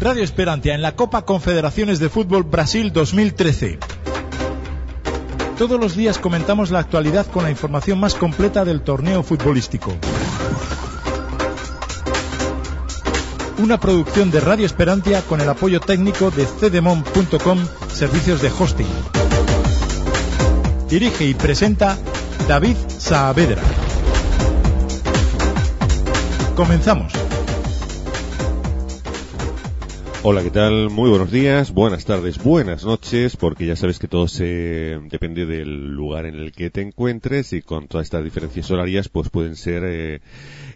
Radio 0.00 0.22
Esperantia 0.22 0.76
en 0.76 0.82
la 0.82 0.94
Copa 0.94 1.22
Confederaciones 1.22 1.98
de 1.98 2.08
Fútbol 2.08 2.44
Brasil 2.44 2.92
2013. 2.92 3.80
Todos 5.58 5.80
los 5.80 5.96
días 5.96 6.18
comentamos 6.18 6.70
la 6.70 6.78
actualidad 6.78 7.26
con 7.26 7.42
la 7.42 7.50
información 7.50 7.98
más 7.98 8.14
completa 8.14 8.64
del 8.64 8.82
torneo 8.82 9.24
futbolístico. 9.24 9.92
Una 13.58 13.80
producción 13.80 14.30
de 14.30 14.38
Radio 14.38 14.66
Esperantia 14.66 15.20
con 15.22 15.40
el 15.40 15.48
apoyo 15.48 15.80
técnico 15.80 16.30
de 16.30 16.46
cdemon.com, 16.46 17.58
servicios 17.92 18.40
de 18.40 18.52
hosting. 18.56 18.86
Dirige 20.88 21.24
y 21.24 21.34
presenta 21.34 21.98
David 22.46 22.76
Saavedra. 22.86 23.62
Comenzamos. 26.54 27.17
Hola, 30.30 30.42
¿qué 30.42 30.50
tal? 30.50 30.90
Muy 30.90 31.08
buenos 31.08 31.32
días, 31.32 31.72
buenas 31.72 32.04
tardes, 32.04 32.36
buenas 32.36 32.84
noches, 32.84 33.34
porque 33.34 33.64
ya 33.64 33.76
sabes 33.76 33.98
que 33.98 34.08
todo 34.08 34.28
se 34.28 35.00
depende 35.08 35.46
del 35.46 35.88
lugar 35.88 36.26
en 36.26 36.34
el 36.34 36.52
que 36.52 36.68
te 36.68 36.82
encuentres 36.82 37.54
y 37.54 37.62
con 37.62 37.88
todas 37.88 38.08
estas 38.08 38.24
diferencias 38.24 38.70
horarias 38.70 39.08
pues 39.08 39.30
pueden 39.30 39.56
ser 39.56 39.84
eh, 39.86 40.20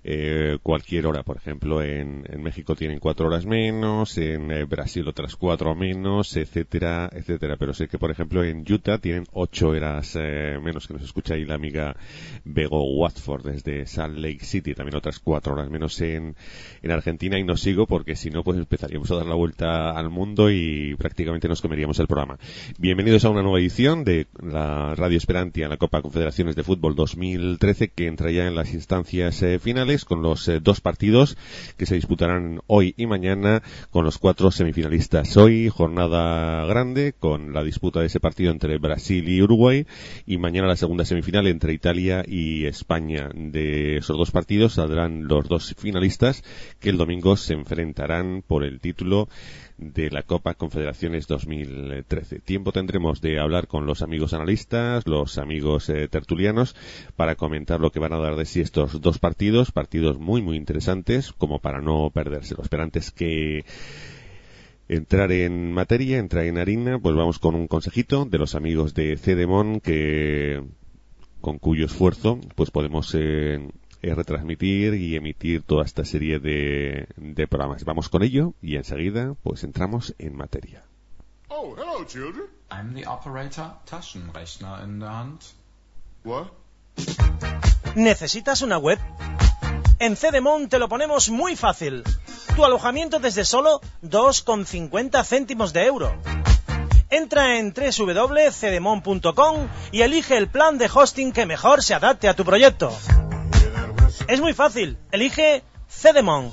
eh, 0.05 0.59
cualquier 0.63 1.07
hora. 1.07 1.23
Por 1.23 1.37
ejemplo, 1.37 1.83
en, 1.83 2.25
en, 2.29 2.43
México 2.43 2.75
tienen 2.75 2.99
cuatro 2.99 3.29
horas 3.29 3.47
menos, 3.47 4.19
en 4.19 4.51
eh, 4.51 4.65
Brasil 4.65 5.07
otras 5.07 5.37
cuatro 5.37 5.75
menos, 5.75 6.37
etcétera, 6.37 7.09
etcétera. 7.13 7.57
Pero 7.57 7.73
sé 7.75 7.89
que, 7.89 7.99
por 7.99 8.11
ejemplo, 8.11 8.43
en 8.43 8.65
Utah 8.69 8.99
tienen 8.99 9.25
ocho 9.33 9.69
horas 9.69 10.17
eh, 10.21 10.59
menos, 10.63 10.87
que 10.87 10.95
nos 10.95 11.03
escucha 11.03 11.35
ahí 11.35 11.45
la 11.45 11.55
amiga 11.55 11.97
Bego 12.45 12.83
Watford 12.97 13.45
desde 13.45 13.87
Salt 13.87 14.19
Lake 14.19 14.45
City, 14.45 14.75
también 14.75 14.97
otras 14.97 15.19
cuatro 15.19 15.55
horas 15.55 15.71
menos 15.71 16.01
en, 16.01 16.37
en 16.83 16.91
Argentina 16.91 17.39
y 17.39 17.45
no 17.45 17.57
sigo 17.57 17.87
porque 17.87 18.17
si 18.17 18.31
no 18.31 18.43
pues 18.43 18.59
empezaríamos 18.59 19.11
a 19.11 19.17
dar 19.17 19.27
la 19.27 19.35
vuelta 19.35 19.91
al 19.91 20.11
mundo 20.11 20.51
y 20.51 20.95
prácticamente 20.97 21.49
nos 21.49 21.63
comeríamos 21.63 21.99
el 22.01 22.07
programa. 22.07 22.39
Bienvenidos 22.79 23.25
a 23.25 23.31
una 23.31 23.43
nueva 23.43 23.61
edición 23.61 24.05
de 24.05 24.27
la 24.43 24.95
Radio 24.95 25.17
Esperantia 25.17 25.65
en 25.65 25.71
la 25.71 25.77
Copa 25.77 26.03
Confederaciones 26.03 26.57
de 26.57 26.65
Fútbol 26.65 26.95
2013 26.95 27.89
que 27.89 28.07
entra 28.07 28.31
ya 28.31 28.47
en 28.47 28.55
las 28.55 28.73
instancias 28.75 29.43
eh, 29.43 29.59
con 30.01 30.23
los 30.23 30.49
eh, 30.49 30.61
dos 30.61 30.81
partidos 30.81 31.37
que 31.77 31.87
se 31.87 31.95
disputarán 31.95 32.61
hoy 32.67 32.95
y 32.97 33.07
mañana 33.07 33.63
con 33.91 34.05
los 34.05 34.19
cuatro 34.19 34.51
semifinalistas. 34.51 35.37
Hoy 35.37 35.69
jornada 35.69 36.65
grande 36.65 37.13
con 37.19 37.53
la 37.53 37.63
disputa 37.63 38.01
de 38.01 38.07
ese 38.07 38.21
partido 38.21 38.51
entre 38.51 38.79
Brasil 38.79 39.29
y 39.29 39.43
Uruguay 39.43 39.87
y 40.27 40.39
mañana 40.39 40.69
la 40.69 40.77
segunda 40.77 41.05
semifinal 41.05 41.47
entre 41.47 41.75
Italia 41.75 42.25
y 42.27 42.65
España. 42.65 43.29
De 43.35 43.99
esos 43.99 44.17
dos 44.17 44.31
partidos 44.31 44.75
saldrán 44.75 45.29
los 45.29 45.47
dos 45.49 45.75
finalistas 45.77 46.43
que 46.81 46.89
el 46.89 46.97
domingo 46.97 47.37
se 47.37 47.53
enfrentarán 47.53 48.43
por 48.47 48.65
el 48.65 48.81
título 48.81 49.29
de 49.79 50.11
la 50.11 50.23
Copa 50.23 50.55
Confederaciones 50.55 51.27
2013. 51.27 52.41
Tiempo 52.41 52.73
tendremos 52.73 53.21
de 53.21 53.39
hablar 53.41 53.67
con 53.67 53.87
los 53.87 54.03
amigos 54.03 54.33
analistas, 54.33 55.07
los 55.07 55.39
amigos 55.39 55.89
eh, 55.89 56.09
tertulianos, 56.09 56.77
para 57.17 57.37
comentar 57.37 57.81
lo 57.81 57.91
que 57.91 58.01
van 58.01 58.13
a 58.13 58.19
dar 58.19 58.37
de 58.37 58.45
sí 58.45 58.61
estos 58.61 59.01
dos 59.01 59.19
partidos, 59.19 59.73
partidos 59.73 60.19
muy 60.19 60.43
muy 60.43 60.57
interesantes, 60.57 61.33
como 61.33 61.61
para 61.61 61.81
no 61.81 62.11
perdérselos. 62.11 62.69
Pero 62.69 62.83
antes 62.83 63.11
que 63.11 63.65
entrar 64.89 65.33
en 65.33 65.73
materia, 65.73 66.19
entrar 66.19 66.45
en 66.45 66.59
harina, 66.59 66.99
pues 66.99 67.15
vamos 67.17 67.39
con 67.39 67.55
un 67.55 67.67
consejito 67.67 68.25
de 68.25 68.39
los 68.39 68.55
amigos 68.55 68.95
de 68.95 69.17
Cedemon 69.17 69.81
que 69.81 70.63
con 71.41 71.59
cuyo 71.59 71.87
esfuerzo 71.87 72.39
pues 72.55 72.71
podemos 72.71 73.15
eh, 73.15 73.69
retransmitir 74.03 74.95
y 74.95 75.17
emitir 75.17 75.63
toda 75.63 75.85
esta 75.85 76.05
serie 76.05 76.39
de, 76.41 77.07
de 77.17 77.47
programas. 77.47 77.85
Vamos 77.85 78.09
con 78.09 78.23
ello 78.23 78.55
y 78.61 78.77
enseguida 78.77 79.35
pues 79.43 79.65
entramos 79.65 80.15
en 80.19 80.37
materia. 80.37 80.83
Oh, 81.49 81.75
hello, 81.77 82.05
children. 82.07 82.47
I'm 82.71 82.95
the 82.95 83.07
operator, 83.07 83.75
Taschenrechner 83.85 84.83
in 84.85 85.01
der 85.01 85.11
Hand. 85.11 85.41
What? 86.25 86.47
¿Necesitas 87.95 88.63
una 88.63 88.79
web? 88.79 88.99
En 89.99 90.17
Cedemon 90.17 90.69
te 90.69 90.79
lo 90.79 90.89
ponemos 90.89 91.29
muy 91.31 91.55
fácil. 91.57 92.03
Tu 92.57 92.65
alojamiento 92.65 93.21
desde 93.21 93.45
solo 93.45 93.81
2,50 94.03 95.25
céntimos 95.25 95.73
de 95.73 95.85
euro. 95.87 96.13
Entra 97.11 97.59
en 97.59 97.73
www.cedemon.com 97.75 99.69
y 99.93 100.01
elige 100.01 100.39
el 100.39 100.49
plan 100.49 100.79
de 100.79 100.91
hosting 100.93 101.33
que 101.33 101.47
mejor 101.47 101.83
se 101.83 101.95
adapte 101.95 102.29
a 102.29 102.35
tu 102.35 102.45
proyecto. 102.45 102.91
Es 104.29 104.41
muy 104.41 104.53
fácil. 104.55 104.97
Elige 105.11 105.63
Cedemon. 105.89 106.51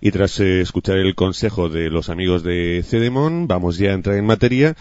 Y 0.00 0.10
tras 0.10 0.38
eh, 0.40 0.60
escuchar 0.60 0.98
el 0.98 1.14
consejo 1.14 1.68
de 1.68 1.90
los 1.90 2.10
amigos 2.10 2.42
de 2.42 2.84
Cedemon, 2.86 3.48
vamos 3.48 3.78
ya 3.78 3.90
a 3.90 3.94
entrar 3.94 4.16
en 4.16 4.26
materia 4.26 4.76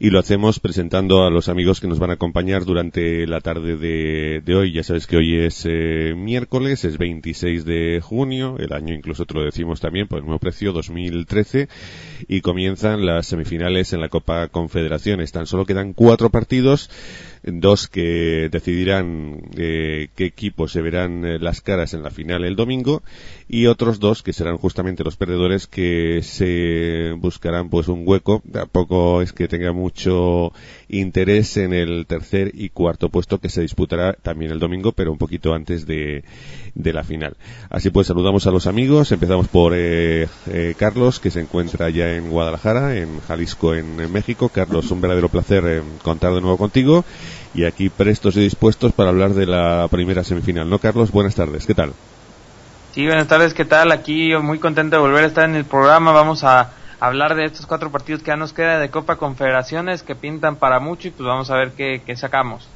y 0.00 0.10
lo 0.10 0.20
hacemos 0.20 0.60
presentando 0.60 1.24
a 1.24 1.30
los 1.30 1.48
amigos 1.48 1.80
que 1.80 1.88
nos 1.88 1.98
van 1.98 2.10
a 2.10 2.14
acompañar 2.14 2.64
durante 2.64 3.26
la 3.26 3.40
tarde 3.40 3.76
de, 3.76 4.40
de 4.44 4.54
hoy. 4.54 4.72
Ya 4.72 4.84
sabes 4.84 5.06
que 5.06 5.16
hoy 5.16 5.36
es 5.38 5.64
eh, 5.68 6.14
miércoles, 6.16 6.84
es 6.84 6.98
26 6.98 7.64
de 7.64 8.00
junio, 8.00 8.56
el 8.58 8.72
año 8.72 8.94
incluso 8.94 9.26
te 9.26 9.34
lo 9.34 9.44
decimos 9.44 9.80
también 9.80 10.06
por 10.06 10.20
el 10.20 10.24
nuevo 10.24 10.38
precio 10.38 10.72
2013 10.72 11.68
y 12.28 12.40
comienzan 12.42 13.04
las 13.04 13.26
semifinales 13.26 13.92
en 13.92 14.00
la 14.00 14.08
Copa 14.08 14.46
Confederaciones. 14.48 15.32
Tan 15.32 15.46
solo 15.46 15.66
quedan 15.66 15.94
cuatro 15.94 16.30
partidos 16.30 16.90
dos 17.52 17.88
que 17.88 18.48
decidirán 18.50 19.42
eh, 19.56 20.08
qué 20.14 20.26
equipos 20.26 20.72
se 20.72 20.82
verán 20.82 21.24
eh, 21.24 21.38
las 21.38 21.60
caras 21.60 21.94
en 21.94 22.02
la 22.02 22.10
final 22.10 22.44
el 22.44 22.56
domingo 22.56 23.02
y 23.48 23.66
otros 23.66 23.98
dos 24.00 24.22
que 24.22 24.32
serán 24.32 24.58
justamente 24.58 25.04
los 25.04 25.16
perdedores 25.16 25.66
que 25.66 26.20
se 26.22 27.12
buscarán 27.18 27.70
pues 27.70 27.88
un 27.88 28.02
hueco. 28.06 28.42
Tampoco 28.50 29.22
es 29.22 29.32
que 29.32 29.48
tenga 29.48 29.72
mucho 29.72 30.52
interés 30.88 31.56
en 31.56 31.72
el 31.72 32.06
tercer 32.06 32.52
y 32.54 32.68
cuarto 32.68 33.08
puesto 33.08 33.38
que 33.38 33.48
se 33.48 33.62
disputará 33.62 34.12
también 34.14 34.50
el 34.50 34.58
domingo 34.58 34.92
pero 34.92 35.12
un 35.12 35.18
poquito 35.18 35.54
antes 35.54 35.86
de, 35.86 36.24
de 36.78 36.92
la 36.94 37.04
final 37.04 37.36
así 37.68 37.90
pues 37.90 38.06
saludamos 38.06 38.46
a 38.46 38.50
los 38.50 38.66
amigos 38.66 39.12
empezamos 39.12 39.48
por 39.48 39.74
eh, 39.76 40.28
eh, 40.46 40.74
Carlos 40.78 41.20
que 41.20 41.30
se 41.30 41.40
encuentra 41.40 41.90
ya 41.90 42.14
en 42.14 42.30
Guadalajara 42.30 42.96
en 42.96 43.20
Jalisco 43.20 43.74
en, 43.74 44.10
México 44.10 44.48
Carlos 44.48 44.90
un 44.90 45.02
verdadero 45.02 45.28
placer 45.28 45.64
eh, 45.66 45.82
contar 46.02 46.32
de 46.32 46.40
nuevo 46.40 46.56
contigo 46.56 47.04
y 47.54 47.64
aquí 47.64 47.88
prestos 47.88 48.36
y 48.36 48.40
dispuestos 48.40 48.92
para 48.92 49.10
hablar 49.10 49.34
de 49.34 49.46
la 49.46 49.88
primera 49.90 50.24
semifinal. 50.24 50.68
¿No, 50.68 50.78
Carlos? 50.78 51.10
Buenas 51.10 51.34
tardes, 51.34 51.66
¿qué 51.66 51.74
tal? 51.74 51.92
Sí, 52.92 53.06
buenas 53.06 53.28
tardes, 53.28 53.54
¿qué 53.54 53.64
tal? 53.64 53.92
Aquí 53.92 54.34
muy 54.36 54.58
contento 54.58 54.96
de 54.96 55.02
volver 55.02 55.24
a 55.24 55.26
estar 55.26 55.48
en 55.48 55.56
el 55.56 55.64
programa. 55.64 56.12
Vamos 56.12 56.44
a 56.44 56.72
hablar 57.00 57.34
de 57.34 57.44
estos 57.44 57.66
cuatro 57.66 57.90
partidos 57.90 58.22
que 58.22 58.28
ya 58.28 58.36
nos 58.36 58.52
queda 58.52 58.78
de 58.78 58.90
Copa 58.90 59.16
Confederaciones 59.16 60.02
que 60.02 60.14
pintan 60.14 60.56
para 60.56 60.80
mucho 60.80 61.08
y 61.08 61.10
pues 61.10 61.26
vamos 61.26 61.50
a 61.50 61.56
ver 61.56 61.72
qué, 61.72 62.02
qué 62.04 62.16
sacamos. 62.16 62.68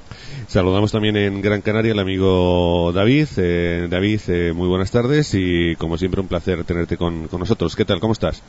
Saludamos 0.47 0.93
también 0.93 1.16
en 1.16 1.41
Gran 1.41 1.62
Canaria 1.62 1.93
al 1.93 1.99
amigo 1.99 2.93
David. 2.93 3.28
Eh, 3.37 3.88
David, 3.91 4.21
eh, 4.28 4.53
muy 4.53 4.69
buenas 4.69 4.91
tardes 4.91 5.34
y 5.34 5.77
como 5.77 5.97
siempre 5.97 6.21
un 6.21 6.28
placer 6.28 6.65
tenerte 6.65 6.97
con, 6.97 7.28
nosotros. 7.31 7.75
¿Qué 7.75 7.84
tal? 7.84 8.00
¿Cómo 8.00 8.12
estás? 8.12 8.43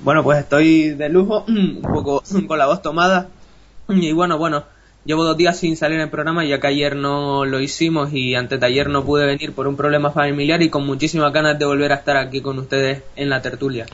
Bueno, 0.00 0.24
pues 0.24 0.38
estoy 0.38 0.90
de 0.90 1.08
lujo, 1.08 1.44
un 1.48 1.82
poco 1.82 2.22
con 2.48 2.58
la 2.58 2.66
voz 2.66 2.82
tomada. 2.82 3.28
Y 3.88 4.12
bueno, 4.12 4.38
bueno, 4.38 4.64
llevo 5.04 5.24
dos 5.24 5.36
días 5.36 5.58
sin 5.58 5.76
salir 5.76 5.96
en 5.96 6.02
el 6.02 6.10
programa 6.10 6.44
ya 6.44 6.60
que 6.60 6.66
ayer 6.66 6.96
no 6.96 7.44
lo 7.44 7.60
hicimos 7.60 8.12
y 8.12 8.34
antes 8.34 8.60
de 8.60 8.66
ayer 8.66 8.88
no 8.88 9.04
pude 9.04 9.26
venir 9.26 9.52
por 9.52 9.66
un 9.66 9.76
problema 9.76 10.10
familiar 10.10 10.62
y 10.62 10.68
con 10.68 10.86
muchísimas 10.86 11.32
ganas 11.32 11.58
de 11.58 11.64
volver 11.64 11.92
a 11.92 11.96
estar 11.96 12.16
aquí 12.16 12.40
con 12.40 12.58
ustedes 12.58 13.02
en 13.16 13.30
la 13.30 13.42
tertulia. 13.42 13.86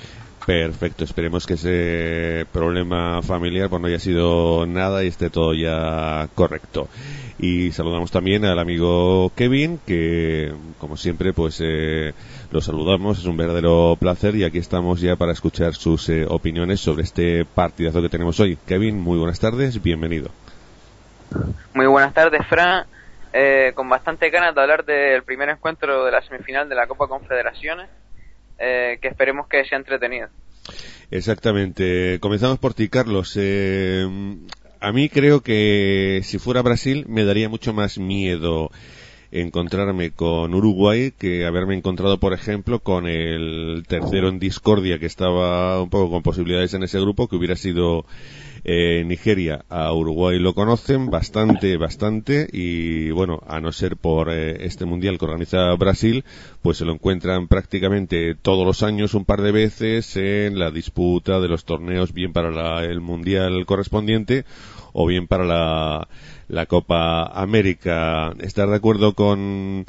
Perfecto, 0.46 1.02
esperemos 1.02 1.44
que 1.44 1.54
ese 1.54 2.46
problema 2.52 3.20
familiar 3.20 3.68
pues 3.68 3.82
no 3.82 3.88
haya 3.88 3.98
sido 3.98 4.64
nada 4.64 5.02
y 5.02 5.08
esté 5.08 5.28
todo 5.28 5.52
ya 5.54 6.28
correcto. 6.36 6.88
Y 7.36 7.72
saludamos 7.72 8.12
también 8.12 8.44
al 8.44 8.60
amigo 8.60 9.32
Kevin, 9.34 9.80
que 9.84 10.54
como 10.78 10.96
siempre 10.96 11.32
pues 11.32 11.60
eh, 11.64 12.14
lo 12.52 12.60
saludamos, 12.60 13.18
es 13.18 13.24
un 13.24 13.36
verdadero 13.36 13.96
placer 13.98 14.36
y 14.36 14.44
aquí 14.44 14.58
estamos 14.58 15.00
ya 15.00 15.16
para 15.16 15.32
escuchar 15.32 15.74
sus 15.74 16.08
eh, 16.10 16.24
opiniones 16.28 16.78
sobre 16.78 17.02
este 17.02 17.44
partidazo 17.44 18.00
que 18.00 18.08
tenemos 18.08 18.38
hoy. 18.38 18.56
Kevin, 18.68 19.00
muy 19.00 19.18
buenas 19.18 19.40
tardes, 19.40 19.82
bienvenido. 19.82 20.30
Muy 21.74 21.86
buenas 21.86 22.14
tardes, 22.14 22.46
Fran. 22.46 22.86
Eh, 23.32 23.72
con 23.74 23.88
bastante 23.88 24.30
ganas 24.30 24.54
de 24.54 24.60
hablar 24.60 24.84
del 24.84 25.24
primer 25.24 25.48
encuentro 25.48 26.04
de 26.04 26.12
la 26.12 26.22
semifinal 26.22 26.68
de 26.68 26.76
la 26.76 26.86
Copa 26.86 27.08
Confederaciones, 27.08 27.90
eh, 28.58 28.98
que 29.00 29.08
esperemos 29.08 29.48
que 29.48 29.64
sea 29.64 29.78
entretenido. 29.78 30.28
Exactamente. 31.10 32.18
Comenzamos 32.20 32.58
por 32.58 32.74
ti, 32.74 32.88
Carlos. 32.88 33.36
Eh, 33.40 34.06
a 34.80 34.92
mí 34.92 35.08
creo 35.08 35.40
que 35.40 36.20
si 36.24 36.38
fuera 36.38 36.62
Brasil 36.62 37.04
me 37.08 37.24
daría 37.24 37.48
mucho 37.48 37.72
más 37.72 37.98
miedo 37.98 38.70
encontrarme 39.30 40.10
con 40.12 40.54
Uruguay 40.54 41.12
que 41.16 41.46
haberme 41.46 41.76
encontrado, 41.76 42.18
por 42.18 42.32
ejemplo, 42.32 42.80
con 42.80 43.06
el 43.06 43.84
tercero 43.88 44.28
en 44.28 44.38
discordia 44.38 44.98
que 44.98 45.06
estaba 45.06 45.82
un 45.82 45.90
poco 45.90 46.10
con 46.10 46.22
posibilidades 46.22 46.74
en 46.74 46.82
ese 46.82 47.00
grupo, 47.00 47.28
que 47.28 47.36
hubiera 47.36 47.56
sido 47.56 48.06
Eh, 48.68 49.04
Nigeria 49.06 49.64
a 49.68 49.92
Uruguay 49.92 50.40
lo 50.40 50.52
conocen 50.52 51.08
bastante, 51.08 51.76
bastante 51.76 52.48
y 52.52 53.12
bueno, 53.12 53.40
a 53.46 53.60
no 53.60 53.70
ser 53.70 53.96
por 53.96 54.28
eh, 54.28 54.66
este 54.66 54.84
mundial 54.86 55.18
que 55.18 55.24
organiza 55.24 55.72
Brasil, 55.74 56.24
pues 56.62 56.78
se 56.78 56.84
lo 56.84 56.92
encuentran 56.92 57.46
prácticamente 57.46 58.34
todos 58.34 58.66
los 58.66 58.82
años 58.82 59.14
un 59.14 59.24
par 59.24 59.40
de 59.42 59.52
veces 59.52 60.16
en 60.16 60.58
la 60.58 60.72
disputa 60.72 61.38
de 61.38 61.46
los 61.46 61.64
torneos 61.64 62.12
bien 62.12 62.32
para 62.32 62.50
la- 62.50 62.84
el 62.84 63.00
mundial 63.00 63.64
correspondiente 63.66 64.44
o 64.98 65.06
bien 65.06 65.26
para 65.26 65.44
la, 66.48 66.66
Copa 66.66 67.26
América. 67.26 68.32
¿Estás 68.40 68.70
de 68.70 68.76
acuerdo 68.76 69.12
con, 69.12 69.84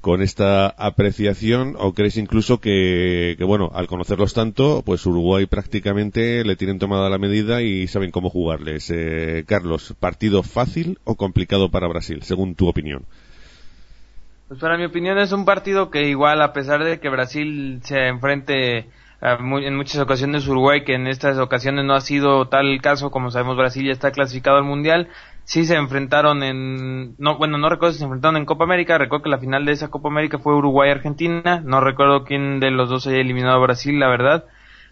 con 0.00 0.22
esta 0.22 0.68
apreciación 0.68 1.76
o 1.78 1.92
crees 1.92 2.16
incluso 2.16 2.58
que, 2.58 3.36
bueno, 3.40 3.70
al 3.74 3.86
conocerlos 3.86 4.32
tanto, 4.32 4.82
pues 4.86 5.04
Uruguay 5.04 5.44
prácticamente 5.44 6.44
le 6.44 6.56
tienen 6.56 6.78
tomada 6.78 7.10
la 7.10 7.18
medida 7.18 7.60
y 7.60 7.88
saben 7.88 8.10
cómo 8.10 8.30
jugarles? 8.30 8.90
Eh, 8.90 9.44
Carlos, 9.46 9.94
¿partido 10.00 10.42
fácil 10.42 10.98
o 11.04 11.16
complicado 11.16 11.70
para 11.70 11.86
Brasil, 11.86 12.22
según 12.22 12.54
tu 12.54 12.68
opinión? 12.68 13.04
Pues 14.48 14.58
para 14.60 14.78
mi 14.78 14.86
opinión 14.86 15.18
es 15.18 15.32
un 15.32 15.44
partido 15.44 15.90
que 15.90 16.08
igual 16.08 16.40
a 16.40 16.54
pesar 16.54 16.82
de 16.82 17.00
que 17.00 17.10
Brasil 17.10 17.80
se 17.84 18.08
enfrente 18.08 18.88
en 19.20 19.76
muchas 19.76 19.98
ocasiones 19.98 20.46
Uruguay, 20.46 20.84
que 20.84 20.94
en 20.94 21.06
estas 21.06 21.38
ocasiones 21.38 21.84
no 21.84 21.94
ha 21.94 22.00
sido 22.00 22.48
tal 22.48 22.68
el 22.68 22.80
caso, 22.80 23.10
como 23.10 23.30
sabemos 23.30 23.56
Brasil 23.56 23.86
ya 23.86 23.92
está 23.92 24.12
clasificado 24.12 24.58
al 24.58 24.64
Mundial, 24.64 25.08
sí 25.44 25.64
se 25.64 25.74
enfrentaron 25.74 26.42
en, 26.42 27.16
no, 27.18 27.36
bueno, 27.36 27.58
no 27.58 27.68
recuerdo 27.68 27.94
si 27.94 27.98
se 27.98 28.04
enfrentaron 28.04 28.36
en 28.36 28.44
Copa 28.44 28.64
América, 28.64 28.98
recuerdo 28.98 29.24
que 29.24 29.30
la 29.30 29.38
final 29.38 29.64
de 29.64 29.72
esa 29.72 29.88
Copa 29.88 30.08
América 30.08 30.38
fue 30.38 30.54
Uruguay-Argentina, 30.54 31.62
no 31.64 31.80
recuerdo 31.80 32.24
quién 32.24 32.60
de 32.60 32.70
los 32.70 32.88
dos 32.88 33.06
haya 33.06 33.18
eliminado 33.18 33.56
a 33.56 33.62
Brasil, 33.62 33.98
la 33.98 34.08
verdad. 34.08 34.44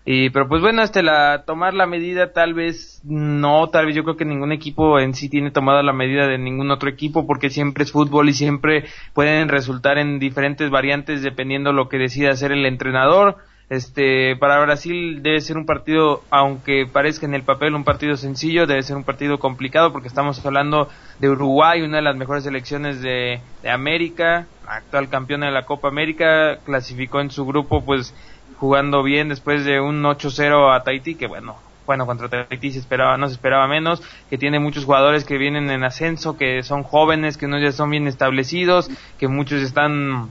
Y, 0.08 0.30
pero 0.30 0.48
pues 0.48 0.62
bueno, 0.62 0.82
este, 0.82 1.02
la, 1.02 1.42
tomar 1.44 1.74
la 1.74 1.86
medida 1.86 2.32
tal 2.32 2.54
vez 2.54 3.02
no, 3.04 3.68
tal 3.70 3.86
vez 3.86 3.96
yo 3.96 4.04
creo 4.04 4.16
que 4.16 4.24
ningún 4.24 4.52
equipo 4.52 5.00
en 5.00 5.14
sí 5.14 5.28
tiene 5.28 5.50
tomada 5.50 5.82
la 5.82 5.92
medida 5.92 6.28
de 6.28 6.38
ningún 6.38 6.70
otro 6.70 6.88
equipo 6.88 7.26
porque 7.26 7.50
siempre 7.50 7.82
es 7.82 7.90
fútbol 7.90 8.28
y 8.28 8.32
siempre 8.32 8.84
pueden 9.14 9.48
resultar 9.48 9.98
en 9.98 10.20
diferentes 10.20 10.70
variantes 10.70 11.22
dependiendo 11.22 11.72
lo 11.72 11.88
que 11.88 11.98
decida 11.98 12.30
hacer 12.30 12.52
el 12.52 12.66
entrenador. 12.66 13.38
Este, 13.68 14.36
para 14.36 14.60
Brasil 14.60 15.24
debe 15.24 15.40
ser 15.40 15.56
un 15.56 15.66
partido, 15.66 16.22
aunque 16.30 16.86
parezca 16.86 17.26
en 17.26 17.34
el 17.34 17.42
papel 17.42 17.74
un 17.74 17.82
partido 17.82 18.16
sencillo, 18.16 18.64
debe 18.64 18.82
ser 18.84 18.96
un 18.96 19.02
partido 19.02 19.40
complicado 19.40 19.92
porque 19.92 20.06
estamos 20.06 20.44
hablando 20.46 20.88
de 21.18 21.30
Uruguay, 21.30 21.82
una 21.82 21.96
de 21.96 22.02
las 22.02 22.14
mejores 22.14 22.44
selecciones 22.44 23.02
de, 23.02 23.40
América, 23.68 24.46
actual 24.68 25.08
campeona 25.08 25.46
de 25.46 25.52
la 25.52 25.66
Copa 25.66 25.88
América, 25.88 26.58
clasificó 26.64 27.20
en 27.20 27.32
su 27.32 27.44
grupo 27.44 27.84
pues 27.84 28.14
jugando 28.58 29.02
bien 29.02 29.28
después 29.28 29.64
de 29.64 29.80
un 29.80 30.00
8-0 30.04 30.72
a 30.72 30.84
Tahití, 30.84 31.16
que 31.16 31.26
bueno, 31.26 31.56
bueno, 31.86 32.06
contra 32.06 32.28
Tahití 32.28 32.70
se 32.70 32.78
esperaba, 32.78 33.16
no 33.16 33.26
se 33.26 33.34
esperaba 33.34 33.66
menos, 33.66 34.00
que 34.30 34.38
tiene 34.38 34.60
muchos 34.60 34.84
jugadores 34.84 35.24
que 35.24 35.38
vienen 35.38 35.70
en 35.70 35.82
ascenso, 35.82 36.36
que 36.36 36.62
son 36.62 36.84
jóvenes, 36.84 37.36
que 37.36 37.48
no 37.48 37.58
ya 37.58 37.72
son 37.72 37.90
bien 37.90 38.06
establecidos, 38.06 38.88
que 39.18 39.26
muchos 39.26 39.60
están, 39.60 40.30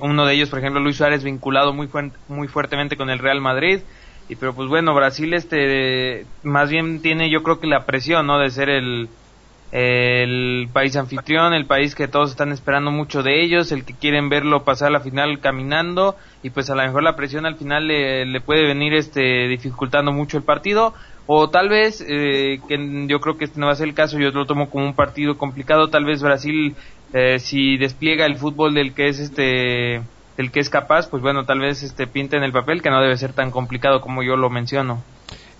uno 0.00 0.26
de 0.26 0.34
ellos, 0.34 0.50
por 0.50 0.58
ejemplo, 0.60 0.80
Luis 0.80 0.96
Suárez, 0.96 1.24
vinculado 1.24 1.72
muy, 1.72 1.88
fuert- 1.88 2.18
muy 2.28 2.48
fuertemente 2.48 2.96
con 2.96 3.10
el 3.10 3.18
Real 3.18 3.40
Madrid, 3.40 3.80
y 4.28 4.36
pero 4.36 4.54
pues 4.54 4.68
bueno, 4.68 4.94
Brasil 4.94 5.34
este, 5.34 6.26
más 6.42 6.70
bien 6.70 7.02
tiene 7.02 7.30
yo 7.30 7.42
creo 7.42 7.58
que 7.60 7.66
la 7.66 7.84
presión, 7.86 8.26
¿no? 8.26 8.38
De 8.38 8.50
ser 8.50 8.68
el, 8.70 9.10
el 9.70 10.70
país 10.72 10.96
anfitrión, 10.96 11.54
el 11.54 11.66
país 11.66 11.94
que 11.94 12.06
todos 12.08 12.30
están 12.30 12.52
esperando 12.52 12.90
mucho 12.90 13.22
de 13.22 13.42
ellos, 13.42 13.72
el 13.72 13.84
que 13.84 13.96
quieren 13.98 14.28
verlo 14.28 14.64
pasar 14.64 14.88
a 14.88 14.90
la 14.92 15.00
final 15.00 15.40
caminando. 15.40 16.16
Y 16.42 16.50
pues 16.50 16.68
a 16.70 16.74
lo 16.74 16.82
mejor 16.82 17.02
la 17.02 17.16
presión 17.16 17.46
al 17.46 17.56
final 17.56 17.86
le, 17.88 18.26
le 18.26 18.40
puede 18.42 18.66
venir 18.66 18.92
este 18.94 19.48
dificultando 19.48 20.12
mucho 20.12 20.36
el 20.36 20.44
partido. 20.44 20.94
O 21.24 21.50
tal 21.50 21.68
vez 21.68 22.04
eh, 22.06 22.64
que 22.68 23.06
yo 23.08 23.20
creo 23.20 23.36
que 23.38 23.44
este 23.44 23.60
no 23.60 23.66
va 23.66 23.72
a 23.72 23.76
ser 23.76 23.88
el 23.88 23.94
caso, 23.94 24.18
yo 24.18 24.30
lo 24.30 24.44
tomo 24.46 24.68
como 24.70 24.84
un 24.86 24.94
partido 24.96 25.38
complicado, 25.38 25.88
tal 25.88 26.04
vez 26.04 26.20
Brasil 26.22 26.76
eh, 27.12 27.38
si 27.38 27.76
despliega 27.76 28.26
el 28.26 28.36
fútbol 28.36 28.74
del 28.74 28.94
que 28.94 29.08
es 29.08 29.18
este 29.18 30.02
del 30.36 30.50
que 30.50 30.60
es 30.60 30.70
capaz, 30.70 31.08
pues 31.08 31.22
bueno, 31.22 31.44
tal 31.44 31.60
vez 31.60 31.82
este 31.82 32.06
pinta 32.06 32.36
en 32.36 32.42
el 32.42 32.52
papel 32.52 32.80
que 32.80 32.90
no 32.90 33.02
debe 33.02 33.16
ser 33.16 33.32
tan 33.32 33.50
complicado 33.50 34.00
como 34.00 34.22
yo 34.22 34.36
lo 34.36 34.48
menciono. 34.48 35.02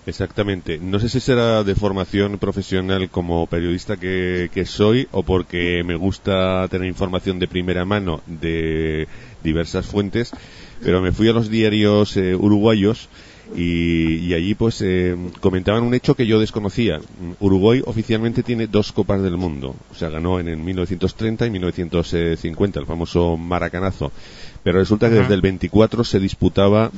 Exactamente. 0.05 0.79
No 0.79 0.99
sé 0.99 1.07
si 1.07 1.19
será 1.19 1.63
de 1.63 1.75
formación 1.75 2.37
profesional 2.37 3.09
como 3.09 3.47
periodista 3.47 3.95
que, 3.95 4.49
que 4.53 4.65
soy 4.65 5.07
o 5.11 5.23
porque 5.23 5.81
me 5.85 5.95
gusta 5.95 6.67
tener 6.67 6.87
información 6.87 7.39
de 7.39 7.47
primera 7.47 7.85
mano 7.85 8.21
de 8.25 9.07
diversas 9.43 9.85
fuentes, 9.85 10.31
pero 10.83 11.01
me 11.01 11.13
fui 11.13 11.29
a 11.29 11.33
los 11.33 11.49
diarios 11.49 12.17
eh, 12.17 12.35
uruguayos 12.35 13.07
y, 13.55 14.15
y 14.17 14.33
allí 14.33 14.55
pues 14.55 14.81
eh, 14.81 15.15
comentaban 15.39 15.83
un 15.83 15.93
hecho 15.93 16.15
que 16.15 16.25
yo 16.25 16.39
desconocía. 16.39 16.99
Uruguay 17.39 17.81
oficialmente 17.85 18.43
tiene 18.43 18.67
dos 18.67 18.91
copas 18.91 19.21
del 19.21 19.37
mundo, 19.37 19.75
o 19.91 19.95
sea, 19.95 20.09
ganó 20.09 20.39
en, 20.39 20.47
el 20.47 20.57
1930 20.57 21.45
y 21.45 21.49
1950 21.49 22.79
el 22.79 22.85
famoso 22.85 23.37
maracanazo, 23.37 24.11
pero 24.63 24.79
resulta 24.79 25.09
que 25.09 25.15
desde 25.15 25.33
el 25.33 25.41
24 25.41 26.03
se 26.03 26.19
disputaba 26.19 26.91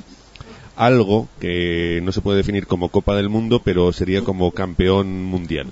algo 0.75 1.27
que 1.39 2.01
no 2.03 2.12
se 2.12 2.21
puede 2.21 2.38
definir 2.38 2.68
como 2.68 2.89
Copa 2.89 3.15
del 3.15 3.30
Mundo, 3.30 3.62
pero 3.63 3.91
sería 3.94 4.21
como 4.21 4.51
campeón 4.51 5.24
mundial. 5.24 5.71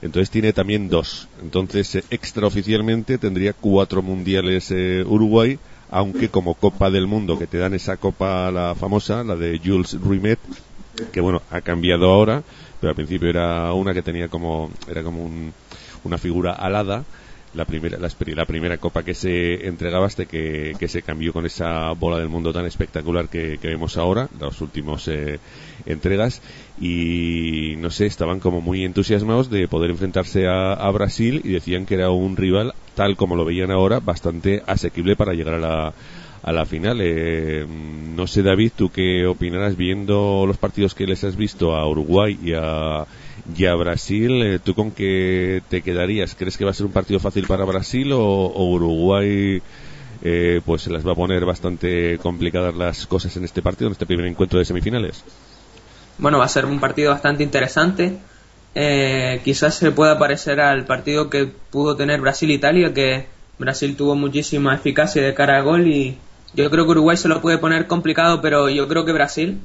Entonces 0.00 0.30
tiene 0.30 0.52
también 0.52 0.88
dos. 0.88 1.28
Entonces, 1.42 1.96
eh, 1.96 2.04
extraoficialmente 2.10 3.18
tendría 3.18 3.52
cuatro 3.52 4.00
mundiales 4.02 4.70
eh, 4.70 5.04
Uruguay, 5.04 5.58
aunque 5.90 6.28
como 6.30 6.54
Copa 6.54 6.90
del 6.90 7.06
Mundo, 7.06 7.38
que 7.38 7.46
te 7.46 7.58
dan 7.58 7.74
esa 7.74 7.96
copa, 7.96 8.50
la 8.50 8.74
famosa, 8.74 9.24
la 9.24 9.36
de 9.36 9.60
Jules 9.64 9.96
Rimet, 10.00 10.38
que 11.12 11.20
bueno, 11.20 11.42
ha 11.50 11.60
cambiado 11.62 12.10
ahora, 12.10 12.42
pero 12.80 12.90
al 12.90 12.96
principio 12.96 13.28
era 13.30 13.72
una 13.72 13.94
que 13.94 14.02
tenía 14.02 14.28
como, 14.28 14.70
era 14.86 15.02
como 15.02 15.24
un- 15.24 15.54
una 16.04 16.18
figura 16.18 16.52
alada, 16.52 17.04
la 17.54 17.64
primera, 17.64 17.98
la, 17.98 18.44
primera 18.46 18.76
copa 18.76 19.02
que 19.02 19.14
se 19.14 19.66
entregaba 19.66 20.06
hasta 20.06 20.26
que, 20.26 20.76
que 20.78 20.86
se 20.86 21.02
cambió 21.02 21.32
con 21.32 21.46
esa 21.46 21.92
bola 21.92 22.18
del 22.18 22.28
mundo 22.28 22.52
tan 22.52 22.66
espectacular 22.66 23.28
que, 23.30 23.58
vemos 23.62 23.96
ahora, 23.96 24.28
las 24.38 24.60
últimas 24.60 25.08
eh, 25.08 25.40
entregas, 25.86 26.42
y 26.76 27.74
no 27.78 27.90
sé, 27.90 28.04
estaban 28.06 28.40
como 28.40 28.60
muy 28.60 28.84
entusiasmados 28.84 29.48
de 29.50 29.66
poder 29.66 29.90
enfrentarse 29.90 30.46
a 30.46 30.90
Brasil 30.90 31.40
y 31.42 31.48
decían 31.52 31.86
que 31.86 31.94
era 31.94 32.10
un 32.10 32.36
rival, 32.36 32.74
tal 32.98 33.14
como 33.16 33.36
lo 33.36 33.44
veían 33.44 33.70
ahora, 33.70 34.00
bastante 34.00 34.60
asequible 34.66 35.14
para 35.14 35.32
llegar 35.32 35.54
a 35.54 35.58
la, 35.58 35.94
a 36.42 36.52
la 36.52 36.64
final. 36.66 36.98
Eh, 37.00 37.64
no 37.68 38.26
sé, 38.26 38.42
David, 38.42 38.72
tú 38.74 38.90
qué 38.90 39.24
opinarás 39.24 39.76
viendo 39.76 40.44
los 40.48 40.58
partidos 40.58 40.94
que 40.96 41.06
les 41.06 41.22
has 41.22 41.36
visto 41.36 41.76
a 41.76 41.88
Uruguay 41.88 42.36
y 42.42 42.54
a, 42.54 43.04
y 43.56 43.64
a 43.66 43.74
Brasil. 43.76 44.42
eh, 44.42 44.58
¿Tú 44.58 44.74
con 44.74 44.90
qué 44.90 45.62
te 45.68 45.80
quedarías? 45.82 46.34
¿Crees 46.34 46.56
que 46.58 46.64
va 46.64 46.72
a 46.72 46.74
ser 46.74 46.86
un 46.86 46.92
partido 46.92 47.20
fácil 47.20 47.46
para 47.46 47.64
Brasil 47.64 48.10
o, 48.12 48.20
o 48.20 48.64
Uruguay? 48.72 49.62
eh, 50.20 50.60
pues 50.66 50.82
se 50.82 50.90
las 50.90 51.06
va 51.06 51.12
a 51.12 51.14
poner 51.14 51.44
bastante 51.44 52.18
complicadas 52.18 52.74
las 52.74 53.06
cosas 53.06 53.36
en 53.36 53.44
este 53.44 53.62
partido, 53.62 53.86
en 53.86 53.92
este 53.92 54.06
primer 54.06 54.26
encuentro 54.26 54.58
de 54.58 54.64
semifinales. 54.64 55.22
Bueno, 56.18 56.38
va 56.38 56.46
a 56.46 56.48
ser 56.48 56.64
un 56.66 56.80
partido 56.80 57.12
bastante 57.12 57.44
interesante. 57.44 58.18
Eh, 58.74 59.40
quizás 59.44 59.74
se 59.74 59.90
pueda 59.92 60.18
parecer 60.18 60.60
al 60.60 60.84
partido 60.86 61.30
que 61.30 61.46
pudo 61.46 61.96
tener 61.96 62.20
Brasil-Italia, 62.20 62.92
que 62.94 63.26
Brasil 63.58 63.96
tuvo 63.96 64.14
muchísima 64.14 64.74
eficacia 64.74 65.22
de 65.22 65.34
cara 65.34 65.58
a 65.58 65.62
gol 65.62 65.86
y 65.88 66.18
yo 66.54 66.70
creo 66.70 66.84
que 66.84 66.92
Uruguay 66.92 67.16
se 67.16 67.28
lo 67.28 67.40
puede 67.40 67.58
poner 67.58 67.86
complicado, 67.86 68.40
pero 68.40 68.68
yo 68.68 68.86
creo 68.88 69.04
que 69.04 69.12
Brasil 69.12 69.60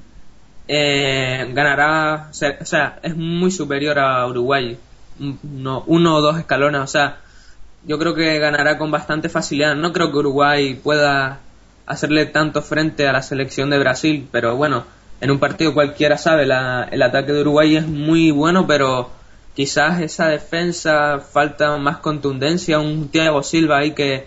eh, 0.68 1.50
ganará, 1.54 2.30
o 2.32 2.66
sea, 2.66 3.00
es 3.04 3.16
muy 3.16 3.52
superior 3.52 4.00
a 4.00 4.26
Uruguay, 4.28 4.78
Un- 5.20 5.40
no, 5.44 5.84
uno 5.88 6.16
o 6.16 6.22
dos 6.22 6.40
escalones, 6.40 6.82
o 6.82 6.88
sea, 6.88 7.18
yo 7.84 8.00
creo 8.00 8.16
que 8.16 8.40
ganará 8.40 8.78
con 8.78 8.92
bastante 8.92 9.30
facilidad. 9.30 9.76
No 9.76 9.94
creo 9.94 10.12
que 10.12 10.18
Uruguay 10.20 10.76
pueda 10.76 11.40
hacerle 11.86 12.26
tanto 12.28 12.62
frente 12.62 13.08
a 13.08 13.14
la 13.14 13.22
selección 13.22 13.70
de 13.70 13.80
Brasil, 13.80 14.28
pero 14.32 14.56
bueno, 14.56 14.86
en 15.24 15.32
un 15.32 15.40
partido 15.40 15.74
cualquiera 15.74 16.18
sabe, 16.18 16.46
la- 16.46 16.88
el 16.92 17.02
ataque 17.02 17.32
de 17.32 17.42
Uruguay 17.42 17.78
es 17.78 17.88
muy 17.88 18.32
bueno, 18.32 18.68
pero 18.68 19.10
quizás 19.56 20.02
esa 20.02 20.28
defensa 20.28 21.20
falta 21.20 21.78
más 21.78 21.98
contundencia, 21.98 22.80
un 22.80 23.10
Thiago 23.10 23.42
Silva 23.44 23.78
ahí 23.80 23.92
que 23.92 24.26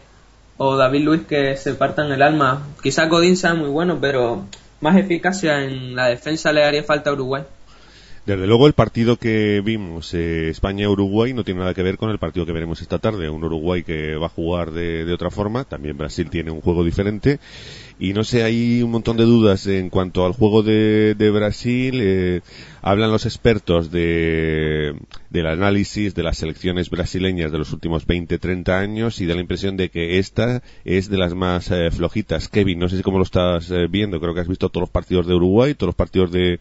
o 0.56 0.76
David 0.76 1.04
Luis 1.04 1.20
que 1.28 1.56
se 1.56 1.74
partan 1.74 2.10
el 2.12 2.22
alma. 2.22 2.66
Quizás 2.82 3.08
Godín 3.10 3.36
sea 3.36 3.54
muy 3.54 3.68
bueno, 3.68 3.98
pero 4.00 4.46
más 4.80 4.96
eficacia 4.96 5.64
en 5.64 5.94
la 5.94 6.06
defensa 6.06 6.52
le 6.52 6.64
haría 6.64 6.82
falta 6.82 7.10
a 7.10 7.12
Uruguay. 7.12 7.42
Desde 8.24 8.46
luego 8.48 8.66
el 8.66 8.72
partido 8.72 9.16
que 9.18 9.62
vimos 9.64 10.12
eh, 10.12 10.48
España-Uruguay 10.48 11.32
no 11.32 11.44
tiene 11.44 11.60
nada 11.60 11.74
que 11.74 11.84
ver 11.84 11.96
con 11.96 12.10
el 12.10 12.18
partido 12.18 12.44
que 12.44 12.50
veremos 12.52 12.82
esta 12.82 12.98
tarde. 12.98 13.30
Un 13.30 13.44
Uruguay 13.44 13.84
que 13.84 14.16
va 14.16 14.26
a 14.26 14.30
jugar 14.30 14.72
de, 14.72 15.04
de 15.04 15.12
otra 15.12 15.30
forma. 15.30 15.62
También 15.62 15.96
Brasil 15.96 16.28
tiene 16.28 16.50
un 16.50 16.60
juego 16.60 16.82
diferente. 16.82 17.38
Y 17.98 18.12
no 18.12 18.24
sé, 18.24 18.42
hay 18.42 18.82
un 18.82 18.90
montón 18.90 19.16
de 19.16 19.24
dudas 19.24 19.66
en 19.66 19.88
cuanto 19.88 20.26
al 20.26 20.32
juego 20.32 20.62
de, 20.62 21.14
de 21.14 21.30
Brasil. 21.30 21.98
Eh, 22.02 22.40
hablan 22.82 23.10
los 23.10 23.24
expertos 23.24 23.90
de, 23.90 24.94
del 25.30 25.46
análisis 25.46 26.14
de 26.14 26.22
las 26.22 26.36
selecciones 26.36 26.90
brasileñas 26.90 27.50
de 27.52 27.58
los 27.58 27.72
últimos 27.72 28.06
20, 28.06 28.38
30 28.38 28.78
años 28.78 29.20
y 29.22 29.26
da 29.26 29.34
la 29.34 29.40
impresión 29.40 29.78
de 29.78 29.88
que 29.88 30.18
esta 30.18 30.62
es 30.84 31.08
de 31.08 31.16
las 31.16 31.34
más 31.34 31.70
eh, 31.70 31.90
flojitas. 31.90 32.48
Kevin, 32.48 32.80
no 32.80 32.90
sé 32.90 32.98
si 32.98 33.02
cómo 33.02 33.16
lo 33.16 33.24
estás 33.24 33.70
eh, 33.70 33.86
viendo. 33.88 34.20
Creo 34.20 34.34
que 34.34 34.40
has 34.40 34.48
visto 34.48 34.68
todos 34.68 34.82
los 34.82 34.90
partidos 34.90 35.26
de 35.26 35.34
Uruguay, 35.34 35.74
todos 35.74 35.88
los 35.88 35.94
partidos 35.94 36.30
de, 36.30 36.60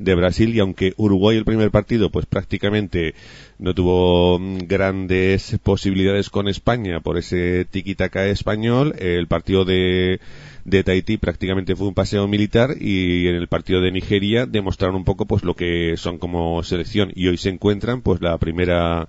de 0.00 0.14
Brasil 0.14 0.54
y 0.54 0.60
aunque 0.60 0.94
Uruguay 0.96 1.36
el 1.36 1.44
primer 1.44 1.70
partido 1.70 2.10
pues 2.10 2.24
prácticamente 2.24 3.14
no 3.60 3.74
tuvo 3.74 4.38
mm, 4.38 4.58
grandes 4.66 5.58
posibilidades 5.62 6.30
con 6.30 6.48
España 6.48 7.00
por 7.00 7.18
ese 7.18 7.64
tiquitaca 7.64 8.26
español, 8.26 8.94
el 8.98 9.28
partido 9.28 9.64
de 9.64 10.20
de 10.64 10.84
Tahití 10.84 11.16
prácticamente 11.16 11.76
fue 11.76 11.88
un 11.88 11.94
paseo 11.94 12.26
militar 12.28 12.76
y 12.78 13.26
en 13.26 13.34
el 13.34 13.48
partido 13.48 13.80
de 13.80 13.92
Nigeria 13.92 14.46
demostraron 14.46 14.96
un 14.96 15.04
poco 15.04 15.26
pues 15.26 15.42
lo 15.42 15.54
que 15.54 15.96
son 15.96 16.18
como 16.18 16.62
selección. 16.62 17.10
Y 17.14 17.28
hoy 17.28 17.36
se 17.36 17.50
encuentran 17.50 18.02
pues 18.02 18.20
la 18.20 18.38
primera 18.38 19.08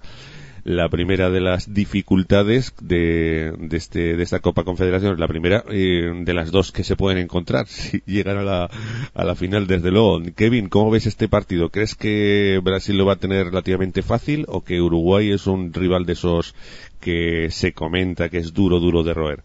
la 0.64 0.90
primera 0.90 1.30
de 1.30 1.42
las 1.42 1.74
dificultades 1.74 2.74
de, 2.82 3.54
de, 3.58 3.78
este, 3.78 4.16
de 4.16 4.24
esta 4.24 4.40
Copa 4.40 4.64
Confederación, 4.64 5.20
la 5.20 5.28
primera 5.28 5.64
eh, 5.70 6.12
de 6.14 6.34
las 6.34 6.52
dos 6.52 6.72
que 6.72 6.84
se 6.84 6.96
pueden 6.96 7.18
encontrar 7.18 7.66
si 7.68 8.02
llegan 8.06 8.38
a 8.38 8.44
la, 8.44 8.70
a 9.14 9.24
la 9.24 9.36
final, 9.36 9.68
desde 9.68 9.92
luego. 9.92 10.20
Kevin, 10.36 10.70
¿cómo 10.70 10.92
ves 10.92 11.06
este 11.06 11.28
partido? 11.28 11.70
¿Crees 11.70 11.96
que 11.96 12.60
Brasil 12.64 12.98
lo 12.98 13.06
va 13.06 13.14
a 13.14 13.20
tener 13.20 13.48
relativamente 13.48 14.02
fácil 14.02 14.46
o 14.48 14.64
que 14.64 14.82
Uruguay 14.82 15.32
es 15.32 15.48
un 15.48 15.74
rival 15.74 16.06
de 16.06 16.14
esos 16.14 16.56
que 17.00 17.50
se 17.50 17.74
comenta 17.74 18.30
que 18.30 18.38
es 18.38 18.54
duro, 18.54 18.80
duro 18.80 19.04
de 19.04 19.14
roer? 19.14 19.40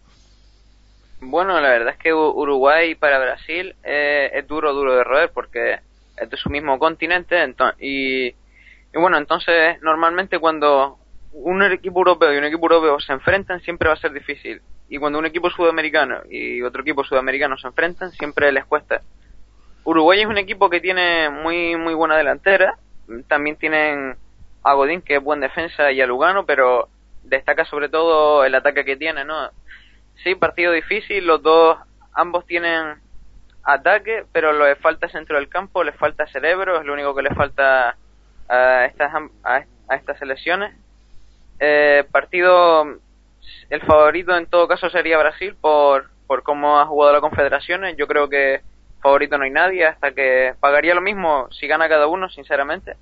Bueno, 1.19 1.59
la 1.59 1.69
verdad 1.69 1.95
es 1.97 1.99
que 1.99 2.13
Uruguay 2.13 2.93
para 2.93 3.17
Brasil 3.17 3.75
eh, 3.83 4.29
es 4.35 4.47
duro, 4.47 4.71
duro 4.73 4.95
de 4.95 5.03
roer 5.03 5.31
porque 5.33 5.79
es 6.15 6.29
de 6.29 6.37
su 6.37 6.49
mismo 6.49 6.77
continente 6.77 7.35
y, 7.79 8.27
y 8.27 8.35
bueno, 8.93 9.17
entonces 9.17 9.81
normalmente 9.81 10.37
cuando 10.37 10.99
un 11.43 11.61
equipo 11.63 11.99
europeo 11.99 12.33
y 12.33 12.37
un 12.37 12.45
equipo 12.45 12.65
europeo 12.65 12.99
se 12.99 13.13
enfrentan 13.13 13.61
siempre 13.61 13.87
va 13.87 13.93
a 13.93 13.97
ser 13.97 14.11
difícil. 14.11 14.61
Y 14.89 14.97
cuando 14.97 15.19
un 15.19 15.25
equipo 15.25 15.49
sudamericano 15.49 16.21
y 16.29 16.61
otro 16.61 16.81
equipo 16.81 17.03
sudamericano 17.03 17.57
se 17.57 17.67
enfrentan 17.67 18.11
siempre 18.11 18.51
les 18.51 18.65
cuesta. 18.65 19.01
Uruguay 19.83 20.21
es 20.21 20.25
un 20.25 20.37
equipo 20.37 20.69
que 20.69 20.81
tiene 20.81 21.29
muy 21.29 21.75
muy 21.75 21.93
buena 21.93 22.17
delantera. 22.17 22.77
También 23.27 23.55
tienen 23.57 24.15
a 24.63 24.73
Godín 24.73 25.01
que 25.01 25.15
es 25.17 25.23
buen 25.23 25.39
defensa 25.39 25.91
y 25.91 26.01
a 26.01 26.07
Lugano, 26.07 26.45
pero 26.45 26.89
destaca 27.23 27.65
sobre 27.65 27.89
todo 27.89 28.43
el 28.43 28.55
ataque 28.55 28.83
que 28.83 28.97
tiene, 28.97 29.23
¿no? 29.23 29.51
Sí, 30.23 30.35
partido 30.35 30.71
difícil, 30.71 31.25
los 31.27 31.41
dos 31.43 31.77
ambos 32.13 32.45
tienen 32.47 32.95
ataque, 33.63 34.25
pero 34.31 34.51
les 34.53 34.79
falta 34.79 35.07
centro 35.09 35.37
del 35.37 35.49
campo, 35.49 35.83
les 35.83 35.95
falta 35.95 36.25
cerebro, 36.27 36.79
es 36.79 36.85
lo 36.85 36.93
único 36.93 37.13
que 37.13 37.21
les 37.21 37.35
falta 37.35 37.95
a 38.49 38.85
estas 38.85 39.13
a 39.43 39.95
estas 39.95 40.17
selecciones 40.17 40.73
eh, 41.59 42.05
partido, 42.11 42.85
el 43.69 43.81
favorito 43.81 44.35
en 44.35 44.45
todo 44.45 44.67
caso 44.67 44.89
sería 44.89 45.17
Brasil 45.17 45.55
por, 45.59 46.09
por 46.27 46.43
cómo 46.43 46.79
ha 46.79 46.85
jugado 46.85 47.13
la 47.13 47.21
Confederaciones. 47.21 47.95
Yo 47.97 48.07
creo 48.07 48.29
que 48.29 48.61
favorito 49.01 49.37
no 49.37 49.43
hay 49.43 49.51
nadie, 49.51 49.85
hasta 49.85 50.11
que 50.11 50.53
pagaría 50.59 50.95
lo 50.95 51.01
mismo 51.01 51.47
si 51.51 51.67
gana 51.67 51.87
cada 51.87 52.07
uno, 52.07 52.29
sinceramente. 52.29 52.95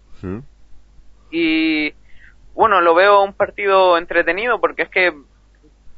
Y 1.31 1.93
bueno, 2.53 2.81
lo 2.81 2.95
veo 2.95 3.23
un 3.23 3.33
partido 3.33 3.97
entretenido 3.97 4.59
porque 4.59 4.83
es 4.83 4.89
que 4.89 5.13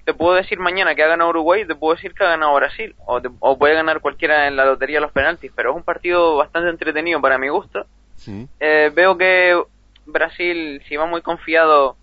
te 0.05 0.13
puedo 0.13 0.35
decir 0.35 0.57
mañana 0.59 0.95
que 0.95 1.03
ha 1.03 1.07
ganado 1.07 1.31
Uruguay, 1.31 1.65
te 1.65 1.75
puedo 1.75 1.95
decir 1.95 2.13
que 2.13 2.23
ha 2.23 2.29
ganado 2.29 2.55
Brasil, 2.55 2.95
o, 3.05 3.21
o 3.39 3.57
puede 3.57 3.73
ganar 3.73 3.99
cualquiera 3.99 4.47
en 4.47 4.55
la 4.55 4.65
lotería 4.65 5.01
los 5.01 5.11
penaltis, 5.11 5.51
pero 5.53 5.71
es 5.71 5.75
un 5.75 5.83
partido 5.83 6.37
bastante 6.37 6.69
entretenido 6.69 7.19
para 7.19 7.37
mi 7.37 7.49
gusto. 7.49 7.85
Eh, 8.59 8.91
veo 8.95 9.17
que 9.17 9.61
Brasil, 10.05 10.81
si 10.87 10.95
va 10.95 11.05
muy 11.05 11.21
confiado, 11.21 11.97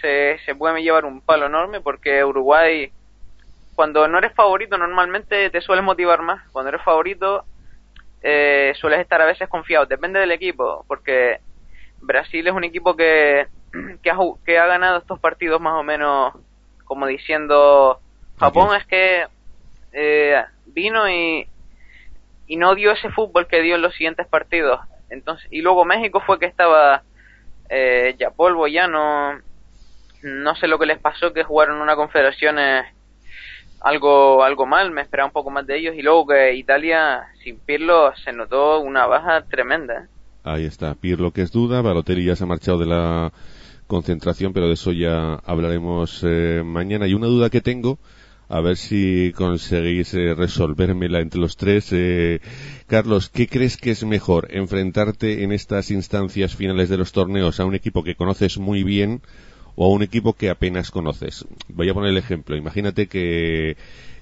se, 0.00 0.38
se 0.44 0.54
puede 0.54 0.82
llevar 0.82 1.04
un 1.04 1.20
palo 1.20 1.46
enorme 1.46 1.80
porque 1.80 2.24
Uruguay, 2.24 2.92
cuando 3.74 4.06
no 4.08 4.18
eres 4.18 4.32
favorito, 4.34 4.78
normalmente 4.78 5.50
te 5.50 5.60
sueles 5.60 5.84
motivar 5.84 6.22
más. 6.22 6.48
Cuando 6.50 6.68
eres 6.68 6.82
favorito, 6.82 7.44
eh, 8.22 8.72
sueles 8.76 9.00
estar 9.00 9.20
a 9.20 9.26
veces 9.26 9.48
confiado. 9.48 9.86
Depende 9.86 10.20
del 10.20 10.32
equipo, 10.32 10.84
porque 10.86 11.40
Brasil 12.00 12.46
es 12.46 12.52
un 12.52 12.64
equipo 12.64 12.96
que, 12.96 13.46
que, 14.02 14.10
ha, 14.10 14.16
que 14.44 14.58
ha 14.58 14.66
ganado 14.66 14.98
estos 14.98 15.18
partidos 15.18 15.60
más 15.60 15.74
o 15.74 15.82
menos 15.82 16.34
como 16.84 17.06
diciendo 17.06 18.00
Japón 18.36 18.74
es 18.74 18.84
que 18.86 19.26
eh, 19.92 20.42
vino 20.66 21.08
y, 21.08 21.46
y 22.46 22.56
no 22.56 22.74
dio 22.74 22.90
ese 22.90 23.10
fútbol 23.10 23.46
que 23.46 23.62
dio 23.62 23.76
en 23.76 23.82
los 23.82 23.94
siguientes 23.94 24.26
partidos. 24.26 24.80
Entonces, 25.08 25.46
y 25.52 25.60
luego 25.62 25.84
México 25.84 26.20
fue 26.26 26.38
que 26.40 26.46
estaba 26.46 27.02
eh, 27.68 28.16
ya 28.18 28.30
polvo, 28.30 28.66
ya 28.66 28.88
no, 28.88 29.38
no 30.22 30.54
sé 30.56 30.68
lo 30.68 30.78
que 30.78 30.86
les 30.86 30.98
pasó, 30.98 31.32
que 31.32 31.44
jugaron 31.44 31.80
una 31.80 31.96
confederación 31.96 32.58
algo, 33.80 34.44
algo 34.44 34.66
mal, 34.66 34.90
me 34.90 35.02
esperaba 35.02 35.26
un 35.28 35.32
poco 35.32 35.50
más 35.50 35.66
de 35.66 35.78
ellos 35.78 35.94
y 35.96 36.02
luego 36.02 36.26
que 36.28 36.54
Italia 36.54 37.28
sin 37.42 37.58
Pirlo 37.58 38.12
se 38.24 38.32
notó 38.32 38.80
una 38.80 39.06
baja 39.06 39.42
tremenda. 39.42 40.08
Ahí 40.44 40.64
está, 40.64 40.94
Pirlo 40.94 41.32
que 41.32 41.42
es 41.42 41.52
duda, 41.52 41.82
Balotelli 41.82 42.24
ya 42.24 42.36
se 42.36 42.44
ha 42.44 42.46
marchado 42.46 42.78
de 42.78 42.86
la 42.86 43.32
concentración, 43.86 44.52
pero 44.52 44.68
de 44.68 44.74
eso 44.74 44.92
ya 44.92 45.34
hablaremos 45.44 46.22
eh, 46.24 46.62
mañana. 46.64 47.06
Y 47.06 47.14
una 47.14 47.26
duda 47.26 47.50
que 47.50 47.60
tengo, 47.60 47.98
a 48.48 48.60
ver 48.60 48.76
si 48.76 49.32
conseguís 49.34 50.14
eh, 50.14 50.34
resolvérmela 50.34 51.20
entre 51.20 51.40
los 51.40 51.56
tres. 51.56 51.90
Eh, 51.92 52.40
Carlos, 52.86 53.28
¿qué 53.28 53.48
crees 53.48 53.76
que 53.76 53.90
es 53.90 54.04
mejor? 54.04 54.48
¿Enfrentarte 54.50 55.42
en 55.42 55.52
estas 55.52 55.90
instancias 55.90 56.54
finales 56.54 56.88
de 56.88 56.98
los 56.98 57.12
torneos 57.12 57.60
a 57.60 57.64
un 57.64 57.74
equipo 57.74 58.02
que 58.02 58.14
conoces 58.14 58.58
muy 58.58 58.82
bien 58.82 59.22
o 59.74 59.86
a 59.86 59.88
un 59.88 60.02
equipo 60.02 60.34
que 60.34 60.50
apenas 60.50 60.90
conoces. 60.90 61.46
Voy 61.68 61.88
a 61.88 61.94
poner 61.94 62.10
el 62.10 62.18
ejemplo. 62.18 62.56
Imagínate 62.56 63.06
que, 63.06 63.76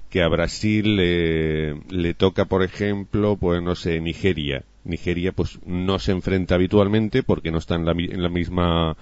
que 0.09 0.21
a 0.21 0.27
Brasil 0.27 0.95
le 0.95 2.13
toca, 2.13 2.45
por 2.45 2.63
ejemplo, 2.63 3.37
pues 3.37 3.61
no 3.61 3.75
sé, 3.75 3.99
Nigeria. 4.01 4.63
Nigeria 4.83 5.31
pues 5.31 5.59
no 5.65 5.99
se 5.99 6.11
enfrenta 6.11 6.55
habitualmente 6.55 7.23
porque 7.23 7.51
no 7.51 7.57
está 7.57 7.75
en 7.75 7.85
la, 7.85 7.91
en 7.91 8.23
la 8.23 8.29
misma 8.29 8.97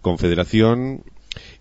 confederación 0.00 1.02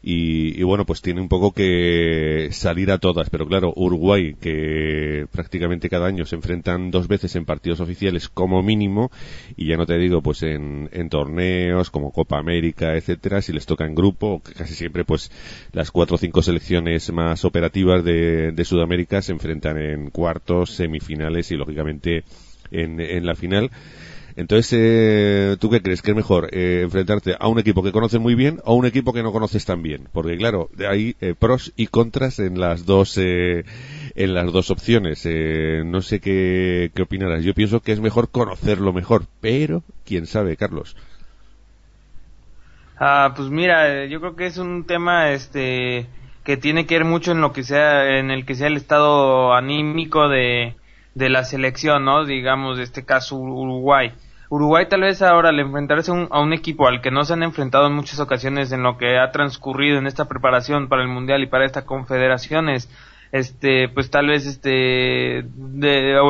y, 0.09 0.63
bueno, 0.63 0.85
pues 0.85 1.01
tiene 1.01 1.19
un 1.19 1.27
poco 1.27 1.51
que 1.51 2.47
salir 2.53 2.91
a 2.91 2.97
todas. 2.97 3.29
Pero 3.29 3.45
claro, 3.45 3.73
Uruguay, 3.75 4.35
que 4.39 5.27
prácticamente 5.33 5.89
cada 5.89 6.07
año 6.07 6.25
se 6.25 6.37
enfrentan 6.37 6.91
dos 6.91 7.09
veces 7.09 7.35
en 7.35 7.43
partidos 7.43 7.81
oficiales 7.81 8.29
como 8.29 8.63
mínimo, 8.63 9.11
y 9.57 9.67
ya 9.67 9.75
no 9.75 9.85
te 9.85 9.97
digo, 9.97 10.21
pues 10.21 10.43
en, 10.43 10.87
torneos 11.09 11.91
como 11.91 12.13
Copa 12.13 12.37
América, 12.37 12.95
etcétera, 12.95 13.41
si 13.41 13.51
les 13.51 13.65
toca 13.65 13.85
en 13.85 13.95
grupo, 13.95 14.41
casi 14.57 14.75
siempre 14.75 15.03
pues 15.03 15.29
las 15.73 15.91
cuatro 15.91 16.15
o 16.15 16.17
cinco 16.17 16.41
selecciones 16.41 17.11
más 17.11 17.43
operativas 17.43 18.01
de, 18.05 18.53
de 18.53 18.63
Sudamérica 18.63 19.21
se 19.21 19.33
enfrentan 19.33 19.77
en 19.77 20.09
cuartos, 20.09 20.71
semifinales 20.71 21.51
y 21.51 21.57
lógicamente 21.57 22.23
en, 22.71 23.01
en 23.01 23.25
la 23.25 23.35
final. 23.35 23.71
Entonces, 24.37 24.71
eh, 24.79 25.57
¿tú 25.59 25.71
qué 25.71 25.81
crees 25.81 26.03
que 26.03 26.11
es 26.11 26.15
mejor 26.15 26.49
eh, 26.51 26.81
enfrentarte 26.83 27.35
a 27.39 27.47
un 27.47 27.57
equipo 27.57 27.81
que 27.81 27.91
conoces 27.91 28.19
muy 28.19 28.35
bien 28.35 28.61
o 28.65 28.73
a 28.73 28.75
un 28.75 28.85
equipo 28.85 29.11
que 29.11 29.23
no 29.23 29.31
conoces 29.31 29.65
tan 29.65 29.81
bien? 29.81 30.07
Porque 30.13 30.37
claro, 30.37 30.69
hay 30.87 31.15
eh, 31.21 31.33
pros 31.37 31.73
y 31.75 31.87
contras 31.87 32.37
en 32.37 32.59
las 32.59 32.85
dos 32.85 33.17
en 33.17 33.65
las 34.15 34.53
dos 34.53 34.69
opciones. 34.69 35.27
no 35.85 36.01
sé 36.03 36.19
qué, 36.19 36.91
qué 36.93 37.01
opinarás. 37.01 37.43
Yo 37.43 37.55
pienso 37.55 37.79
que 37.79 37.91
es 37.91 37.99
mejor 37.99 38.29
conocerlo 38.29 38.93
mejor, 38.93 39.25
pero 39.41 39.81
quién 40.05 40.27
sabe, 40.27 40.55
Carlos. 40.55 40.95
Ah, 42.99 43.33
pues 43.35 43.49
mira, 43.49 44.05
yo 44.05 44.19
creo 44.19 44.35
que 44.35 44.45
es 44.45 44.59
un 44.59 44.85
tema 44.85 45.31
este 45.31 46.05
que 46.43 46.57
tiene 46.57 46.85
que 46.85 46.99
ver 46.99 47.05
mucho 47.05 47.31
en 47.31 47.41
lo 47.41 47.53
que 47.53 47.63
sea 47.63 48.19
en 48.19 48.29
el 48.29 48.45
que 48.45 48.53
sea 48.53 48.67
el 48.67 48.77
estado 48.77 49.55
anímico 49.55 50.29
de 50.29 50.75
de 51.15 51.29
la 51.29 51.43
selección, 51.43 52.05
¿no? 52.05 52.23
Digamos, 52.25 52.77
de 52.77 52.83
este 52.83 53.03
caso 53.03 53.35
Uruguay. 53.37 54.13
Uruguay 54.49 54.85
tal 54.87 55.01
vez 55.01 55.21
ahora 55.21 55.49
al 55.49 55.59
enfrentarse 55.59 56.11
a 56.11 56.39
un 56.39 56.53
equipo 56.53 56.87
al 56.87 57.01
que 57.01 57.11
no 57.11 57.25
se 57.25 57.33
han 57.33 57.43
enfrentado 57.43 57.87
en 57.87 57.93
muchas 57.93 58.19
ocasiones 58.19 58.71
en 58.71 58.83
lo 58.83 58.97
que 58.97 59.17
ha 59.17 59.31
transcurrido 59.31 59.97
en 59.97 60.07
esta 60.07 60.25
preparación 60.25 60.87
para 60.87 61.01
el 61.01 61.09
mundial 61.09 61.43
y 61.43 61.47
para 61.47 61.65
esta 61.65 61.85
confederaciones, 61.85 62.89
este, 63.33 63.89
pues 63.89 64.09
tal 64.09 64.27
vez 64.27 64.45
este 64.45 65.45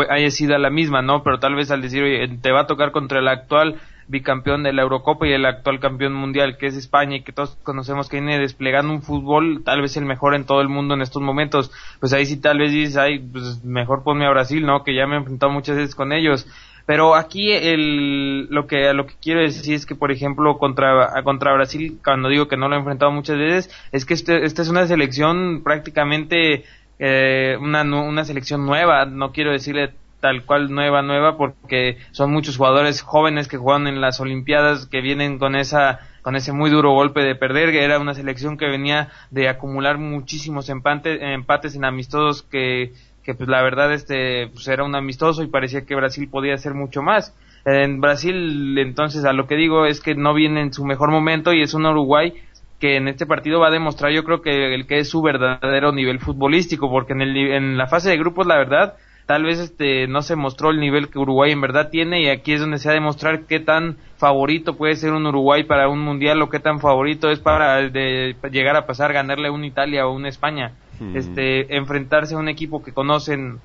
haya 0.10 0.32
sido 0.32 0.58
la 0.58 0.72
misma, 0.72 1.04
¿no? 1.04 1.24
Pero 1.24 1.40
tal 1.40 1.56
vez 1.56 1.70
al 1.70 1.82
decir, 1.82 2.04
oye, 2.04 2.28
te 2.42 2.52
va 2.52 2.62
a 2.62 2.68
tocar 2.68 2.92
contra 2.92 3.20
el 3.20 3.28
actual 3.28 3.80
bicampeón 4.08 4.64
de 4.64 4.74
la 4.74 4.84
Eurocopa 4.84 5.28
y 5.28 5.34
el 5.34 5.46
actual 5.46 5.80
campeón 5.80 6.14
mundial 6.14 6.58
que 6.58 6.68
es 6.68 6.78
España 6.78 7.18
y 7.18 7.24
que 7.24 7.34
todos 7.34 7.58
conocemos 7.64 8.08
que 8.08 8.18
viene 8.18 8.40
desplegando 8.40 8.94
un 8.94 9.02
fútbol 9.02 9.64
tal 9.66 9.82
vez 9.82 9.98
el 9.98 10.06
mejor 10.06 10.34
en 10.34 10.46
todo 10.46 10.62
el 10.62 10.70
mundo 10.70 10.94
en 10.94 11.02
estos 11.02 11.22
momentos, 11.22 11.72
pues 12.00 12.14
ahí 12.14 12.26
sí 12.26 12.40
tal 12.40 12.60
vez 12.60 12.72
dices, 12.72 12.98
ay, 12.98 13.20
pues 13.20 13.64
mejor 13.64 14.04
ponme 14.04 14.26
a 14.26 14.32
Brasil, 14.32 14.66
¿no? 14.66 14.84
Que 14.84 14.96
ya 14.96 15.06
me 15.06 15.16
he 15.16 15.20
enfrentado 15.20 15.52
muchas 15.52 15.76
veces 15.76 15.94
con 15.94 16.14
ellos. 16.14 16.48
Pero 16.88 17.16
aquí 17.16 17.52
el, 17.52 18.46
lo 18.46 18.66
que 18.66 18.94
lo 18.94 19.06
que 19.06 19.16
quiero 19.22 19.42
decir 19.42 19.76
es 19.76 19.86
que, 19.86 19.94
por 19.94 20.10
ejemplo, 20.10 20.58
contra, 20.58 21.22
contra 21.24 21.54
Brasil, 21.54 22.00
cuando 22.02 22.30
digo 22.30 22.48
que 22.48 22.56
no 22.56 22.70
lo 22.70 22.76
he 22.76 22.80
enfrentado 22.80 23.12
muchas 23.12 23.38
veces, 23.38 23.70
es 23.92 24.06
que 24.06 24.14
este, 24.14 24.46
esta 24.46 24.62
es 24.62 24.70
una 24.70 24.88
selección 24.88 25.64
prácticamente 25.66 26.64
eh, 26.98 27.58
una, 27.60 27.82
una 27.84 28.24
selección 28.24 28.66
nueva. 28.66 29.06
No 29.06 29.34
quiero 29.34 29.52
decirle 29.52 29.96
tal 30.22 30.46
cual 30.46 30.72
nueva, 30.72 31.02
nueva, 31.02 31.36
porque 31.36 31.98
son 32.12 32.32
muchos 32.32 32.56
jugadores 32.56 33.02
jóvenes 33.02 33.50
que 33.50 33.58
juegan 33.58 33.88
en 33.88 34.00
las 34.00 34.22
Olimpiadas 34.22 34.88
que 34.88 35.02
vienen 35.02 35.40
con 35.40 35.58
esa 35.58 36.00
con 36.22 36.36
ese 36.36 36.52
muy 36.52 36.70
duro 36.70 36.92
golpe 36.92 37.22
de 37.22 37.36
perder, 37.36 37.72
que 37.72 37.86
era 37.86 38.00
una 38.00 38.14
selección 38.14 38.58
que 38.58 38.68
venía 38.68 39.08
de 39.32 39.48
acumular 39.48 39.98
muchísimos 39.98 40.68
empates, 40.68 41.22
empates 41.22 41.76
en 41.76 41.86
amistosos 41.86 42.44
que 42.44 42.92
que 43.28 43.36
pues 43.36 43.50
la 43.50 43.62
verdad 43.62 43.92
este 43.92 44.48
pues 44.48 44.70
era 44.70 44.86
un 44.86 44.96
amistoso 44.96 45.44
y 45.44 45.48
parecía 45.48 45.86
que 45.86 45.96
Brasil 45.96 46.30
podía 46.30 46.54
hacer 46.54 46.74
mucho 46.74 47.02
más. 47.02 47.36
En 47.66 48.00
Brasil, 48.00 48.78
entonces, 48.78 49.26
a 49.26 49.34
lo 49.34 49.48
que 49.48 49.58
digo 49.58 49.86
es 49.86 50.00
que 50.00 50.16
no 50.16 50.34
viene 50.34 50.62
en 50.62 50.72
su 50.72 50.86
mejor 50.86 51.12
momento 51.12 51.52
y 51.52 51.62
es 51.62 51.74
un 51.74 51.86
Uruguay 51.86 52.34
que 52.80 52.96
en 52.96 53.10
este 53.10 53.26
partido 53.26 53.60
va 53.60 53.68
a 53.68 53.72
demostrar 53.72 54.14
yo 54.14 54.24
creo 54.24 54.42
que 54.42 54.74
el 54.74 54.88
que 54.88 55.00
es 55.00 55.10
su 55.10 55.22
verdadero 55.22 55.92
nivel 55.92 56.20
futbolístico 56.20 56.90
porque 56.90 57.12
en, 57.14 57.22
el, 57.22 57.36
en 57.36 57.78
la 57.78 57.88
fase 57.88 58.10
de 58.10 58.18
grupos 58.18 58.48
la 58.48 58.56
verdad 58.56 58.94
tal 59.26 59.44
vez 59.44 59.60
este 59.60 60.08
no 60.08 60.22
se 60.22 60.36
mostró 60.38 60.70
el 60.70 60.80
nivel 60.80 61.10
que 61.10 61.20
Uruguay 61.20 61.52
en 61.52 61.60
verdad 61.60 61.90
tiene 61.90 62.22
y 62.22 62.30
aquí 62.30 62.54
es 62.54 62.62
donde 62.62 62.78
se 62.78 62.88
ha 62.88 62.92
de 62.92 63.00
demostrar 63.00 63.42
qué 63.42 63.60
tan 63.60 63.98
favorito 64.18 64.78
puede 64.78 64.96
ser 64.96 65.12
un 65.12 65.26
Uruguay 65.26 65.64
para 65.64 65.90
un 65.90 66.00
mundial 66.00 66.42
o 66.42 66.50
qué 66.50 66.60
tan 66.60 66.80
favorito 66.80 67.30
es 67.30 67.40
para 67.40 67.90
de 67.90 68.36
llegar 68.52 68.78
a 68.78 68.86
pasar 68.86 69.12
ganarle 69.12 69.50
a 69.50 69.52
un 69.52 69.66
Italia 69.66 70.08
o 70.08 70.14
una 70.14 70.30
España 70.30 70.72
Este 71.14 71.76
enfrentarse 71.78 72.36
a 72.36 72.38
un 72.38 72.50
equipo 72.50 72.84
que 72.84 72.94
conocen 72.94 73.60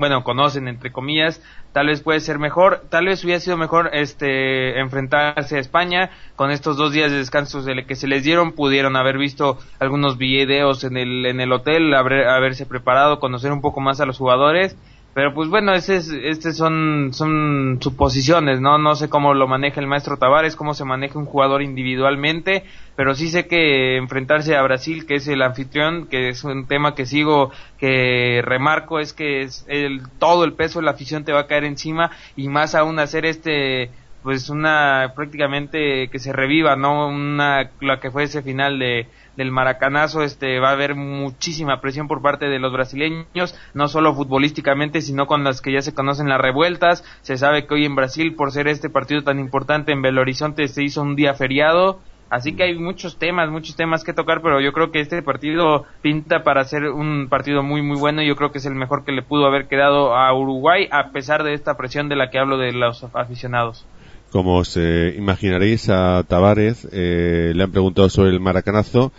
bueno, 0.00 0.24
conocen 0.24 0.66
entre 0.66 0.90
comillas, 0.90 1.42
tal 1.74 1.88
vez 1.88 2.00
puede 2.00 2.20
ser 2.20 2.38
mejor, 2.38 2.84
tal 2.88 3.04
vez 3.04 3.22
hubiera 3.22 3.38
sido 3.38 3.58
mejor 3.58 3.90
este 3.92 4.80
enfrentarse 4.80 5.56
a 5.56 5.60
España. 5.60 6.10
Con 6.36 6.50
estos 6.50 6.78
dos 6.78 6.92
días 6.92 7.10
de 7.10 7.18
descanso 7.18 7.60
de 7.62 7.84
que 7.84 7.96
se 7.96 8.08
les 8.08 8.24
dieron, 8.24 8.52
pudieron 8.52 8.96
haber 8.96 9.18
visto 9.18 9.58
algunos 9.78 10.16
videos 10.16 10.84
en 10.84 10.96
el 10.96 11.26
en 11.26 11.40
el 11.40 11.52
hotel, 11.52 11.92
haber, 11.92 12.26
haberse 12.28 12.64
preparado, 12.64 13.20
conocer 13.20 13.52
un 13.52 13.60
poco 13.60 13.82
más 13.82 14.00
a 14.00 14.06
los 14.06 14.16
jugadores, 14.16 14.74
pero 15.12 15.34
pues 15.34 15.48
bueno, 15.48 15.74
ese 15.74 15.96
es, 15.96 16.08
este 16.08 16.52
son 16.52 17.10
son 17.12 17.78
suposiciones, 17.80 18.60
no 18.60 18.78
no 18.78 18.94
sé 18.94 19.08
cómo 19.08 19.34
lo 19.34 19.48
maneja 19.48 19.80
el 19.80 19.88
maestro 19.88 20.16
Tavares, 20.18 20.54
cómo 20.54 20.72
se 20.72 20.84
maneja 20.84 21.18
un 21.18 21.26
jugador 21.26 21.62
individualmente, 21.62 22.64
pero 22.94 23.14
sí 23.14 23.28
sé 23.28 23.48
que 23.48 23.96
enfrentarse 23.96 24.56
a 24.56 24.62
Brasil, 24.62 25.06
que 25.06 25.16
es 25.16 25.26
el 25.26 25.42
anfitrión, 25.42 26.06
que 26.06 26.28
es 26.28 26.44
un 26.44 26.66
tema 26.66 26.94
que 26.94 27.06
sigo, 27.06 27.50
que 27.78 28.40
remarco, 28.44 29.00
es 29.00 29.12
que 29.12 29.42
es 29.42 29.64
el, 29.68 30.02
todo 30.18 30.44
el 30.44 30.52
peso 30.52 30.78
de 30.78 30.84
la 30.84 30.92
afición 30.92 31.24
te 31.24 31.32
va 31.32 31.40
a 31.40 31.46
caer 31.46 31.64
encima 31.64 32.10
y 32.36 32.48
más 32.48 32.74
aún 32.76 32.98
hacer 33.00 33.26
este, 33.26 33.90
pues 34.22 34.50
una, 34.50 35.12
prácticamente 35.14 36.08
que 36.08 36.18
se 36.18 36.32
reviva, 36.32 36.76
¿no? 36.76 37.08
Una, 37.08 37.70
la 37.80 38.00
que 38.00 38.10
fue 38.10 38.24
ese 38.24 38.42
final 38.42 38.78
de, 38.78 39.06
del 39.36 39.50
maracanazo, 39.50 40.22
este, 40.22 40.58
va 40.60 40.68
a 40.68 40.72
haber 40.72 40.94
muchísima 40.94 41.80
presión 41.80 42.08
por 42.08 42.22
parte 42.22 42.46
de 42.46 42.58
los 42.58 42.72
brasileños, 42.72 43.58
no 43.74 43.88
solo 43.88 44.14
futbolísticamente, 44.14 45.00
sino 45.00 45.26
con 45.26 45.44
las 45.44 45.60
que 45.60 45.72
ya 45.72 45.82
se 45.82 45.94
conocen 45.94 46.28
las 46.28 46.40
revueltas. 46.40 47.04
Se 47.22 47.36
sabe 47.36 47.66
que 47.66 47.74
hoy 47.74 47.86
en 47.86 47.96
Brasil, 47.96 48.34
por 48.34 48.52
ser 48.52 48.68
este 48.68 48.90
partido 48.90 49.22
tan 49.22 49.38
importante 49.38 49.92
en 49.92 50.02
Belo 50.02 50.20
Horizonte, 50.20 50.68
se 50.68 50.82
hizo 50.82 51.02
un 51.02 51.16
día 51.16 51.34
feriado. 51.34 52.00
Así 52.28 52.54
que 52.54 52.62
hay 52.62 52.78
muchos 52.78 53.18
temas, 53.18 53.50
muchos 53.50 53.74
temas 53.74 54.04
que 54.04 54.12
tocar, 54.12 54.40
pero 54.40 54.60
yo 54.60 54.72
creo 54.72 54.92
que 54.92 55.00
este 55.00 55.20
partido 55.20 55.84
pinta 56.00 56.44
para 56.44 56.62
ser 56.64 56.84
un 56.84 57.26
partido 57.28 57.64
muy, 57.64 57.82
muy 57.82 57.98
bueno. 57.98 58.22
Yo 58.22 58.36
creo 58.36 58.52
que 58.52 58.58
es 58.58 58.66
el 58.66 58.76
mejor 58.76 59.04
que 59.04 59.10
le 59.10 59.22
pudo 59.22 59.46
haber 59.46 59.66
quedado 59.66 60.14
a 60.14 60.32
Uruguay, 60.32 60.86
a 60.92 61.10
pesar 61.10 61.42
de 61.42 61.54
esta 61.54 61.76
presión 61.76 62.08
de 62.08 62.14
la 62.14 62.30
que 62.30 62.38
hablo 62.38 62.56
de 62.56 62.72
los 62.72 63.02
aficionados. 63.14 63.84
Como 64.30 64.58
os 64.58 64.76
eh, 64.76 65.14
imaginaréis, 65.16 65.88
a 65.88 66.22
Tavares 66.26 66.86
eh, 66.92 67.52
le 67.54 67.62
han 67.62 67.72
preguntado 67.72 68.08
sobre 68.08 68.30
el 68.30 68.40
maracanazo 68.40 69.12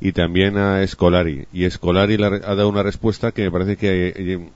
y 0.00 0.12
también 0.12 0.58
a 0.58 0.82
Escolari. 0.82 1.46
Y 1.52 1.64
Escolari 1.64 2.16
ha 2.22 2.28
dado 2.28 2.68
una 2.68 2.82
respuesta 2.82 3.32
que 3.32 3.44
me 3.44 3.50
parece 3.50 3.76
que 3.76 4.12
eh, 4.16 4.50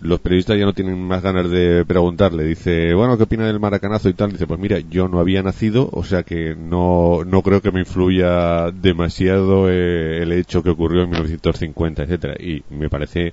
los 0.00 0.20
periodistas 0.20 0.58
ya 0.58 0.64
no 0.64 0.74
tienen 0.74 1.00
más 1.00 1.22
ganas 1.22 1.50
de 1.50 1.84
preguntarle. 1.86 2.44
Dice, 2.44 2.94
bueno, 2.94 3.16
¿qué 3.16 3.24
opina 3.24 3.46
del 3.46 3.60
maracanazo 3.60 4.08
y 4.08 4.14
tal? 4.14 4.32
Dice, 4.32 4.46
pues 4.46 4.60
mira, 4.60 4.78
yo 4.78 5.08
no 5.08 5.20
había 5.20 5.42
nacido, 5.42 5.88
o 5.92 6.04
sea 6.04 6.22
que 6.22 6.54
no, 6.54 7.24
no 7.24 7.42
creo 7.42 7.62
que 7.62 7.72
me 7.72 7.80
influya 7.80 8.70
demasiado 8.70 9.70
eh, 9.70 10.22
el 10.22 10.32
hecho 10.32 10.62
que 10.62 10.70
ocurrió 10.70 11.02
en 11.02 11.10
1950, 11.10 12.02
etcétera. 12.02 12.34
Y 12.38 12.62
me 12.70 12.88
parece 12.88 13.32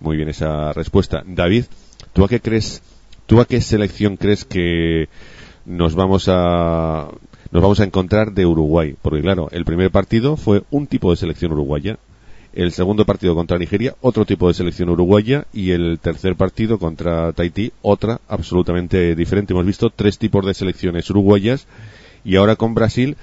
muy 0.00 0.16
bien 0.16 0.28
esa 0.28 0.72
respuesta. 0.72 1.22
David, 1.26 1.64
¿tú 2.12 2.24
a 2.24 2.28
qué 2.28 2.40
crees, 2.40 2.82
tú 3.26 3.40
a 3.40 3.46
qué 3.46 3.60
selección 3.60 4.16
crees 4.16 4.44
que 4.44 5.08
nos 5.64 5.94
vamos 5.94 6.28
a 6.28 7.08
nos 7.50 7.62
vamos 7.62 7.80
a 7.80 7.84
encontrar 7.84 8.32
de 8.32 8.46
Uruguay? 8.46 8.96
Porque 9.00 9.20
claro, 9.20 9.48
el 9.52 9.64
primer 9.64 9.90
partido 9.90 10.36
fue 10.36 10.62
un 10.70 10.86
tipo 10.86 11.10
de 11.10 11.16
selección 11.16 11.52
uruguaya, 11.52 11.98
el 12.52 12.72
segundo 12.72 13.04
partido 13.04 13.34
contra 13.34 13.58
Nigeria, 13.58 13.94
otro 14.00 14.24
tipo 14.24 14.48
de 14.48 14.54
selección 14.54 14.88
uruguaya, 14.88 15.46
y 15.52 15.70
el 15.70 15.98
tercer 16.00 16.36
partido 16.36 16.78
contra 16.78 17.32
Tahití, 17.32 17.72
otra 17.82 18.20
absolutamente 18.28 19.14
diferente. 19.14 19.52
Hemos 19.52 19.66
visto 19.66 19.90
tres 19.90 20.18
tipos 20.18 20.44
de 20.44 20.54
selecciones 20.54 21.08
uruguayas, 21.10 21.66
y 22.24 22.36
ahora 22.36 22.56
con 22.56 22.74
Brasil, 22.74 23.16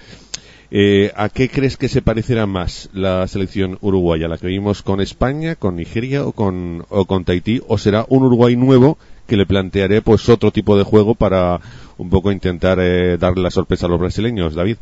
eh, 0.72 1.12
¿a 1.16 1.30
qué 1.30 1.50
crees 1.50 1.78
que 1.78 1.90
se 1.90 2.02
parecerá 2.02 2.46
más 2.46 2.90
la 2.94 3.28
selección 3.28 3.78
uruguaya? 3.82 4.28
¿La 4.28 4.38
que 4.38 4.48
vimos 4.48 4.82
con 4.82 5.02
España, 5.02 5.56
con 5.56 5.76
Nigeria 5.76 6.26
o 6.26 6.32
con, 6.32 6.86
o 6.90 7.06
con 7.06 7.26
Tahití? 7.26 7.62
¿O 7.68 7.78
será 7.78 8.06
un 8.10 8.24
Uruguay 8.24 8.56
nuevo 8.56 8.98
que 9.28 9.38
le 9.38 9.46
plantearé 9.46 10.02
pues 10.02 10.28
otro 10.30 10.52
tipo 10.52 10.78
de 10.78 10.84
juego 10.84 11.16
para 11.16 11.60
un 11.98 12.10
poco 12.10 12.32
intentar 12.32 12.80
eh, 12.80 13.18
darle 13.18 13.44
la 13.44 13.52
sorpresa 13.52 13.86
a 13.86 13.90
los 13.90 14.00
brasileños, 14.00 14.56
David? 14.56 14.78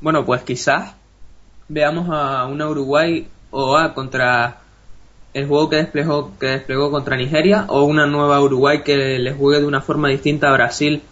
Bueno, 0.00 0.24
pues 0.24 0.42
quizás 0.42 0.94
veamos 1.68 2.08
a 2.10 2.46
una 2.46 2.68
Uruguay 2.68 3.26
o 3.50 3.76
a 3.76 3.94
contra 3.94 4.60
el 5.32 5.46
juego 5.46 5.68
que 5.68 5.76
desplegó, 5.76 6.32
que 6.38 6.46
desplegó 6.46 6.90
contra 6.90 7.16
Nigeria 7.16 7.64
o 7.68 7.84
una 7.84 8.06
nueva 8.06 8.40
Uruguay 8.40 8.82
que 8.82 9.18
le 9.18 9.32
juegue 9.32 9.60
de 9.60 9.66
una 9.66 9.80
forma 9.80 10.08
distinta 10.08 10.48
a 10.48 10.52
Brasil. 10.52 11.02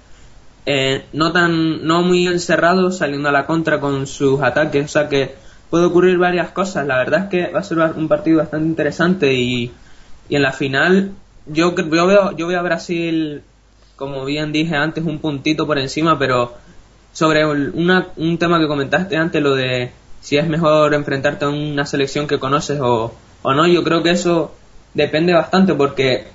Eh, 0.64 1.06
no 1.12 1.32
tan 1.32 1.84
no 1.84 2.02
muy 2.02 2.28
encerrado 2.28 2.92
saliendo 2.92 3.28
a 3.28 3.32
la 3.32 3.46
contra 3.46 3.80
con 3.80 4.06
sus 4.06 4.40
ataques 4.42 4.84
o 4.84 4.88
sea 4.88 5.08
que 5.08 5.34
puede 5.70 5.86
ocurrir 5.86 6.18
varias 6.18 6.50
cosas 6.50 6.86
la 6.86 6.98
verdad 6.98 7.24
es 7.24 7.30
que 7.30 7.52
va 7.52 7.58
a 7.58 7.64
ser 7.64 7.78
un 7.78 8.06
partido 8.06 8.38
bastante 8.38 8.68
interesante 8.68 9.34
y, 9.34 9.72
y 10.28 10.36
en 10.36 10.42
la 10.42 10.52
final 10.52 11.14
yo, 11.46 11.74
yo 11.74 12.06
veo 12.06 12.36
yo 12.36 12.46
veo 12.46 12.58
a 12.58 12.62
Brasil 12.62 13.42
como 13.96 14.24
bien 14.24 14.52
dije 14.52 14.74
antes 14.76 15.04
un 15.04 15.18
puntito 15.18 15.66
por 15.66 15.78
encima 15.78 16.18
pero 16.18 16.54
sobre 17.12 17.44
una, 17.46 18.08
un 18.16 18.38
tema 18.38 18.58
que 18.58 18.66
comentaste 18.68 19.16
antes, 19.16 19.42
lo 19.42 19.54
de 19.54 19.92
si 20.20 20.38
es 20.38 20.46
mejor 20.48 20.94
enfrentarte 20.94 21.44
a 21.44 21.48
una 21.50 21.84
selección 21.84 22.26
que 22.26 22.38
conoces 22.38 22.80
o, 22.80 23.14
o 23.42 23.54
no, 23.54 23.66
yo 23.66 23.84
creo 23.84 24.02
que 24.02 24.10
eso 24.12 24.54
depende 24.94 25.34
bastante 25.34 25.74
porque, 25.74 26.28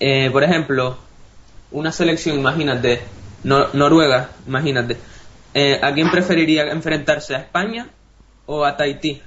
eh, 0.00 0.30
por 0.30 0.44
ejemplo, 0.44 0.96
una 1.70 1.92
selección, 1.92 2.38
imagínate, 2.38 3.02
Nor- 3.44 3.74
Noruega, 3.74 4.30
imagínate, 4.46 4.98
eh, 5.54 5.80
¿a 5.82 5.92
quién 5.94 6.10
preferiría 6.10 6.70
enfrentarse? 6.70 7.34
¿A 7.34 7.40
España 7.40 7.88
o 8.46 8.64
a 8.64 8.76
Tahití? 8.76 9.22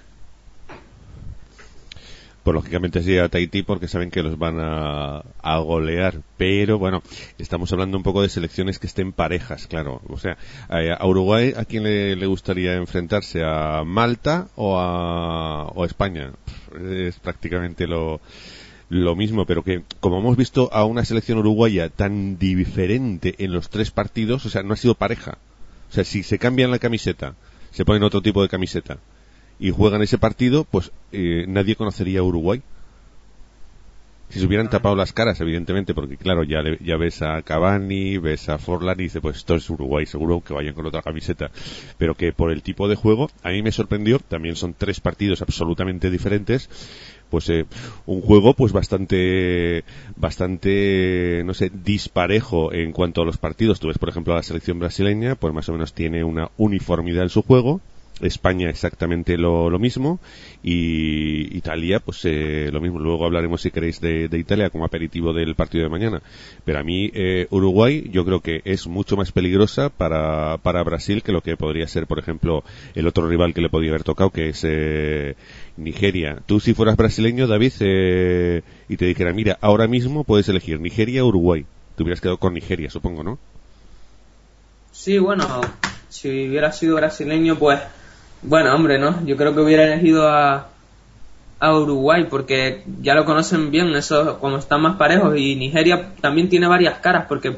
Pues 2.44 2.56
lógicamente 2.56 3.02
sí 3.02 3.18
a 3.18 3.30
Tahití 3.30 3.64
porque 3.64 3.88
saben 3.88 4.12
que 4.12 4.22
los 4.22 4.38
van 4.38 4.60
a, 4.60 5.24
a 5.42 5.58
golear. 5.60 6.22
Pero 6.38 6.78
bueno, 6.78 7.02
estamos 7.38 7.72
hablando 7.72 7.96
un 7.96 8.04
poco 8.04 8.22
de 8.22 8.28
selecciones 8.28 8.80
que 8.80 8.88
estén 8.88 9.14
parejas, 9.14 9.68
claro. 9.68 10.02
O 10.10 10.18
sea, 10.18 10.38
a, 10.68 11.08
Uruguay, 11.08 11.54
¿a 11.56 11.64
quién 11.64 11.84
le, 11.84 12.18
le 12.18 12.26
gustaría 12.26 12.74
enfrentarse? 12.76 13.44
¿A 13.46 13.84
Malta 13.86 14.50
o 14.56 14.78
a, 14.78 15.68
o 15.68 15.84
a 15.84 15.86
España? 15.86 16.34
Es 16.82 17.18
prácticamente 17.20 17.88
lo, 17.88 18.20
lo 18.90 19.16
mismo, 19.16 19.46
pero 19.46 19.64
que 19.64 19.84
como 20.02 20.20
hemos 20.20 20.36
visto 20.36 20.70
a 20.74 20.84
una 20.84 21.06
selección 21.06 21.38
uruguaya 21.38 21.88
tan 21.88 22.38
diferente 22.38 23.36
en 23.38 23.54
los 23.54 23.70
tres 23.70 23.92
partidos, 23.92 24.46
o 24.46 24.50
sea, 24.50 24.64
no 24.64 24.74
ha 24.74 24.78
sido 24.78 24.96
pareja. 24.96 25.38
O 25.90 25.94
sea, 25.94 26.04
si 26.04 26.24
se 26.24 26.40
cambian 26.40 26.72
la 26.72 26.80
camiseta, 26.80 27.36
se 27.72 27.86
ponen 27.86 28.04
otro 28.04 28.22
tipo 28.22 28.42
de 28.42 28.50
camiseta 28.50 29.00
y 29.60 29.72
juegan 29.72 30.02
ese 30.02 30.18
partido, 30.18 30.66
pues 30.66 30.92
eh, 31.12 31.46
nadie 31.48 31.76
conocería 31.76 32.20
a 32.20 32.24
Uruguay. 32.24 32.62
Si 34.34 34.40
se 34.40 34.48
hubieran 34.48 34.68
tapado 34.68 34.96
las 34.96 35.14
caras, 35.14 35.40
evidentemente, 35.42 35.94
porque 35.94 36.18
claro, 36.18 36.44
ya, 36.44 36.64
ya 36.80 36.98
ves 36.98 37.22
a 37.22 37.44
Cavani, 37.44 38.18
ves 38.18 38.50
a 38.50 38.58
Forlán 38.58 39.00
y 39.00 39.04
dices, 39.04 39.22
pues 39.22 39.38
esto 39.38 39.54
es 39.54 39.70
Uruguay, 39.70 40.08
seguro 40.08 40.42
que 40.42 40.56
vayan 40.56 40.74
con 40.74 40.88
otra 40.88 41.04
camiseta. 41.04 41.52
Pero 42.00 42.16
que 42.16 42.34
por 42.34 42.52
el 42.52 42.64
tipo 42.64 42.88
de 42.88 42.96
juego, 42.96 43.30
a 43.44 43.50
mí 43.50 43.62
me 43.62 43.72
sorprendió, 43.72 44.18
también 44.18 44.56
son 44.56 44.74
tres 44.74 45.00
partidos 45.00 45.44
absolutamente 45.44 46.10
diferentes, 46.10 46.68
pues 47.30 47.48
eh, 47.50 47.66
un 48.08 48.22
juego 48.22 48.56
pues 48.56 48.74
bastante 48.74 49.84
bastante 50.16 51.44
no 51.46 51.54
sé 51.54 51.72
disparejo 51.72 52.74
en 52.74 52.92
cuanto 52.92 53.24
a 53.24 53.26
los 53.26 53.38
partidos 53.38 53.80
tú 53.80 53.88
ves 53.88 53.98
por 53.98 54.10
ejemplo 54.10 54.34
a 54.34 54.36
la 54.36 54.44
selección 54.44 54.78
brasileña 54.78 55.34
pues 55.34 55.52
más 55.52 55.68
o 55.68 55.72
menos 55.72 55.94
tiene 55.94 56.24
una 56.24 56.52
uniformidad 56.58 57.24
en 57.24 57.30
su 57.30 57.42
juego 57.42 57.82
España 58.24 58.70
exactamente 58.70 59.38
lo, 59.38 59.70
mismo 59.80 60.20
y 60.64 61.56
Italia 61.56 62.00
pues 62.00 62.22
eh, 62.26 62.70
lo 62.72 62.82
mismo. 62.82 63.00
Luego 63.00 63.26
hablaremos 63.26 63.62
si 63.62 63.72
queréis 63.72 64.00
de, 64.00 64.28
de 64.28 64.38
Italia 64.38 64.70
como 64.70 64.86
aperitivo 64.86 65.34
del 65.34 65.56
partido 65.56 65.84
de 65.84 65.90
mañana. 65.90 66.22
Pero 66.66 66.80
a 66.80 66.84
mí 66.84 67.12
eh, 67.14 67.48
Uruguay 67.50 68.10
yo 68.12 68.26
creo 68.26 68.40
que 68.40 68.62
es 68.66 68.88
mucho 68.88 69.18
más 69.18 69.32
peligrosa 69.32 69.90
para, 69.90 70.58
para 70.58 70.84
Brasil 70.84 71.24
que 71.24 71.32
lo 71.32 71.42
que 71.42 71.58
podría 71.58 71.88
ser 71.88 72.08
por 72.08 72.20
ejemplo 72.20 72.64
el 72.96 73.08
otro 73.08 73.28
rival 73.28 73.54
que 73.54 73.62
le 73.62 73.70
podía 73.70 73.90
haber 73.90 74.04
tocado 74.04 74.30
que 74.30 74.50
es 74.50 74.62
eh, 74.64 75.36
Nigeria. 75.78 76.40
Tú 76.46 76.60
si 76.60 76.74
fueras 76.74 76.98
brasileño 76.98 77.48
David 77.48 77.74
eh, 77.80 78.62
y 78.90 78.98
te 78.98 79.06
dijera 79.06 79.34
mira 79.34 79.58
ahora 79.62 79.88
mismo 79.88 80.24
puedes 80.24 80.48
elegir 80.50 80.80
Nigeria 80.80 81.24
o 81.24 81.28
Uruguay 81.28 81.66
te 81.96 82.04
hubieras 82.04 82.22
quedado 82.22 82.38
con 82.38 82.54
Nigeria 82.54 82.90
supongo 82.90 83.24
¿no? 83.24 83.38
Sí, 84.94 85.18
bueno, 85.18 85.62
si 86.08 86.48
hubiera 86.48 86.72
sido 86.72 86.98
brasileño, 86.98 87.58
pues, 87.58 87.80
bueno, 88.44 88.74
hombre, 88.76 89.00
¿no? 89.00 89.26
Yo 89.26 89.38
creo 89.38 89.54
que 89.54 89.62
hubiera 89.62 89.86
elegido 89.86 90.28
a, 90.28 90.68
a 91.60 91.78
Uruguay 91.78 92.28
porque 92.30 92.84
ya 93.02 93.16
lo 93.16 93.26
conocen 93.26 93.72
bien, 93.72 93.96
eso 93.96 94.40
como 94.40 94.58
están 94.58 94.82
más 94.82 94.98
parejos 94.98 95.38
y 95.38 95.56
Nigeria 95.56 96.10
también 96.22 96.50
tiene 96.50 96.68
varias 96.68 97.00
caras 97.00 97.26
porque 97.28 97.56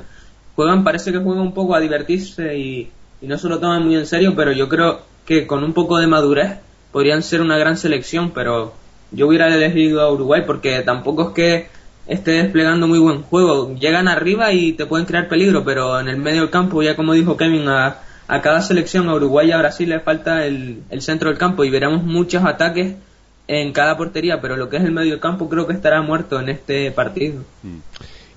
juegan, 0.56 0.84
parece 0.84 1.12
que 1.12 1.18
juegan 1.18 1.42
un 1.42 1.54
poco 1.54 1.76
a 1.76 1.80
divertirse 1.80 2.58
y, 2.58 2.92
y 3.22 3.28
no 3.28 3.38
se 3.38 3.50
lo 3.50 3.60
toman 3.60 3.84
muy 3.84 3.96
en 3.96 4.06
serio, 4.06 4.34
pero 4.36 4.52
yo 4.52 4.70
creo 4.70 5.02
que 5.26 5.48
con 5.48 5.64
un 5.64 5.74
poco 5.74 5.98
de 5.98 6.08
madurez 6.08 6.60
podrían 6.92 7.24
ser 7.24 7.42
una 7.42 7.58
gran 7.58 7.78
selección, 7.78 8.32
pero 8.32 8.74
yo 9.12 9.28
hubiera 9.28 9.54
elegido 9.54 10.02
a 10.02 10.12
Uruguay 10.12 10.44
porque 10.46 10.82
tampoco 10.82 11.30
es 11.30 11.34
que 11.34 11.68
esté 12.08 12.32
desplegando 12.44 12.88
muy 12.88 13.00
buen 13.00 13.24
juego. 13.24 13.76
Llegan 13.76 14.08
arriba 14.08 14.52
y 14.54 14.74
te 14.74 14.86
pueden 14.86 15.06
crear 15.06 15.28
peligro, 15.28 15.64
pero 15.64 16.00
en 16.00 16.08
el 16.08 16.18
medio 16.18 16.42
del 16.42 16.50
campo, 16.50 16.84
ya 16.84 16.96
como 16.96 17.14
dijo 17.14 17.36
Kevin, 17.38 17.68
a, 17.68 17.98
a 18.28 18.42
cada 18.42 18.62
selección, 18.62 19.10
a 19.10 19.16
Uruguay 19.16 19.50
y 19.50 19.52
a 19.52 19.58
Brasil 19.58 19.90
le 19.90 20.00
falta 20.00 20.46
el, 20.46 20.84
el 20.90 21.02
centro 21.02 21.30
del 21.30 21.38
campo 21.38 21.64
y 21.64 21.70
veremos 21.70 22.04
muchos 22.04 22.44
ataques 22.44 22.96
en 23.48 23.74
cada 23.74 23.98
portería, 23.98 24.42
pero 24.42 24.58
lo 24.58 24.70
que 24.70 24.78
es 24.78 24.84
el 24.84 24.92
medio 24.92 25.20
campo 25.20 25.50
creo 25.50 25.68
que 25.68 25.74
estará 25.74 26.02
muerto 26.02 26.40
en 26.40 26.50
este 26.50 26.92
partido. 26.92 27.44
Mm. 27.64 27.80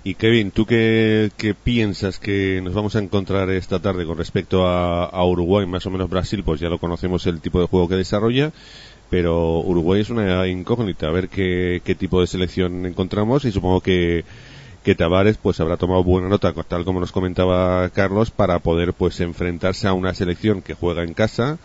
Y 0.04 0.14
Kevin, 0.14 0.52
¿tú 0.52 0.64
qué, 0.64 1.30
qué, 1.36 1.54
piensas 1.54 2.18
que 2.18 2.60
nos 2.62 2.72
vamos 2.72 2.94
a 2.96 3.00
encontrar 3.00 3.50
esta 3.50 3.80
tarde 3.80 4.06
con 4.06 4.16
respecto 4.16 4.66
a, 4.66 5.04
a, 5.04 5.24
Uruguay, 5.24 5.66
más 5.66 5.84
o 5.86 5.90
menos 5.90 6.08
Brasil? 6.08 6.42
Pues 6.44 6.60
ya 6.60 6.68
lo 6.68 6.78
conocemos 6.78 7.26
el 7.26 7.40
tipo 7.40 7.60
de 7.60 7.66
juego 7.66 7.88
que 7.88 7.96
desarrolla, 7.96 8.52
pero 9.10 9.58
Uruguay 9.58 10.00
es 10.00 10.10
una 10.10 10.46
incógnita, 10.46 11.08
a 11.08 11.10
ver 11.10 11.28
qué, 11.28 11.82
qué 11.84 11.94
tipo 11.94 12.20
de 12.20 12.26
selección 12.26 12.86
encontramos 12.86 13.44
y 13.44 13.52
supongo 13.52 13.80
que, 13.80 14.24
que 14.84 14.94
Tavares 14.94 15.36
pues 15.38 15.60
habrá 15.60 15.76
tomado 15.76 16.02
buena 16.04 16.28
nota, 16.28 16.52
tal 16.52 16.84
como 16.84 17.00
nos 17.00 17.12
comentaba 17.12 17.88
Carlos, 17.90 18.30
para 18.30 18.58
poder 18.60 18.94
pues 18.94 19.20
enfrentarse 19.20 19.88
a 19.88 19.92
una 19.92 20.14
selección 20.14 20.62
que 20.62 20.74
juega 20.74 21.02
en 21.02 21.14
casa, 21.14 21.58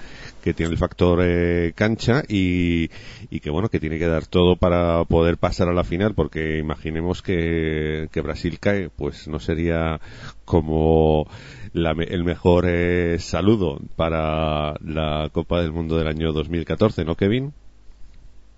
que 0.43 0.54
tiene 0.54 0.71
el 0.71 0.78
factor 0.78 1.19
eh, 1.23 1.73
cancha 1.76 2.23
y, 2.28 2.89
y, 3.30 3.39
que 3.39 3.49
bueno, 3.49 3.69
que 3.69 3.80
tiene 3.80 3.99
que 3.99 4.08
dar 4.08 4.26
todo 4.26 4.56
para 4.56 5.04
poder 5.06 5.38
pasar 5.38 5.69
a 5.69 5.73
la 5.73 5.84
final, 5.84 6.15
porque 6.15 6.58
imaginemos 6.58 7.21
que, 7.21 8.10
que 8.12 8.21
Brasil 8.21 8.60
cae, 8.60 8.89
pues 8.89 9.28
no 9.28 9.39
sería 9.39 10.02
como 10.45 11.28
la, 11.73 11.91
el 11.91 12.23
mejor 12.23 12.65
eh, 12.67 13.19
saludo 13.19 13.80
para 13.95 14.73
la 14.84 15.30
Copa 15.32 15.62
del 15.62 15.71
Mundo 15.71 15.97
del 15.97 16.08
año 16.08 16.34
2014, 16.34 17.06
¿no, 17.06 17.15
Kevin? 17.15 17.54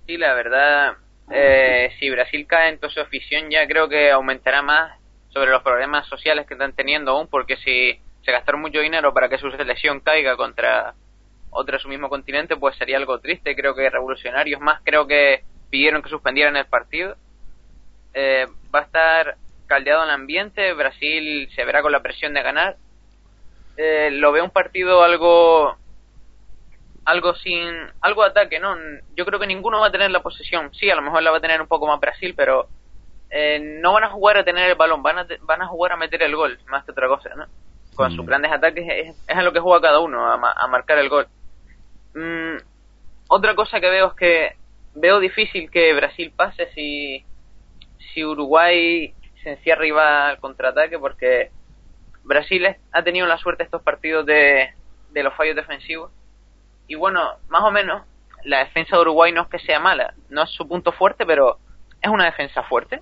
Sí, 0.07 0.17
la 0.17 0.33
verdad, 0.33 0.97
eh, 1.31 1.91
si 1.99 2.09
Brasil 2.09 2.45
cae 2.47 2.69
en 2.69 2.79
toda 2.79 2.93
su 2.93 2.99
afición 2.99 3.49
ya 3.49 3.67
creo 3.67 3.89
que 3.89 4.11
aumentará 4.11 4.61
más 4.61 4.99
sobre 5.29 5.51
los 5.51 5.63
problemas 5.63 6.07
sociales 6.07 6.45
que 6.47 6.53
están 6.53 6.73
teniendo 6.73 7.11
aún, 7.11 7.27
porque 7.27 7.57
si 7.57 7.99
se 8.23 8.31
gastaron 8.31 8.61
mucho 8.61 8.79
dinero 8.79 9.13
para 9.13 9.29
que 9.29 9.38
su 9.38 9.51
selección 9.51 9.99
caiga 9.99 10.35
contra 10.38 10.93
otro 11.51 11.77
de 11.77 11.81
su 11.81 11.88
mismo 11.88 12.09
continente, 12.09 12.55
pues 12.57 12.75
sería 12.77 12.97
algo 12.97 13.19
triste. 13.19 13.55
Creo 13.55 13.75
que 13.75 13.89
revolucionarios 13.89 14.59
más, 14.59 14.81
creo 14.83 15.07
que 15.07 15.43
pidieron 15.69 16.01
que 16.01 16.09
suspendieran 16.09 16.55
el 16.57 16.65
partido. 16.65 17.15
Eh, 18.13 18.45
va 18.73 18.79
a 18.79 18.83
estar 18.83 19.38
caldeado 19.67 20.03
el 20.03 20.09
ambiente, 20.09 20.73
Brasil 20.73 21.49
se 21.55 21.65
verá 21.65 21.81
con 21.81 21.91
la 21.91 22.01
presión 22.01 22.33
de 22.33 22.41
ganar. 22.41 22.77
Eh, 23.77 24.09
lo 24.11 24.31
veo 24.31 24.43
un 24.43 24.51
partido 24.51 25.03
algo 25.03 25.77
algo 27.05 27.35
sin 27.35 27.69
algo 28.01 28.23
de 28.23 28.29
ataque, 28.29 28.59
¿no? 28.59 28.75
Yo 29.15 29.25
creo 29.25 29.39
que 29.39 29.47
ninguno 29.47 29.79
va 29.79 29.87
a 29.87 29.91
tener 29.91 30.11
la 30.11 30.21
posesión. 30.21 30.73
Sí, 30.73 30.89
a 30.89 30.95
lo 30.95 31.01
mejor 31.01 31.23
la 31.23 31.31
va 31.31 31.37
a 31.37 31.41
tener 31.41 31.61
un 31.61 31.67
poco 31.67 31.87
más 31.87 31.99
Brasil, 31.99 32.33
pero 32.35 32.67
eh, 33.29 33.59
no 33.59 33.93
van 33.93 34.03
a 34.03 34.09
jugar 34.09 34.37
a 34.37 34.43
tener 34.43 34.69
el 34.69 34.75
balón, 34.75 35.03
van 35.03 35.19
a, 35.19 35.27
van 35.41 35.61
a 35.61 35.67
jugar 35.67 35.93
a 35.93 35.97
meter 35.97 36.21
el 36.23 36.35
gol, 36.35 36.59
más 36.67 36.83
que 36.83 36.91
otra 36.91 37.07
cosa, 37.07 37.29
¿no? 37.35 37.45
Con 37.95 38.11
sus 38.11 38.25
grandes 38.25 38.51
ataques 38.51 38.85
es, 38.89 39.15
es, 39.27 39.37
a 39.37 39.41
lo 39.41 39.53
que 39.53 39.61
juega 39.61 39.87
cada 39.87 39.99
uno, 39.99 40.25
a, 40.25 40.51
a 40.51 40.67
marcar 40.67 40.97
el 40.97 41.07
gol. 41.07 41.27
Mm, 42.13 42.57
otra 43.29 43.55
cosa 43.55 43.79
que 43.79 43.89
veo 43.89 44.07
es 44.07 44.13
que 44.15 44.55
veo 44.95 45.19
difícil 45.19 45.69
que 45.69 45.93
Brasil 45.93 46.33
pase 46.35 46.67
si, 46.73 47.23
si 48.13 48.25
Uruguay 48.25 49.13
se 49.43 49.51
encierra 49.51 49.85
y 49.85 49.91
va 49.91 50.29
al 50.29 50.39
contraataque 50.39 50.97
porque 50.99 51.51
Brasil 52.23 52.65
ha 52.91 53.03
tenido 53.03 53.27
la 53.27 53.37
suerte 53.37 53.63
estos 53.63 53.81
partidos 53.81 54.25
de, 54.25 54.73
de 55.11 55.23
los 55.23 55.33
fallos 55.35 55.55
defensivos 55.55 56.11
y 56.88 56.95
bueno, 56.95 57.21
más 57.50 57.63
o 57.63 57.71
menos 57.71 58.04
la 58.43 58.60
defensa 58.60 58.95
de 58.95 59.02
Uruguay 59.02 59.32
no 59.32 59.43
es 59.43 59.48
que 59.48 59.60
sea 59.60 59.80
mala, 59.80 60.13
no 60.30 60.43
es 60.43 60.50
su 60.52 60.67
punto 60.67 60.91
fuerte, 60.91 61.26
pero 61.26 61.58
es 62.02 62.10
una 62.10 62.26
defensa 62.26 62.63
fuerte. 62.63 63.02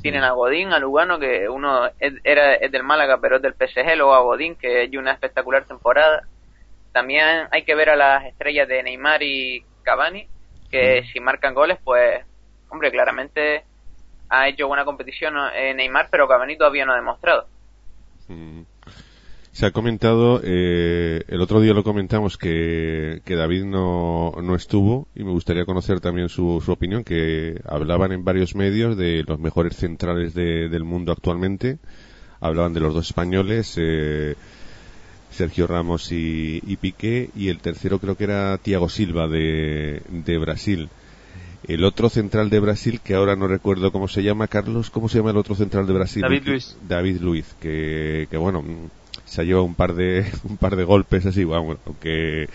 Tienen 0.00 0.22
a 0.22 0.30
Godín, 0.30 0.72
a 0.72 0.78
Lugano, 0.78 1.18
que 1.18 1.48
uno 1.48 1.86
es, 1.98 2.14
era 2.22 2.54
es 2.54 2.70
del 2.70 2.84
Málaga, 2.84 3.18
pero 3.20 3.36
es 3.36 3.42
del 3.42 3.54
PSG, 3.54 3.96
luego 3.96 4.14
a 4.14 4.20
Godín, 4.20 4.54
que 4.54 4.84
es 4.84 4.94
una 4.94 5.12
espectacular 5.12 5.64
temporada. 5.64 6.22
También 6.92 7.48
hay 7.50 7.64
que 7.64 7.74
ver 7.74 7.90
a 7.90 7.96
las 7.96 8.24
estrellas 8.24 8.68
de 8.68 8.82
Neymar 8.82 9.22
y 9.22 9.64
Cavani, 9.82 10.28
que 10.70 11.02
si 11.12 11.20
marcan 11.20 11.52
goles, 11.52 11.78
pues, 11.82 12.24
hombre, 12.70 12.92
claramente 12.92 13.64
ha 14.30 14.48
hecho 14.48 14.68
buena 14.68 14.84
competición 14.84 15.34
eh, 15.54 15.74
Neymar, 15.74 16.08
pero 16.10 16.28
Cavani 16.28 16.56
todavía 16.56 16.86
no 16.86 16.92
ha 16.92 16.96
demostrado. 16.96 17.48
Mm. 18.28 18.62
Se 19.58 19.66
ha 19.66 19.72
comentado, 19.72 20.40
eh, 20.44 21.24
el 21.26 21.40
otro 21.40 21.60
día 21.60 21.74
lo 21.74 21.82
comentamos 21.82 22.38
que, 22.38 23.22
que 23.24 23.34
David 23.34 23.64
no, 23.64 24.36
no, 24.40 24.54
estuvo 24.54 25.08
y 25.16 25.24
me 25.24 25.32
gustaría 25.32 25.64
conocer 25.64 25.98
también 25.98 26.28
su, 26.28 26.62
su, 26.64 26.70
opinión, 26.70 27.02
que 27.02 27.60
hablaban 27.64 28.12
en 28.12 28.22
varios 28.22 28.54
medios 28.54 28.96
de 28.96 29.24
los 29.26 29.40
mejores 29.40 29.74
centrales 29.74 30.32
de, 30.32 30.68
del 30.68 30.84
mundo 30.84 31.10
actualmente, 31.10 31.78
hablaban 32.38 32.72
de 32.72 32.78
los 32.78 32.94
dos 32.94 33.08
españoles, 33.08 33.74
eh, 33.78 34.36
Sergio 35.32 35.66
Ramos 35.66 36.12
y, 36.12 36.62
y, 36.64 36.76
Piqué, 36.76 37.30
y 37.34 37.48
el 37.48 37.58
tercero 37.58 37.98
creo 37.98 38.16
que 38.16 38.24
era 38.24 38.58
Thiago 38.58 38.88
Silva 38.88 39.26
de, 39.26 40.02
de 40.08 40.38
Brasil. 40.38 40.88
El 41.66 41.82
otro 41.82 42.08
central 42.10 42.48
de 42.48 42.60
Brasil, 42.60 43.00
que 43.02 43.16
ahora 43.16 43.34
no 43.34 43.48
recuerdo 43.48 43.90
cómo 43.90 44.06
se 44.06 44.22
llama, 44.22 44.46
Carlos, 44.46 44.90
¿cómo 44.90 45.08
se 45.08 45.18
llama 45.18 45.32
el 45.32 45.36
otro 45.36 45.56
central 45.56 45.88
de 45.88 45.94
Brasil? 45.94 46.22
David 46.22 46.42
Luis. 46.46 46.76
David 46.88 47.20
Luis, 47.20 47.56
que, 47.60 48.28
que 48.30 48.36
bueno, 48.36 48.62
se 49.28 49.40
ha 49.40 49.44
llevado 49.44 49.64
un 49.64 49.74
par 49.74 49.94
de 49.94 50.24
un 50.48 50.56
par 50.56 50.76
de 50.76 50.84
golpes 50.84 51.26
así, 51.26 51.44
bueno, 51.44 51.78
aunque 51.86 52.48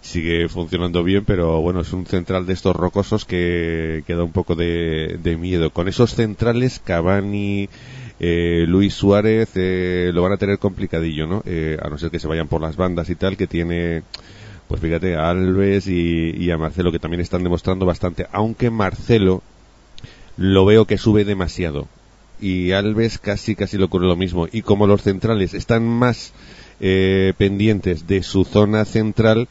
sigue 0.00 0.48
funcionando 0.48 1.02
bien, 1.02 1.24
pero 1.24 1.60
bueno, 1.60 1.80
es 1.80 1.92
un 1.92 2.06
central 2.06 2.46
de 2.46 2.52
estos 2.52 2.76
rocosos 2.76 3.24
que, 3.24 4.04
que 4.06 4.14
da 4.14 4.22
un 4.22 4.32
poco 4.32 4.54
de, 4.54 5.18
de 5.22 5.36
miedo. 5.36 5.70
Con 5.70 5.88
esos 5.88 6.14
centrales, 6.14 6.80
Cavani, 6.84 7.68
eh, 8.20 8.64
Luis 8.68 8.94
Suárez 8.94 9.50
eh, 9.56 10.10
lo 10.14 10.22
van 10.22 10.32
a 10.32 10.36
tener 10.36 10.58
complicadillo, 10.58 11.26
¿no? 11.26 11.42
Eh, 11.44 11.76
a 11.82 11.88
no 11.88 11.98
ser 11.98 12.10
que 12.10 12.20
se 12.20 12.28
vayan 12.28 12.48
por 12.48 12.60
las 12.60 12.76
bandas 12.76 13.10
y 13.10 13.16
tal, 13.16 13.36
que 13.36 13.46
tiene, 13.46 14.02
pues 14.68 14.80
fíjate, 14.80 15.16
a 15.16 15.30
Alves 15.30 15.86
y, 15.88 16.30
y 16.36 16.50
a 16.50 16.58
Marcelo, 16.58 16.92
que 16.92 16.98
también 16.98 17.20
están 17.20 17.42
demostrando 17.42 17.84
bastante, 17.84 18.26
aunque 18.32 18.70
Marcelo 18.70 19.42
lo 20.36 20.66
veo 20.66 20.84
que 20.84 20.98
sube 20.98 21.24
demasiado 21.24 21.88
y 22.40 22.72
Alves 22.72 23.18
casi 23.18 23.54
casi 23.54 23.78
le 23.78 23.84
ocurre 23.84 24.06
lo 24.06 24.16
mismo 24.16 24.46
y 24.50 24.62
como 24.62 24.86
los 24.86 25.02
centrales 25.02 25.54
están 25.54 25.86
más 25.86 26.32
eh, 26.80 27.32
pendientes 27.38 28.06
de 28.06 28.22
su 28.22 28.44
zona 28.44 28.84
central 28.84 29.48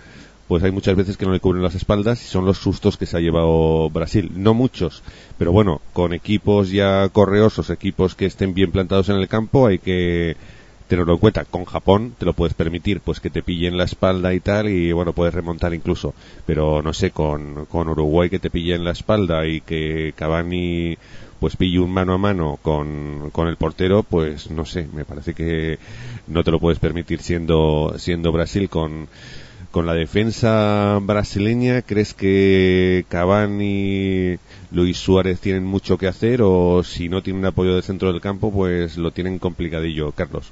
pues 0.48 0.64
hay 0.64 0.72
muchas 0.72 0.96
veces 0.96 1.18
que 1.18 1.26
no 1.26 1.32
le 1.32 1.40
cubren 1.40 1.64
las 1.64 1.74
espaldas 1.74 2.22
y 2.24 2.28
son 2.28 2.46
los 2.46 2.60
sustos 2.60 2.98
que 2.98 3.08
se 3.08 3.18
ha 3.18 3.22
llevado 3.22 3.90
Brasil 3.90 4.32
no 4.36 4.54
muchos 4.54 5.04
pero 5.38 5.52
bueno 5.52 5.82
con 5.94 6.14
equipos 6.14 6.70
ya 6.70 7.10
correosos 7.10 7.70
equipos 7.70 8.16
que 8.16 8.28
estén 8.28 8.54
bien 8.54 8.72
plantados 8.72 9.10
en 9.10 9.16
el 9.16 9.28
campo 9.28 9.68
hay 9.68 9.80
que 9.80 10.36
tenerlo 10.88 11.14
en 11.14 11.20
cuenta. 11.20 11.46
Con 11.46 11.66
Japón 11.66 12.16
te 12.18 12.26
lo 12.26 12.34
puedes 12.34 12.54
permitir, 12.54 13.02
pues 13.02 13.20
que 13.20 13.30
te 13.30 13.44
pillen 13.44 13.78
la 13.78 13.86
espalda 13.86 14.34
y 14.34 14.40
tal, 14.40 14.70
y 14.70 14.92
bueno, 14.92 15.14
puedes 15.14 15.34
remontar 15.34 15.74
incluso. 15.74 16.14
Pero 16.46 16.82
no 16.82 16.94
sé, 16.94 17.12
con, 17.12 17.66
con 17.66 17.90
Uruguay 17.90 18.30
que 18.30 18.40
te 18.40 18.50
pillen 18.50 18.84
la 18.84 18.92
espalda 18.92 19.46
y 19.48 19.62
que 19.62 20.14
Cavani 20.16 20.98
pues 21.40 21.56
pille 21.56 21.80
un 21.80 21.92
mano 21.92 22.14
a 22.14 22.18
mano 22.18 22.60
con, 22.62 23.30
con 23.32 23.48
el 23.48 23.58
portero, 23.58 24.04
pues 24.04 24.50
no 24.52 24.66
sé, 24.66 24.88
me 24.94 25.06
parece 25.06 25.34
que 25.34 25.80
no 26.28 26.44
te 26.44 26.52
lo 26.52 26.60
puedes 26.60 26.80
permitir 26.80 27.22
siendo, 27.22 27.94
siendo 27.98 28.32
Brasil 28.32 28.70
con, 28.70 29.08
con 29.72 29.86
la 29.86 29.94
defensa 29.94 31.00
brasileña, 31.02 31.82
¿crees 31.82 32.14
que 32.14 33.06
Cavani, 33.10 34.38
Luis 34.72 34.98
Suárez 34.98 35.40
tienen 35.40 35.66
mucho 35.66 35.98
que 35.98 36.08
hacer 36.08 36.42
o 36.42 36.84
si 36.84 37.10
no 37.10 37.22
tienen 37.22 37.46
apoyo 37.46 37.74
del 37.74 37.84
centro 37.84 38.12
del 38.12 38.22
campo, 38.22 38.52
pues 38.52 38.98
lo 38.98 39.12
tienen 39.12 39.40
complicadillo, 39.40 40.12
Carlos? 40.14 40.52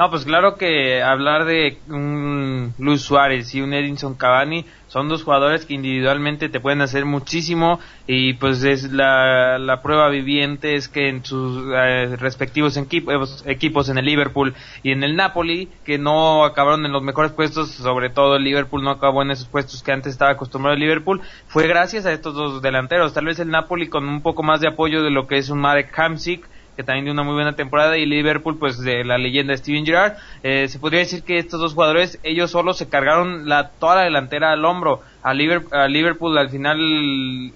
No, 0.00 0.08
pues 0.08 0.24
claro 0.24 0.56
que 0.56 1.02
hablar 1.02 1.44
de 1.44 1.76
un 1.90 2.72
Luis 2.78 3.02
Suárez 3.02 3.54
y 3.54 3.60
un 3.60 3.74
Edinson 3.74 4.14
Cavani 4.14 4.64
son 4.88 5.10
dos 5.10 5.24
jugadores 5.24 5.66
que 5.66 5.74
individualmente 5.74 6.48
te 6.48 6.58
pueden 6.58 6.80
hacer 6.80 7.04
muchísimo 7.04 7.80
y 8.06 8.32
pues 8.32 8.64
es 8.64 8.92
la, 8.92 9.58
la 9.58 9.82
prueba 9.82 10.08
viviente 10.08 10.74
es 10.74 10.88
que 10.88 11.10
en 11.10 11.22
sus 11.22 11.66
eh, 11.76 12.16
respectivos 12.16 12.78
equipos, 12.78 13.44
equipos 13.46 13.90
en 13.90 13.98
el 13.98 14.06
Liverpool 14.06 14.54
y 14.82 14.92
en 14.92 15.04
el 15.04 15.16
Napoli 15.16 15.68
que 15.84 15.98
no 15.98 16.46
acabaron 16.46 16.86
en 16.86 16.92
los 16.92 17.02
mejores 17.02 17.32
puestos, 17.32 17.70
sobre 17.70 18.08
todo 18.08 18.36
el 18.36 18.44
Liverpool 18.44 18.82
no 18.82 18.92
acabó 18.92 19.20
en 19.20 19.32
esos 19.32 19.48
puestos 19.48 19.82
que 19.82 19.92
antes 19.92 20.14
estaba 20.14 20.30
acostumbrado 20.30 20.72
el 20.72 20.80
Liverpool, 20.80 21.20
fue 21.46 21.68
gracias 21.68 22.06
a 22.06 22.12
estos 22.12 22.34
dos 22.34 22.62
delanteros, 22.62 23.12
tal 23.12 23.26
vez 23.26 23.38
el 23.38 23.50
Napoli 23.50 23.90
con 23.90 24.08
un 24.08 24.22
poco 24.22 24.42
más 24.42 24.62
de 24.62 24.68
apoyo 24.68 25.02
de 25.02 25.10
lo 25.10 25.26
que 25.26 25.36
es 25.36 25.50
un 25.50 25.60
Marek 25.60 25.92
Hamsik 25.94 26.48
que 26.76 26.84
también 26.84 27.04
dio 27.04 27.12
una 27.12 27.22
muy 27.22 27.34
buena 27.34 27.56
temporada, 27.56 27.98
y 27.98 28.06
Liverpool, 28.06 28.58
pues 28.58 28.78
de 28.80 29.04
la 29.04 29.18
leyenda 29.18 29.56
Steven 29.56 29.84
Gerrard. 29.84 30.14
Eh, 30.42 30.68
se 30.68 30.78
podría 30.78 31.00
decir 31.00 31.22
que 31.24 31.38
estos 31.38 31.60
dos 31.60 31.74
jugadores, 31.74 32.18
ellos 32.22 32.50
solos 32.50 32.78
se 32.78 32.88
cargaron 32.88 33.48
la, 33.48 33.70
toda 33.78 33.96
la 33.96 34.04
delantera 34.04 34.52
al 34.52 34.64
hombro. 34.64 35.02
a, 35.22 35.34
Liver- 35.34 35.66
a 35.72 35.88
Liverpool 35.88 36.36
al 36.38 36.48
final 36.48 36.78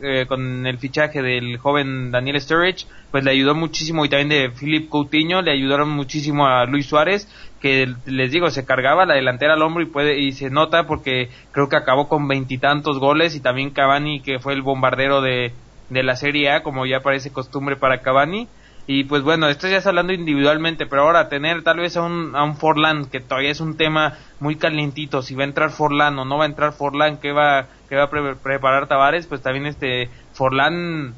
eh, 0.03 0.27
con 0.27 0.67
el 0.67 0.79
fichaje 0.79 1.23
del 1.23 1.57
joven 1.59 2.11
Daniel 2.11 2.41
Sturridge, 2.41 2.87
pues 3.11 3.25
le 3.25 3.31
ayudó 3.31 3.55
muchísimo 3.55 4.05
y 4.05 4.09
también 4.09 4.29
de 4.29 4.51
Philip 4.51 4.89
Coutinho, 4.89 5.43
le 5.43 5.53
ayudaron 5.53 5.89
muchísimo 5.91 6.47
a 6.47 6.65
Luis 6.67 6.87
Suárez, 6.87 7.29
que 7.61 7.95
les 8.05 8.33
digo, 8.33 8.51
se 8.51 8.67
cargaba 8.67 9.07
la 9.07 9.15
delantera 9.15 9.55
al 9.55 9.63
hombro 9.63 9.83
y 9.83 9.87
puede 9.87 10.21
y 10.21 10.33
se 10.33 10.51
nota 10.51 10.87
porque 10.87 11.31
creo 11.53 11.69
que 11.69 11.77
acabó 11.77 12.09
con 12.09 12.29
veintitantos 12.29 12.99
goles 12.99 13.35
y 13.35 13.41
también 13.41 13.71
Cavani 13.71 14.21
que 14.21 14.39
fue 14.39 14.53
el 14.53 14.63
bombardero 14.63 15.23
de, 15.23 15.53
de 15.89 16.03
la 16.03 16.17
Serie 16.17 16.51
A, 16.51 16.63
como 16.63 16.85
ya 16.87 17.01
parece 17.01 17.33
costumbre 17.33 17.77
para 17.77 18.03
Cavani. 18.03 18.49
Y 18.87 19.05
pues 19.05 19.23
bueno, 19.23 19.49
esto 19.49 19.67
ya 19.67 19.79
es 19.79 19.87
hablando 19.87 20.13
individualmente, 20.13 20.85
pero 20.87 21.03
ahora 21.03 21.29
tener 21.31 21.63
tal 21.63 21.79
vez 21.79 21.97
a 21.97 22.03
un, 22.03 22.37
a 22.37 22.45
un 22.45 22.57
Forlán, 22.57 23.07
que 23.11 23.21
todavía 23.21 23.51
es 23.51 23.61
un 23.61 23.79
tema 23.79 24.19
muy 24.39 24.57
calientito, 24.59 25.23
si 25.23 25.35
va 25.35 25.43
a 25.45 25.47
entrar 25.47 25.71
Forlán 25.71 26.19
o 26.19 26.27
no 26.27 26.37
va 26.37 26.45
a 26.45 26.49
entrar 26.49 26.75
Forlán, 26.75 27.19
¿qué 27.19 27.33
va, 27.33 27.69
qué 27.89 27.97
va 27.97 28.05
a 28.05 28.11
pre- 28.11 28.37
preparar 28.37 28.87
Tavares? 28.87 29.27
Pues 29.27 29.41
también 29.41 29.65
este 29.67 30.11
Forlán, 30.33 31.15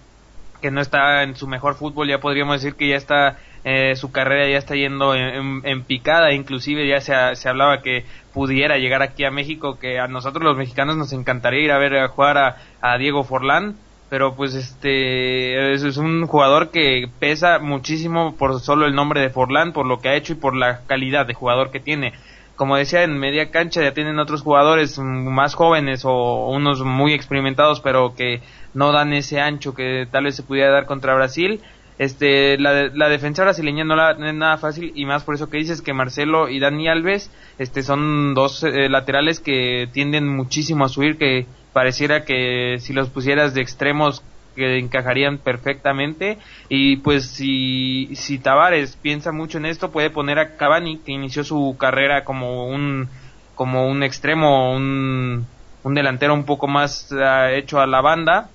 que 0.62 0.70
no 0.70 0.80
está 0.80 1.24
en 1.24 1.34
su 1.34 1.48
mejor 1.48 1.74
fútbol, 1.74 2.08
ya 2.08 2.20
podríamos 2.20 2.62
decir 2.62 2.76
que 2.76 2.88
ya 2.88 2.96
está, 2.96 3.38
eh, 3.64 3.96
su 3.96 4.12
carrera 4.12 4.48
ya 4.48 4.58
está 4.58 4.76
yendo 4.76 5.16
en, 5.16 5.84
picada, 5.86 6.32
inclusive 6.32 6.86
ya 6.86 7.00
se, 7.00 7.14
se 7.34 7.48
hablaba 7.48 7.82
que 7.82 8.04
pudiera 8.32 8.78
llegar 8.78 9.02
aquí 9.02 9.24
a 9.24 9.32
México, 9.32 9.78
que 9.80 9.98
a 9.98 10.06
nosotros 10.06 10.44
los 10.44 10.56
mexicanos 10.56 10.96
nos 10.96 11.12
encantaría 11.12 11.64
ir 11.64 11.72
a 11.72 11.78
ver 11.78 11.96
a 11.96 12.08
jugar 12.08 12.38
a, 12.38 12.56
a 12.80 12.96
Diego 12.96 13.24
Forlán, 13.24 13.80
pero 14.08 14.36
pues 14.36 14.54
este 14.54 15.72
es, 15.72 15.96
un 15.96 16.26
jugador 16.26 16.70
que 16.70 17.08
pesa 17.18 17.58
muchísimo 17.58 18.36
por 18.36 18.60
solo 18.60 18.86
el 18.86 18.94
nombre 18.94 19.20
de 19.20 19.30
Forlán, 19.30 19.72
por 19.72 19.86
lo 19.86 19.98
que 19.98 20.08
ha 20.08 20.14
hecho 20.14 20.34
y 20.34 20.36
por 20.36 20.54
la 20.54 20.82
calidad 20.86 21.26
de 21.26 21.34
jugador 21.34 21.70
que 21.70 21.80
tiene. 21.80 22.12
Como 22.54 22.76
decía, 22.76 23.02
en 23.02 23.18
media 23.18 23.50
cancha 23.50 23.82
ya 23.82 23.92
tienen 23.92 24.18
otros 24.18 24.42
jugadores 24.42 24.98
mm, 24.98 25.02
más 25.02 25.54
jóvenes 25.54 26.04
o 26.04 26.48
unos 26.48 26.82
muy 26.82 27.12
experimentados, 27.12 27.80
pero 27.80 28.14
que 28.14 28.40
no 28.74 28.92
dan 28.92 29.12
ese 29.12 29.40
ancho 29.40 29.74
que 29.74 30.06
tal 30.10 30.24
vez 30.24 30.36
se 30.36 30.42
pudiera 30.42 30.70
dar 30.70 30.86
contra 30.86 31.14
Brasil. 31.14 31.60
Este, 31.98 32.58
la, 32.58 32.90
la 32.94 33.08
defensa 33.08 33.42
brasileña 33.42 33.82
no, 33.82 33.96
la, 33.96 34.10
es 34.12 34.34
nada 34.34 34.58
fácil 34.58 34.92
y 34.94 35.06
más 35.06 35.24
por 35.24 35.34
eso 35.34 35.48
que 35.48 35.56
dices 35.56 35.80
que 35.80 35.94
Marcelo 35.94 36.50
y 36.50 36.60
Dani 36.60 36.88
Alves 36.88 37.30
este, 37.58 37.82
son 37.82 38.34
dos 38.34 38.62
eh, 38.64 38.90
laterales 38.90 39.40
que 39.40 39.88
tienden 39.92 40.28
muchísimo 40.28 40.84
a 40.84 40.90
subir, 40.90 41.16
que 41.16 41.46
pareciera 41.76 42.24
que 42.24 42.78
si 42.80 42.94
los 42.94 43.10
pusieras 43.10 43.52
de 43.52 43.60
extremos 43.60 44.24
que 44.54 44.78
encajarían 44.78 45.36
perfectamente. 45.36 46.38
Y 46.70 46.96
pues 46.96 47.26
si, 47.26 48.16
si 48.16 48.38
Tavares 48.38 48.96
piensa 48.96 49.30
mucho 49.30 49.58
en 49.58 49.66
esto 49.66 49.90
puede 49.90 50.08
poner 50.08 50.38
a 50.38 50.56
Cavani 50.56 50.96
que 51.00 51.12
inició 51.12 51.44
su 51.44 51.76
carrera 51.78 52.24
como 52.24 52.66
un 52.66 53.10
como 53.54 53.90
un 53.90 54.02
extremo 54.02 54.74
un, 54.74 55.46
un 55.82 55.94
delantero 55.94 56.32
un 56.32 56.46
poco 56.46 56.66
más 56.66 57.12
ah, 57.12 57.52
hecho 57.52 57.78
a 57.78 57.86
la 57.86 58.00
banda 58.00 58.48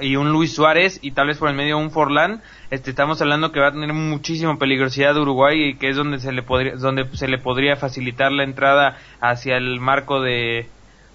y 0.00 0.16
un 0.16 0.32
Luis 0.32 0.54
Suárez 0.54 1.00
y 1.02 1.10
tal 1.10 1.26
vez 1.26 1.36
por 1.36 1.50
el 1.50 1.54
medio 1.54 1.76
un 1.76 1.90
Forlán. 1.90 2.40
Este 2.70 2.88
estamos 2.88 3.20
hablando 3.20 3.52
que 3.52 3.60
va 3.60 3.68
a 3.68 3.72
tener 3.72 3.92
muchísima 3.92 4.56
peligrosidad 4.56 5.12
de 5.12 5.20
Uruguay 5.20 5.64
y 5.64 5.74
que 5.74 5.90
es 5.90 5.96
donde 5.98 6.18
se 6.18 6.32
le 6.32 6.42
podría 6.42 6.76
donde 6.76 7.04
se 7.14 7.28
le 7.28 7.36
podría 7.36 7.76
facilitar 7.76 8.32
la 8.32 8.44
entrada 8.44 8.96
hacia 9.20 9.58
el 9.58 9.80
marco 9.80 10.22
de 10.22 10.66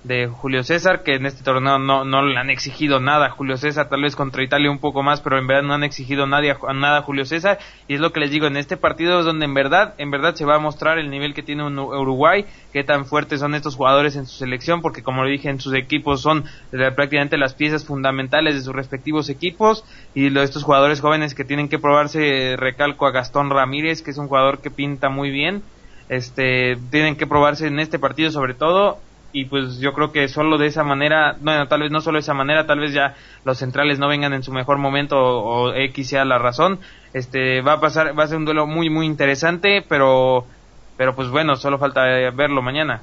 de 0.03 0.27
Julio 0.27 0.63
César, 0.63 1.01
que 1.01 1.15
en 1.15 1.25
este 1.25 1.43
torneo 1.43 1.79
no, 1.79 2.03
no 2.03 2.21
le 2.23 2.37
han 2.37 2.49
exigido 2.49 2.99
nada 2.99 3.27
a 3.27 3.29
Julio 3.29 3.55
César, 3.55 3.87
tal 3.87 4.01
vez 4.01 4.17
contra 4.17 4.43
Italia 4.43 4.69
un 4.69 4.79
poco 4.79 5.01
más, 5.01 5.21
pero 5.21 5.37
en 5.39 5.47
verdad 5.47 5.63
no 5.63 5.73
han 5.73 5.83
exigido 5.85 6.27
nadie 6.27 6.53
nada 6.75 6.97
a 6.99 7.01
Julio 7.03 7.23
César, 7.23 7.57
y 7.87 7.95
es 7.95 8.01
lo 8.01 8.11
que 8.11 8.19
les 8.19 8.29
digo, 8.29 8.45
en 8.45 8.57
este 8.57 8.75
partido 8.75 9.19
es 9.19 9.25
donde 9.25 9.45
en 9.45 9.53
verdad, 9.53 9.95
en 9.97 10.11
verdad 10.11 10.35
se 10.35 10.43
va 10.43 10.55
a 10.55 10.59
mostrar 10.59 10.99
el 10.99 11.09
nivel 11.09 11.33
que 11.33 11.41
tiene 11.41 11.65
un 11.65 11.79
Uruguay, 11.79 12.45
qué 12.73 12.83
tan 12.83 13.05
fuertes 13.05 13.39
son 13.39 13.55
estos 13.55 13.75
jugadores 13.77 14.17
en 14.17 14.25
su 14.25 14.35
selección, 14.37 14.81
porque 14.81 15.03
como 15.03 15.23
lo 15.23 15.29
dije, 15.29 15.49
en 15.49 15.61
sus 15.61 15.73
equipos 15.73 16.21
son 16.21 16.43
eh, 16.73 16.91
prácticamente 16.93 17.37
las 17.37 17.55
piezas 17.55 17.85
fundamentales 17.85 18.55
de 18.55 18.61
sus 18.61 18.73
respectivos 18.73 19.29
equipos, 19.29 19.85
y 20.13 20.29
lo- 20.29 20.41
estos 20.43 20.63
jugadores 20.63 20.99
jóvenes 20.99 21.33
que 21.33 21.45
tienen 21.45 21.69
que 21.69 21.79
probarse, 21.79 22.55
recalco 22.57 23.07
a 23.07 23.11
Gastón 23.11 23.49
Ramírez, 23.49 24.01
que 24.03 24.11
es 24.11 24.17
un 24.17 24.27
jugador 24.27 24.61
que 24.61 24.69
pinta 24.69 25.07
muy 25.07 25.31
bien, 25.31 25.63
este, 26.09 26.75
tienen 26.91 27.15
que 27.15 27.25
probarse 27.27 27.67
en 27.67 27.79
este 27.79 27.99
partido 27.99 28.29
sobre 28.31 28.53
todo, 28.55 29.02
y 29.33 29.45
pues 29.45 29.79
yo 29.79 29.93
creo 29.93 30.11
que 30.11 30.27
solo 30.29 30.57
de 30.57 30.67
esa 30.67 30.83
manera, 30.83 31.35
bueno, 31.41 31.67
tal 31.67 31.81
vez 31.81 31.91
no 31.91 31.99
solo 32.01 32.17
de 32.17 32.21
esa 32.21 32.33
manera, 32.35 32.65
tal 32.65 32.79
vez 32.79 32.93
ya 32.93 33.15
los 33.43 33.57
centrales 33.57 33.99
no 33.99 34.07
vengan 34.07 34.31
en 34.33 34.43
su 34.43 34.51
mejor 34.53 34.77
momento 34.77 35.17
o, 35.17 35.69
o 35.69 35.73
X 35.73 36.07
sea 36.09 36.23
la 36.23 36.37
razón, 36.37 36.79
este 37.13 37.61
va 37.61 37.73
a 37.73 37.79
pasar, 37.81 38.17
va 38.17 38.23
a 38.23 38.27
ser 38.27 38.37
un 38.37 38.45
duelo 38.45 38.67
muy 38.67 38.89
muy 38.89 39.05
interesante, 39.05 39.83
pero 39.89 40.45
pero 40.95 41.15
pues 41.15 41.29
bueno, 41.29 41.55
solo 41.55 41.79
falta 41.79 42.03
verlo 42.31 42.61
mañana. 42.61 43.01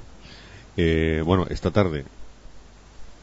Eh, 0.77 1.21
bueno, 1.25 1.47
esta 1.51 1.71
tarde. 1.73 2.05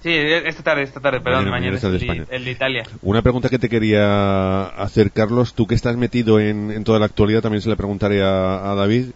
Sí, 0.04 0.12
esta 0.14 0.62
tarde, 0.64 0.84
esta 0.84 1.00
tarde, 1.00 1.22
perdón, 1.22 1.50
Mañana- 1.50 1.76
el 1.82 2.00
de 2.00 2.26
el, 2.30 2.48
Italia. 2.48 2.84
Una 3.02 3.22
pregunta 3.24 3.50
que 3.50 3.58
te 3.58 3.68
quería 3.68 4.66
hacer, 4.68 5.12
Carlos. 5.12 5.54
Tú 5.56 5.66
que 5.66 5.74
estás 5.74 5.98
metido 5.98 6.40
en, 6.40 6.70
en 6.72 6.84
toda 6.84 7.00
la 7.00 7.06
actualidad, 7.08 7.42
también 7.42 7.62
se 7.62 7.70
le 7.70 7.76
preguntaré 7.76 8.22
a, 8.24 8.72
a 8.72 8.76
David. 8.76 9.08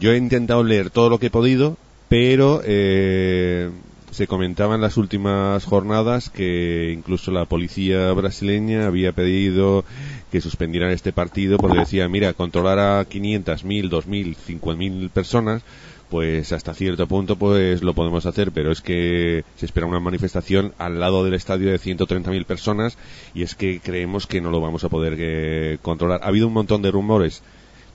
Yo 0.00 0.12
he 0.12 0.16
intentado 0.16 0.64
leer 0.64 0.88
todo 0.90 1.10
lo 1.10 1.18
que 1.18 1.26
he 1.26 1.30
podido, 1.30 1.76
pero 2.12 2.60
eh, 2.62 3.70
se 4.10 4.26
comentaba 4.26 4.74
en 4.74 4.82
las 4.82 4.98
últimas 4.98 5.64
jornadas 5.64 6.28
que 6.28 6.92
incluso 6.94 7.30
la 7.30 7.46
policía 7.46 8.12
brasileña 8.12 8.86
había 8.86 9.12
pedido 9.12 9.86
que 10.30 10.42
suspendieran 10.42 10.90
este 10.90 11.14
partido 11.14 11.56
porque 11.56 11.78
decía, 11.78 12.06
mira, 12.10 12.34
controlar 12.34 12.78
a 12.80 13.06
500, 13.06 13.64
1000, 13.64 13.88
2000, 13.88 14.34
5000 14.34 15.08
personas, 15.08 15.62
pues 16.10 16.52
hasta 16.52 16.74
cierto 16.74 17.06
punto 17.06 17.36
pues 17.36 17.82
lo 17.82 17.94
podemos 17.94 18.26
hacer, 18.26 18.52
pero 18.52 18.72
es 18.72 18.82
que 18.82 19.46
se 19.56 19.64
espera 19.64 19.86
una 19.86 19.98
manifestación 19.98 20.74
al 20.76 21.00
lado 21.00 21.24
del 21.24 21.32
estadio 21.32 21.70
de 21.70 21.80
130.000 21.80 22.44
personas 22.44 22.98
y 23.32 23.42
es 23.42 23.54
que 23.54 23.80
creemos 23.80 24.26
que 24.26 24.42
no 24.42 24.50
lo 24.50 24.60
vamos 24.60 24.84
a 24.84 24.90
poder 24.90 25.16
eh, 25.18 25.78
controlar. 25.80 26.20
Ha 26.22 26.26
habido 26.26 26.46
un 26.46 26.52
montón 26.52 26.82
de 26.82 26.90
rumores, 26.90 27.42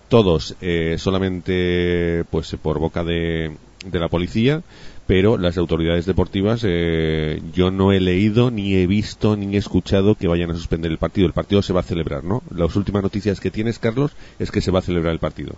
todos 0.10 0.56
eh, 0.62 0.95
solamente 0.97 2.23
pues 2.32 2.58
por 2.60 2.80
boca 2.80 3.03
de, 3.03 3.51
de 3.85 3.99
la 3.99 4.09
policía, 4.09 4.63
pero 5.05 5.37
las 5.37 5.57
autoridades 5.57 6.05
deportivas 6.05 6.61
eh, 6.65 7.41
yo 7.53 7.71
no 7.71 7.91
he 7.91 7.99
leído 7.99 8.51
ni 8.51 8.75
he 8.75 8.87
visto 8.87 9.37
ni 9.37 9.55
he 9.55 9.57
escuchado 9.57 10.15
que 10.15 10.27
vayan 10.27 10.51
a 10.51 10.55
suspender 10.55 10.91
el 10.91 10.97
partido. 10.97 11.27
El 11.27 11.33
partido 11.33 11.61
se 11.61 11.73
va 11.73 11.81
a 11.81 11.83
celebrar, 11.83 12.23
¿no? 12.23 12.43
Las 12.53 12.75
últimas 12.75 13.03
noticias 13.03 13.39
que 13.39 13.51
tienes, 13.51 13.79
Carlos, 13.79 14.11
es 14.39 14.51
que 14.51 14.61
se 14.61 14.71
va 14.71 14.79
a 14.79 14.83
celebrar 14.83 15.13
el 15.13 15.19
partido. 15.19 15.53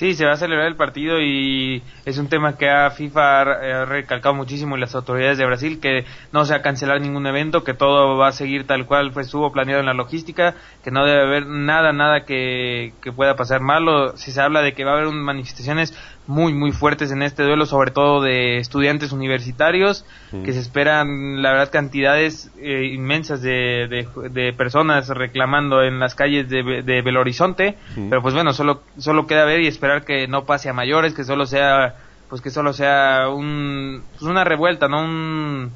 Sí, 0.00 0.14
se 0.14 0.24
va 0.24 0.32
a 0.32 0.36
celebrar 0.38 0.66
el 0.66 0.76
partido 0.76 1.20
y 1.20 1.82
es 2.06 2.16
un 2.16 2.28
tema 2.30 2.56
que 2.56 2.70
a 2.70 2.88
FIFA 2.90 3.42
ha 3.42 3.42
eh, 3.42 3.84
recalcado 3.84 4.34
muchísimo 4.34 4.74
y 4.74 4.80
las 4.80 4.94
autoridades 4.94 5.36
de 5.36 5.44
Brasil 5.44 5.78
que 5.78 6.06
no 6.32 6.46
se 6.46 6.54
va 6.54 6.60
a 6.60 6.62
cancelar 6.62 7.02
ningún 7.02 7.26
evento, 7.26 7.64
que 7.64 7.74
todo 7.74 8.16
va 8.16 8.28
a 8.28 8.32
seguir 8.32 8.66
tal 8.66 8.86
cual 8.86 9.12
fue 9.12 9.20
estuvo 9.20 9.52
planeado 9.52 9.80
en 9.80 9.86
la 9.86 9.92
logística, 9.92 10.54
que 10.82 10.90
no 10.90 11.04
debe 11.04 11.20
haber 11.20 11.46
nada, 11.46 11.92
nada 11.92 12.24
que, 12.24 12.94
que 13.02 13.12
pueda 13.12 13.36
pasar 13.36 13.60
malo. 13.60 14.16
Si 14.16 14.32
se 14.32 14.40
habla 14.40 14.62
de 14.62 14.72
que 14.72 14.84
va 14.84 14.92
a 14.92 14.94
haber 14.94 15.06
un- 15.06 15.20
manifestaciones 15.22 15.92
muy, 16.26 16.54
muy 16.54 16.70
fuertes 16.72 17.10
en 17.12 17.22
este 17.22 17.42
duelo, 17.42 17.66
sobre 17.66 17.90
todo 17.90 18.22
de 18.22 18.56
estudiantes 18.56 19.12
universitarios, 19.12 20.06
Mm. 20.32 20.44
que 20.44 20.52
se 20.52 20.60
esperan, 20.60 21.42
la 21.42 21.50
verdad, 21.50 21.70
cantidades 21.72 22.52
eh, 22.62 22.84
inmensas 22.94 23.42
de, 23.42 23.88
de, 23.88 24.06
de 24.30 24.52
personas 24.52 25.08
reclamando 25.08 25.82
en 25.82 25.98
las 25.98 26.14
calles 26.14 26.48
de, 26.48 26.82
de 26.84 27.02
Belo 27.02 27.20
Horizonte, 27.20 27.76
Mm. 27.96 28.08
pero 28.10 28.22
pues 28.22 28.32
bueno, 28.32 28.52
solo, 28.52 28.82
solo 28.96 29.26
queda 29.26 29.44
ver 29.44 29.60
y 29.60 29.66
esperar 29.66 29.89
que 30.04 30.26
no 30.28 30.44
pase 30.44 30.68
a 30.68 30.72
mayores, 30.72 31.14
que 31.14 31.24
solo 31.24 31.46
sea, 31.46 31.96
pues 32.28 32.40
que 32.40 32.50
solo 32.50 32.72
sea 32.72 33.28
un, 33.28 34.02
pues 34.12 34.22
una 34.22 34.44
revuelta, 34.44 34.88
no 34.88 35.02
un, 35.02 35.70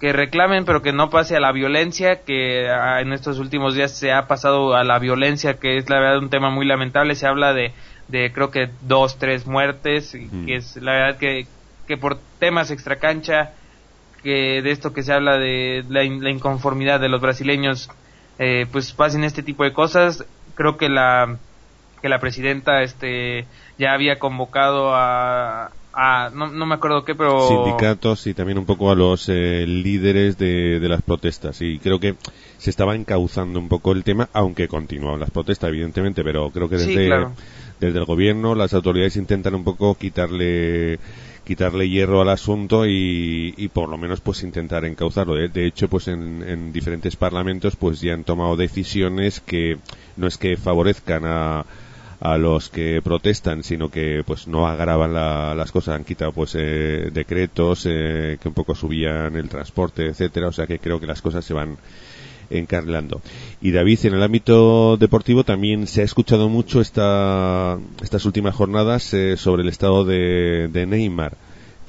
que 0.00 0.12
reclamen, 0.12 0.64
pero 0.64 0.80
que 0.82 0.92
no 0.92 1.10
pase 1.10 1.36
a 1.36 1.40
la 1.40 1.52
violencia, 1.52 2.22
que 2.24 2.68
ah, 2.70 3.00
en 3.00 3.12
estos 3.12 3.38
últimos 3.38 3.74
días 3.74 3.96
se 3.98 4.12
ha 4.12 4.26
pasado 4.26 4.74
a 4.74 4.84
la 4.84 4.98
violencia, 4.98 5.54
que 5.58 5.76
es 5.76 5.90
la 5.90 6.00
verdad 6.00 6.18
un 6.18 6.30
tema 6.30 6.50
muy 6.50 6.64
lamentable. 6.66 7.14
Se 7.14 7.26
habla 7.26 7.52
de, 7.52 7.72
de 8.08 8.32
creo 8.32 8.50
que 8.50 8.70
dos, 8.82 9.18
tres 9.18 9.46
muertes, 9.46 10.14
y 10.14 10.26
Mm. 10.30 10.46
que 10.46 10.56
es 10.56 10.76
la 10.76 10.92
verdad 10.92 11.18
que, 11.18 11.46
que 11.86 11.96
por 11.98 12.18
temas 12.38 12.70
extracancha, 12.70 13.52
que 14.22 14.60
de 14.62 14.70
esto 14.70 14.92
que 14.92 15.02
se 15.02 15.12
habla 15.12 15.38
de 15.38 15.84
la, 15.88 16.04
in- 16.04 16.22
la 16.22 16.30
inconformidad 16.30 17.00
de 17.00 17.08
los 17.08 17.20
brasileños, 17.20 17.90
eh, 18.38 18.66
pues 18.70 18.92
pasen 18.92 19.24
este 19.24 19.42
tipo 19.42 19.64
de 19.64 19.72
cosas. 19.72 20.24
Creo 20.54 20.76
que 20.78 20.88
la 20.88 21.36
que 22.02 22.08
la 22.08 22.20
presidenta 22.20 22.82
este 22.82 23.46
ya 23.78 23.92
había 23.92 24.18
convocado 24.18 24.94
a, 24.94 25.70
a 25.92 26.30
no, 26.34 26.48
no 26.48 26.66
me 26.66 26.74
acuerdo 26.74 27.04
qué, 27.04 27.14
pero 27.14 27.48
sindicatos 27.48 28.26
y 28.26 28.34
también 28.34 28.58
un 28.58 28.66
poco 28.66 28.90
a 28.90 28.94
los 28.94 29.28
eh, 29.28 29.64
líderes 29.66 30.38
de, 30.38 30.80
de 30.80 30.88
las 30.88 31.02
protestas. 31.02 31.60
Y 31.62 31.78
creo 31.78 31.98
que 32.00 32.14
se 32.58 32.70
estaba 32.70 32.94
encauzando 32.94 33.58
un 33.58 33.68
poco 33.68 33.92
el 33.92 34.04
tema, 34.04 34.28
aunque 34.32 34.68
continuaban 34.68 35.20
las 35.20 35.30
protestas, 35.30 35.68
evidentemente, 35.68 36.22
pero 36.24 36.50
creo 36.50 36.68
que 36.68 36.78
Sí, 36.78 36.88
desde, 36.88 37.06
claro. 37.06 37.32
desde 37.80 37.98
el 37.98 38.04
gobierno 38.04 38.54
las 38.54 38.72
autoridades 38.74 39.16
intentan 39.16 39.54
un 39.54 39.64
poco 39.64 39.94
quitarle 39.94 40.98
quitarle 41.42 41.88
hierro 41.88 42.20
al 42.20 42.28
asunto 42.28 42.86
y, 42.86 43.54
y 43.56 43.68
por 43.68 43.88
lo 43.88 43.96
menos 43.98 44.20
pues 44.20 44.44
intentar 44.44 44.84
encauzarlo. 44.84 45.34
De, 45.34 45.48
de 45.48 45.66
hecho, 45.66 45.88
pues 45.88 46.06
en, 46.06 46.44
en 46.46 46.72
diferentes 46.72 47.16
parlamentos 47.16 47.74
pues 47.74 48.00
ya 48.00 48.12
han 48.14 48.22
tomado 48.24 48.54
decisiones 48.56 49.40
que 49.40 49.78
no 50.16 50.28
es 50.28 50.36
que 50.38 50.56
favorezcan 50.56 51.24
a 51.24 51.64
a 52.20 52.36
los 52.38 52.68
que 52.68 53.00
protestan, 53.02 53.62
sino 53.62 53.90
que 53.90 54.22
pues 54.26 54.46
no 54.46 54.66
agravan 54.68 55.14
la- 55.14 55.54
las 55.54 55.72
cosas, 55.72 55.96
han 55.96 56.04
quitado 56.04 56.32
pues 56.32 56.54
eh, 56.58 57.10
decretos 57.12 57.86
eh, 57.88 58.36
que 58.40 58.48
un 58.48 58.54
poco 58.54 58.74
subían 58.74 59.36
el 59.36 59.48
transporte, 59.48 60.06
etcétera, 60.06 60.48
o 60.48 60.52
sea 60.52 60.66
que 60.66 60.78
creo 60.78 61.00
que 61.00 61.06
las 61.06 61.22
cosas 61.22 61.44
se 61.44 61.54
van 61.54 61.78
encarrilando. 62.50 63.20
Y 63.60 63.70
David, 63.70 63.98
en 64.06 64.14
el 64.14 64.22
ámbito 64.22 64.96
deportivo 64.96 65.44
también 65.44 65.86
se 65.86 66.00
ha 66.02 66.04
escuchado 66.04 66.48
mucho 66.48 66.80
esta, 66.80 67.78
estas 68.02 68.24
últimas 68.24 68.54
jornadas 68.54 69.14
eh, 69.14 69.36
sobre 69.36 69.62
el 69.62 69.68
estado 69.68 70.04
de, 70.04 70.68
de 70.72 70.86
Neymar 70.86 71.36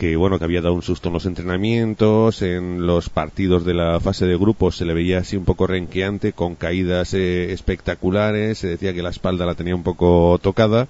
que 0.02 0.16
bueno 0.16 0.40
que 0.40 0.46
había 0.46 0.64
dado 0.64 0.74
un 0.74 0.82
susto 0.82 1.10
en 1.10 1.14
los 1.14 1.28
entrenamientos, 1.28 2.42
en 2.42 2.88
los 2.88 3.12
partidos 3.12 3.66
de 3.66 3.76
la 3.76 4.00
fase 4.00 4.26
de 4.26 4.36
grupos 4.36 4.76
se 4.76 4.84
le 4.84 4.96
veía 4.96 5.20
así 5.20 5.38
un 5.38 5.46
poco 5.46 5.68
renqueante, 5.68 6.34
con 6.34 6.56
caídas 6.56 7.14
eh, 7.14 7.52
espectaculares, 7.52 8.58
se 8.58 8.68
decía 8.68 8.96
que 8.96 9.04
la 9.04 9.12
espalda 9.12 9.46
la 9.46 9.54
tenía 9.54 9.76
un 9.76 9.84
poco 9.84 10.40
tocada 10.42 10.88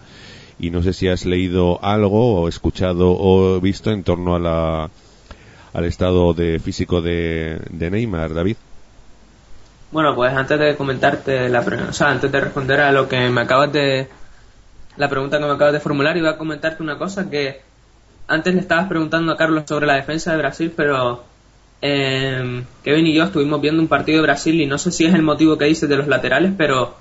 y 0.59 0.69
no 0.69 0.81
sé 0.81 0.93
si 0.93 1.09
has 1.09 1.25
leído 1.25 1.83
algo 1.83 2.41
o 2.41 2.47
escuchado 2.47 3.13
o 3.19 3.59
visto 3.59 3.91
en 3.91 4.05
torno 4.05 4.33
a 4.33 4.39
la 4.39 4.89
al 5.73 5.83
estado 5.83 6.33
de 6.33 6.59
físico 6.59 7.01
de, 7.01 7.59
de 7.69 7.91
Neymar, 7.91 8.33
David. 8.33 8.55
Bueno, 9.91 10.15
pues 10.15 10.31
antes 10.33 10.57
de 10.57 10.77
comentarte 10.77 11.49
la 11.49 11.59
o 11.59 11.91
sea, 11.91 12.11
antes 12.11 12.31
de 12.31 12.39
responder 12.39 12.79
a 12.79 12.93
lo 12.93 13.09
que 13.09 13.29
me 13.29 13.41
acabas 13.41 13.73
de 13.73 14.07
la 14.95 15.09
pregunta 15.09 15.37
que 15.37 15.45
me 15.45 15.51
acabas 15.51 15.73
de 15.73 15.81
formular, 15.81 16.15
iba 16.15 16.29
a 16.29 16.37
comentarte 16.37 16.81
una 16.81 16.97
cosa 16.97 17.29
que 17.29 17.70
antes 18.31 18.53
le 18.53 18.61
estabas 18.61 18.87
preguntando 18.87 19.31
a 19.31 19.37
Carlos 19.37 19.63
sobre 19.67 19.87
la 19.87 19.95
defensa 19.95 20.31
de 20.31 20.37
Brasil, 20.37 20.73
pero 20.75 21.23
eh, 21.81 22.63
Kevin 22.83 23.07
y 23.07 23.13
yo 23.13 23.23
estuvimos 23.23 23.61
viendo 23.61 23.81
un 23.81 23.87
partido 23.87 24.17
de 24.17 24.23
Brasil 24.23 24.59
y 24.61 24.65
no 24.65 24.77
sé 24.77 24.91
si 24.91 25.05
es 25.05 25.13
el 25.13 25.21
motivo 25.23 25.57
que 25.57 25.65
dices 25.65 25.89
de 25.89 25.97
los 25.97 26.07
laterales, 26.07 26.53
pero 26.57 26.95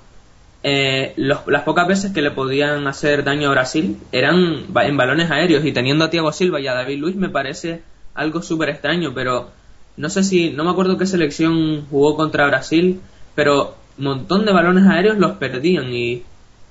eh, 0.63 1.13
los- 1.17 1.47
las 1.47 1.63
pocas 1.63 1.87
veces 1.87 2.11
que 2.13 2.21
le 2.21 2.31
podían 2.31 2.85
hacer 2.87 3.23
daño 3.23 3.47
a 3.49 3.51
Brasil 3.51 3.97
eran 4.11 4.65
en 4.75 4.97
balones 4.97 5.31
aéreos 5.31 5.65
y 5.65 5.71
teniendo 5.71 6.05
a 6.05 6.09
Thiago 6.09 6.31
Silva 6.31 6.59
y 6.59 6.67
a 6.67 6.73
David 6.73 6.99
Luis 6.99 7.15
me 7.15 7.29
parece 7.29 7.81
algo 8.13 8.41
súper 8.41 8.69
extraño, 8.69 9.13
pero 9.13 9.49
no 9.97 10.09
sé 10.09 10.23
si, 10.23 10.51
no 10.51 10.63
me 10.63 10.71
acuerdo 10.71 10.97
qué 10.97 11.05
selección 11.05 11.85
jugó 11.89 12.15
contra 12.15 12.45
Brasil, 12.47 13.01
pero 13.35 13.75
un 13.97 14.03
montón 14.05 14.45
de 14.45 14.51
balones 14.53 14.85
aéreos 14.87 15.17
los 15.17 15.33
perdían 15.33 15.91
y, 15.93 16.23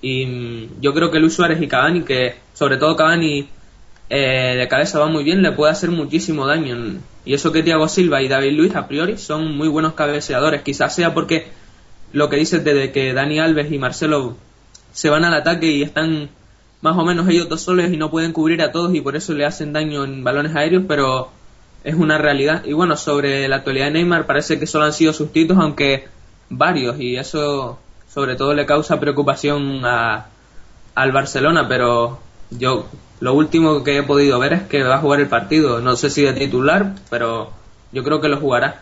y 0.02 0.26
mm, 0.26 0.80
yo 0.80 0.92
creo 0.94 1.10
que 1.10 1.18
Luis 1.20 1.34
Suárez 1.34 1.60
y 1.60 1.68
Cavani, 1.68 2.02
que 2.02 2.36
sobre 2.54 2.76
todo 2.76 2.96
Cavani 2.96 3.48
eh, 4.10 4.56
de 4.58 4.68
cabeza 4.68 4.98
va 4.98 5.06
muy 5.06 5.22
bien, 5.22 5.40
le 5.40 5.52
puede 5.52 5.72
hacer 5.72 5.90
muchísimo 5.90 6.46
daño. 6.46 6.98
Y 7.24 7.34
eso 7.34 7.52
que 7.52 7.62
Thiago 7.62 7.88
Silva 7.88 8.20
y 8.22 8.28
David 8.28 8.52
Luis 8.52 8.74
a 8.74 8.88
priori 8.88 9.16
son 9.16 9.56
muy 9.56 9.68
buenos 9.68 9.94
cabeceadores, 9.94 10.62
quizás 10.62 10.94
sea 10.94 11.14
porque 11.14 11.46
lo 12.12 12.28
que 12.28 12.36
dices 12.36 12.64
de 12.64 12.90
que 12.90 13.14
Dani 13.14 13.38
Alves 13.38 13.70
y 13.70 13.78
Marcelo 13.78 14.36
se 14.92 15.10
van 15.10 15.24
al 15.24 15.34
ataque 15.34 15.70
y 15.70 15.82
están 15.82 16.28
más 16.82 16.96
o 16.96 17.04
menos 17.04 17.28
ellos 17.28 17.48
dos 17.48 17.60
solos 17.60 17.90
y 17.90 17.96
no 17.96 18.10
pueden 18.10 18.32
cubrir 18.32 18.62
a 18.62 18.72
todos 18.72 18.94
y 18.94 19.00
por 19.00 19.14
eso 19.14 19.32
le 19.32 19.44
hacen 19.44 19.72
daño 19.72 20.04
en 20.04 20.24
balones 20.24 20.56
aéreos, 20.56 20.84
pero 20.88 21.30
es 21.84 21.94
una 21.94 22.18
realidad. 22.18 22.64
Y 22.64 22.72
bueno, 22.72 22.96
sobre 22.96 23.46
la 23.48 23.56
actualidad 23.56 23.86
de 23.86 23.92
Neymar 23.92 24.26
parece 24.26 24.58
que 24.58 24.66
solo 24.66 24.86
han 24.86 24.92
sido 24.92 25.12
sustitutos, 25.12 25.58
aunque 25.58 26.08
varios, 26.48 26.98
y 26.98 27.16
eso 27.16 27.78
sobre 28.12 28.34
todo 28.34 28.54
le 28.54 28.66
causa 28.66 28.98
preocupación 28.98 29.84
a, 29.84 30.26
al 30.96 31.12
Barcelona, 31.12 31.68
pero 31.68 32.18
yo 32.50 32.86
lo 33.20 33.34
último 33.34 33.84
que 33.84 33.98
he 33.98 34.02
podido 34.02 34.38
ver 34.38 34.54
es 34.54 34.62
que 34.62 34.82
va 34.82 34.96
a 34.96 35.00
jugar 35.00 35.20
el 35.20 35.28
partido, 35.28 35.80
no 35.80 35.94
sé 35.96 36.10
si 36.10 36.22
de 36.22 36.32
titular, 36.32 36.94
pero 37.10 37.50
yo 37.92 38.02
creo 38.02 38.20
que 38.20 38.28
lo 38.28 38.38
jugará. 38.38 38.80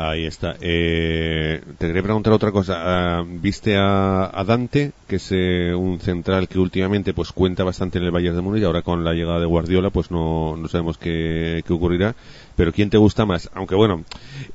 Ahí 0.00 0.26
está. 0.26 0.54
Eh, 0.60 1.60
te 1.76 1.88
quería 1.88 2.04
preguntar 2.04 2.32
otra 2.32 2.52
cosa. 2.52 2.76
Ah, 2.78 3.24
¿Viste 3.26 3.76
a, 3.76 4.30
a 4.32 4.44
Dante, 4.44 4.92
que 5.08 5.16
es 5.16 5.28
eh, 5.32 5.74
un 5.74 5.98
central 5.98 6.46
que 6.46 6.60
últimamente 6.60 7.12
pues 7.12 7.32
cuenta 7.32 7.64
bastante 7.64 7.98
en 7.98 8.04
el 8.04 8.12
Bayern 8.12 8.36
de 8.36 8.42
Múnich? 8.42 8.62
Ahora 8.62 8.82
con 8.82 9.02
la 9.02 9.12
llegada 9.12 9.40
de 9.40 9.46
Guardiola 9.46 9.90
pues 9.90 10.12
no, 10.12 10.56
no 10.56 10.68
sabemos 10.68 10.98
qué, 10.98 11.64
qué 11.66 11.72
ocurrirá. 11.72 12.14
Pero 12.54 12.72
¿quién 12.72 12.90
te 12.90 12.96
gusta 12.96 13.26
más? 13.26 13.50
Aunque 13.54 13.74
bueno, 13.74 14.04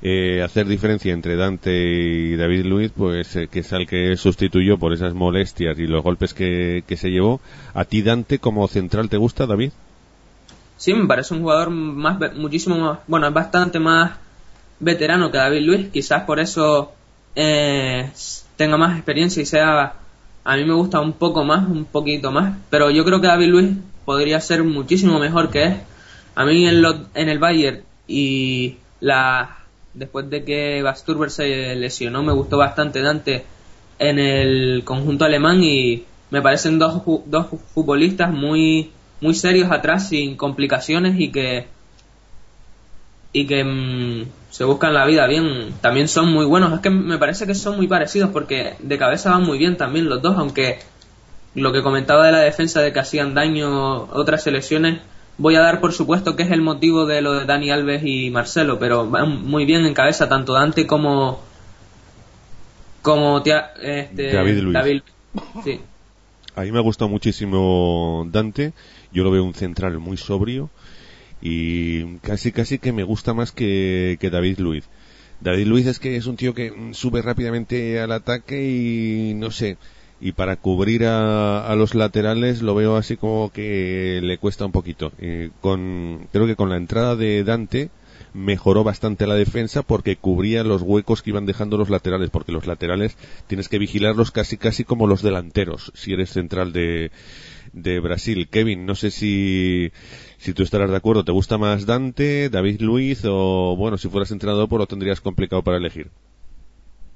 eh, 0.01 0.41
hacer 0.41 0.65
diferencia 0.65 1.11
entre 1.11 1.35
Dante 1.35 1.73
y 1.73 2.37
David 2.37 2.63
Luiz, 2.63 2.93
pues 2.95 3.35
eh, 3.35 3.49
que 3.49 3.59
es 3.59 3.73
al 3.73 3.85
que 3.85 4.15
sustituyó 4.15 4.77
por 4.77 4.93
esas 4.93 5.13
molestias 5.13 5.77
y 5.77 5.87
los 5.87 6.03
golpes 6.03 6.33
que, 6.33 6.85
que 6.87 6.95
se 6.95 7.09
llevó. 7.09 7.41
¿A 7.73 7.83
ti 7.83 8.01
Dante 8.01 8.39
como 8.39 8.65
central 8.69 9.09
te 9.09 9.17
gusta, 9.17 9.45
David? 9.45 9.73
Sí, 10.77 10.93
me 10.93 11.05
parece 11.05 11.33
un 11.33 11.41
jugador 11.41 11.69
más, 11.69 12.17
muchísimo 12.35 12.77
más, 12.77 12.99
bueno, 13.07 13.27
es 13.27 13.33
bastante 13.33 13.79
más 13.79 14.22
veterano 14.83 15.31
que 15.31 15.37
David 15.37 15.61
Luis, 15.61 15.89
quizás 15.89 16.23
por 16.23 16.39
eso 16.39 16.91
eh, 17.35 18.09
tenga 18.55 18.77
más 18.77 18.95
experiencia 18.97 19.41
y 19.41 19.45
sea, 19.45 19.93
a 20.43 20.55
mí 20.57 20.65
me 20.65 20.73
gusta 20.73 20.99
un 20.99 21.13
poco 21.13 21.43
más, 21.43 21.67
un 21.67 21.85
poquito 21.85 22.31
más, 22.31 22.57
pero 22.69 22.89
yo 22.91 23.03
creo 23.05 23.21
que 23.21 23.27
David 23.27 23.47
Luis 23.47 23.69
podría 24.05 24.39
ser 24.39 24.63
muchísimo 24.63 25.19
mejor 25.19 25.49
que 25.49 25.63
él. 25.65 25.77
A 26.35 26.45
mí 26.45 26.67
en, 26.67 26.81
lo- 26.81 27.07
en 27.13 27.29
el 27.29 27.39
Bayern 27.39 27.83
y 28.07 28.77
la 28.99 29.57
después 29.93 30.29
de 30.29 30.43
que 30.43 30.81
Basturber 30.81 31.29
se 31.29 31.75
lesionó 31.75 32.23
me 32.23 32.33
gustó 32.33 32.57
bastante 32.57 33.01
Dante 33.01 33.45
en 33.99 34.17
el 34.19 34.81
conjunto 34.83 35.25
alemán 35.25 35.63
y 35.63 36.03
me 36.31 36.41
parecen 36.41 36.79
dos, 36.79 37.03
dos 37.27 37.47
futbolistas 37.73 38.31
muy 38.31 38.91
muy 39.21 39.35
serios 39.35 39.71
atrás 39.71 40.09
sin 40.09 40.35
complicaciones 40.35 41.19
y 41.19 41.31
que 41.31 41.67
y 43.31 43.45
que 43.47 43.63
mm, 43.63 44.25
se 44.53 44.63
buscan 44.65 44.93
la 44.93 45.03
vida 45.07 45.25
bien 45.25 45.73
también 45.81 46.07
son 46.07 46.31
muy 46.31 46.45
buenos 46.45 46.71
es 46.73 46.79
que 46.81 46.91
me 46.91 47.17
parece 47.17 47.47
que 47.47 47.55
son 47.55 47.75
muy 47.75 47.87
parecidos 47.87 48.29
porque 48.29 48.75
de 48.79 48.97
cabeza 48.99 49.31
van 49.31 49.41
muy 49.43 49.57
bien 49.57 49.77
también 49.77 50.07
los 50.07 50.21
dos 50.21 50.37
aunque 50.37 50.77
lo 51.55 51.71
que 51.73 51.81
comentaba 51.81 52.25
de 52.27 52.31
la 52.33 52.39
defensa 52.39 52.81
de 52.81 52.93
que 52.93 52.99
hacían 52.99 53.33
daño 53.33 54.03
otras 54.13 54.43
selecciones 54.43 55.01
voy 55.39 55.55
a 55.55 55.61
dar 55.61 55.81
por 55.81 55.91
supuesto 55.91 56.35
que 56.35 56.43
es 56.43 56.51
el 56.51 56.61
motivo 56.61 57.07
de 57.07 57.21
lo 57.23 57.33
de 57.33 57.45
Dani 57.45 57.71
Alves 57.71 58.03
y 58.05 58.29
Marcelo 58.29 58.77
pero 58.77 59.09
van 59.09 59.41
muy 59.43 59.65
bien 59.65 59.85
en 59.87 59.95
cabeza 59.95 60.29
tanto 60.29 60.53
Dante 60.53 60.85
como 60.85 61.39
como 63.01 63.41
Tia- 63.41 63.71
este, 63.81 64.31
David 64.33 64.57
Luiz. 64.61 65.03
sí 65.63 65.79
A 66.55 66.61
mí 66.61 66.71
me 66.71 66.77
ha 66.77 66.81
gustado 66.81 67.09
muchísimo 67.09 68.25
Dante. 68.31 68.73
Yo 69.11 69.23
lo 69.23 69.31
veo 69.31 69.43
un 69.43 69.53
central 69.55 69.97
muy 69.99 70.17
sobrio 70.17 70.69
y 71.45 72.19
casi 72.19 72.53
casi 72.53 72.79
que 72.79 72.93
me 72.93 73.03
gusta 73.03 73.33
más 73.33 73.51
que, 73.51 74.17
que 74.21 74.29
David 74.29 74.59
Luiz. 74.59 74.85
David 75.41 75.67
Luiz 75.67 75.87
es 75.87 75.99
que 75.99 76.15
es 76.15 76.25
un 76.25 76.37
tío 76.37 76.53
que 76.53 76.71
mm, 76.71 76.93
sube 76.93 77.21
rápidamente 77.21 77.99
al 77.99 78.13
ataque 78.13 78.65
y 78.65 79.33
no 79.33 79.51
sé. 79.51 79.77
Y 80.21 80.31
para 80.31 80.55
cubrir 80.55 81.03
a, 81.03 81.67
a 81.67 81.75
los 81.75 81.95
laterales 81.95 82.61
lo 82.61 82.75
veo 82.75 82.95
así 82.95 83.17
como 83.17 83.51
que 83.51 84.21
le 84.23 84.37
cuesta 84.37 84.65
un 84.65 84.71
poquito. 84.71 85.11
Eh, 85.19 85.49
con, 85.59 86.29
creo 86.31 86.47
que 86.47 86.55
con 86.55 86.69
la 86.69 86.77
entrada 86.77 87.17
de 87.17 87.43
Dante 87.43 87.89
mejoró 88.33 88.85
bastante 88.85 89.27
la 89.27 89.35
defensa 89.35 89.81
porque 89.81 90.15
cubría 90.15 90.63
los 90.63 90.81
huecos 90.81 91.21
que 91.21 91.31
iban 91.31 91.45
dejando 91.45 91.77
los 91.77 91.89
laterales, 91.89 92.29
porque 92.29 92.53
los 92.53 92.67
laterales 92.67 93.17
tienes 93.47 93.67
que 93.67 93.79
vigilarlos 93.79 94.31
casi 94.31 94.55
casi 94.55 94.85
como 94.85 95.07
los 95.07 95.21
delanteros, 95.21 95.91
si 95.93 96.13
eres 96.13 96.29
central 96.29 96.71
de, 96.71 97.11
de 97.73 97.99
Brasil. 97.99 98.47
Kevin, 98.49 98.85
no 98.85 98.95
sé 98.95 99.11
si, 99.11 99.91
si 100.37 100.53
tú 100.53 100.63
estarás 100.63 100.89
de 100.89 100.97
acuerdo, 100.97 101.25
¿te 101.25 101.31
gusta 101.31 101.57
más 101.57 101.85
Dante, 101.85 102.49
David 102.49 102.81
Luiz 102.81 103.25
o, 103.25 103.75
bueno, 103.75 103.97
si 103.97 104.09
fueras 104.09 104.31
entrenador 104.31 104.69
pues 104.69 104.79
lo 104.79 104.87
tendrías 104.87 105.19
complicado 105.19 105.63
para 105.63 105.77
elegir? 105.77 106.09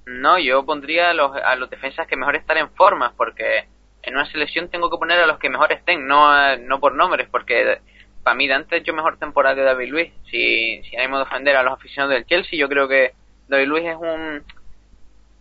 No, 0.05 0.39
yo 0.39 0.65
pondría 0.65 1.11
a 1.11 1.13
los, 1.13 1.31
a 1.35 1.55
los 1.55 1.69
defensas 1.69 2.07
que 2.07 2.15
mejor 2.15 2.35
están 2.35 2.57
en 2.57 2.69
forma, 2.71 3.13
porque 3.15 3.67
en 4.03 4.15
una 4.15 4.29
selección 4.31 4.69
tengo 4.69 4.89
que 4.89 4.97
poner 4.97 5.19
a 5.19 5.27
los 5.27 5.37
que 5.37 5.49
mejor 5.49 5.71
estén, 5.71 6.07
no, 6.07 6.57
no 6.57 6.79
por 6.79 6.95
nombres, 6.95 7.27
porque 7.29 7.79
para 8.23 8.35
mí 8.35 8.47
Dante 8.47 8.75
ha 8.75 8.79
hecho 8.79 8.93
mejor 8.93 9.17
temporada 9.17 9.55
que 9.55 9.61
David 9.61 9.89
Luis. 9.89 10.13
Si, 10.29 10.81
si 10.83 10.95
ánimo 10.97 11.17
de 11.17 11.23
ofender 11.23 11.55
a 11.55 11.63
los 11.63 11.73
aficionados 11.73 12.15
del 12.15 12.25
Chelsea, 12.25 12.59
yo 12.59 12.67
creo 12.67 12.87
que 12.87 13.13
David 13.47 13.67
Luis 13.67 13.85
es 13.85 13.95
un 13.95 14.43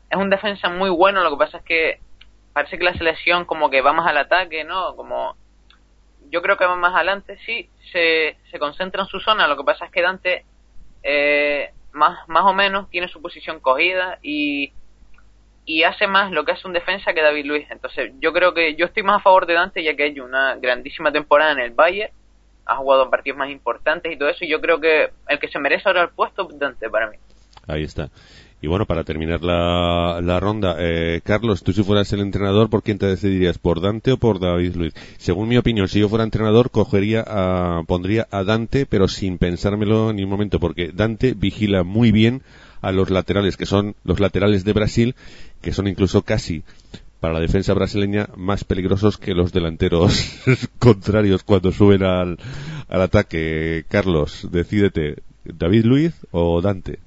es 0.09 0.17
un 0.17 0.31
defensa 0.31 0.69
muy 0.69 0.91
bueno, 0.91 1.23
lo 1.25 1.31
que 1.31 1.37
pasa 1.37 1.59
es 1.59 1.65
que 1.65 2.01
parece 2.57 2.79
que 2.79 2.85
la 2.85 2.95
selección 2.95 3.45
como 3.45 3.69
que 3.69 3.83
va 3.83 3.93
más 3.93 4.07
al 4.07 4.17
ataque, 4.17 4.65
¿no? 4.65 4.97
Como 4.97 5.37
yo 6.31 6.41
creo 6.41 6.57
que 6.57 6.65
va 6.65 6.75
más 6.75 6.95
adelante, 6.95 7.37
sí, 7.45 7.69
se, 7.93 8.39
se 8.51 8.59
concentra 8.59 9.03
en 9.03 9.09
su 9.09 9.21
zona, 9.21 9.47
lo 9.47 9.59
que 9.59 9.65
pasa 9.65 9.85
es 9.85 9.91
que 9.91 10.01
Dante 10.01 10.47
eh, 11.03 11.71
más, 11.93 12.27
más 12.31 12.45
o 12.45 12.55
menos 12.55 12.89
tiene 12.89 13.09
su 13.09 13.21
posición 13.21 13.61
cogida 13.61 14.19
y, 14.23 14.73
y 15.67 15.83
hace 15.83 16.07
más 16.07 16.33
lo 16.33 16.47
que 16.47 16.53
hace 16.53 16.67
un 16.67 16.73
defensa 16.73 17.13
que 17.13 17.21
David 17.21 17.45
Luis. 17.45 17.67
Entonces 17.71 18.15
yo 18.21 18.33
creo 18.33 18.55
que 18.55 18.75
yo 18.75 18.87
estoy 18.87 19.03
más 19.03 19.21
a 19.21 19.23
favor 19.23 19.45
de 19.45 19.53
Dante 19.53 19.85
ya 19.85 19.95
que 19.95 20.05
ha 20.05 20.07
hecho 20.07 20.25
una 20.25 20.55
grandísima 20.55 21.13
temporada 21.13 21.53
en 21.53 21.59
el 21.59 21.73
Bayern, 21.73 22.15
ha 22.65 22.77
jugado 22.77 23.11
partidos 23.11 23.39
más 23.39 23.51
importantes 23.51 24.11
y 24.11 24.17
todo 24.17 24.31
eso 24.31 24.47
y 24.47 24.49
yo 24.49 24.63
creo 24.63 24.81
que 24.81 25.11
el 25.29 25.39
que 25.39 25.49
se 25.49 25.59
merece 25.59 25.91
ahora 25.91 26.05
el 26.05 26.09
puesto 26.09 26.49
es 26.49 26.59
Dante 26.59 26.89
para 26.89 27.11
mí. 27.11 27.19
Ahí 27.67 27.83
está. 27.83 28.09
Y 28.63 28.69
bueno, 28.69 28.87
para 28.87 29.05
terminar 29.05 29.45
la, 29.45 30.21
la 30.23 30.41
ronda, 30.41 30.77
eh, 30.79 31.21
Carlos, 31.23 31.63
tú 31.63 31.75
si 31.75 31.83
fueras 31.83 32.11
el 32.15 32.21
entrenador, 32.21 32.71
¿por 32.71 32.83
quién 32.83 32.99
te 32.99 33.07
decidirías? 33.07 33.59
¿Por 33.59 33.83
Dante 33.83 34.13
o 34.13 34.17
por 34.17 34.41
David 34.41 34.77
Luiz? 34.77 34.95
Según 35.19 35.49
mi 35.49 35.59
opinión, 35.59 35.89
si 35.89 36.01
yo 36.01 36.09
fuera 36.09 36.25
entrenador, 36.25 36.71
cogería 36.71 37.23
a, 37.27 37.83
pondría 37.87 38.27
a 38.31 38.45
Dante, 38.45 38.87
pero 38.87 39.09
sin 39.09 39.37
pensármelo 39.37 40.13
ni 40.15 40.25
un 40.25 40.31
momento, 40.31 40.59
porque 40.59 40.91
Dante 40.93 41.35
vigila 41.35 41.83
muy 41.83 42.13
bien 42.13 42.43
a 42.81 42.93
los 42.93 43.11
laterales, 43.11 43.59
que 43.59 43.67
son 43.67 43.95
los 44.05 44.21
laterales 44.21 44.65
de 44.65 44.73
Brasil, 44.73 45.15
que 45.61 45.73
son 45.73 45.87
incluso 45.87 46.23
casi 46.23 46.63
para 47.21 47.35
la 47.35 47.41
defensa 47.41 47.75
brasileña 47.75 48.29
más 48.37 48.65
peligrosos 48.65 49.19
que 49.19 49.35
los 49.35 49.53
delanteros 49.53 50.33
contrarios 50.79 51.43
cuando 51.43 51.73
suben 51.73 52.03
al, 52.05 52.39
al 52.89 53.03
ataque. 53.03 53.85
Carlos, 53.89 54.49
decídete, 54.51 55.17
¿David 55.45 55.85
Luiz 55.85 56.15
o 56.31 56.61
Dante? 56.63 57.01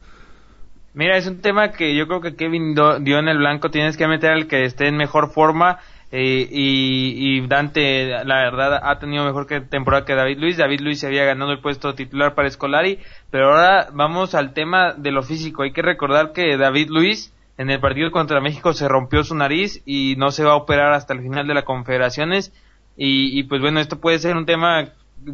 Mira, 0.93 1.17
es 1.17 1.27
un 1.27 1.41
tema 1.41 1.71
que 1.71 1.95
yo 1.95 2.07
creo 2.07 2.21
que 2.21 2.35
Kevin 2.35 2.73
dio 2.73 3.19
en 3.19 3.27
el 3.27 3.37
blanco. 3.37 3.69
Tienes 3.69 3.95
que 3.95 4.07
meter 4.07 4.31
al 4.31 4.47
que 4.47 4.63
esté 4.63 4.87
en 4.87 4.97
mejor 4.97 5.31
forma. 5.31 5.79
eh, 6.11 6.47
y, 6.51 7.37
y 7.37 7.47
Dante, 7.47 8.23
la 8.25 8.37
verdad, 8.37 8.79
ha 8.83 8.97
tenido 8.99 9.23
mejor 9.23 9.45
que 9.45 9.61
temporada 9.61 10.05
que 10.05 10.15
David 10.15 10.39
Luis. 10.39 10.57
David 10.57 10.81
Luis 10.81 10.99
se 10.99 11.07
había 11.07 11.25
ganado 11.25 11.51
el 11.51 11.59
puesto 11.59 11.93
titular 11.93 12.33
para 12.33 12.47
Escolari. 12.47 12.99
Pero 13.29 13.51
ahora 13.51 13.89
vamos 13.93 14.33
al 14.33 14.53
tema 14.53 14.93
de 14.93 15.11
lo 15.11 15.21
físico. 15.21 15.63
Hay 15.63 15.71
que 15.71 15.83
recordar 15.83 16.33
que 16.33 16.57
David 16.57 16.89
Luis 16.89 17.33
en 17.57 17.69
el 17.69 17.79
partido 17.79 18.09
contra 18.09 18.41
México 18.41 18.73
se 18.73 18.87
rompió 18.87 19.23
su 19.23 19.35
nariz 19.35 19.83
y 19.85 20.15
no 20.17 20.31
se 20.31 20.45
va 20.45 20.53
a 20.53 20.55
operar 20.55 20.93
hasta 20.93 21.13
el 21.13 21.21
final 21.21 21.45
de 21.45 21.53
la 21.53 21.65
Confederaciones. 21.65 22.53
Y, 22.97 23.37
y 23.37 23.43
pues 23.43 23.61
bueno, 23.61 23.79
esto 23.79 23.99
puede 23.99 24.17
ser 24.19 24.35
un 24.35 24.45
tema 24.45 24.85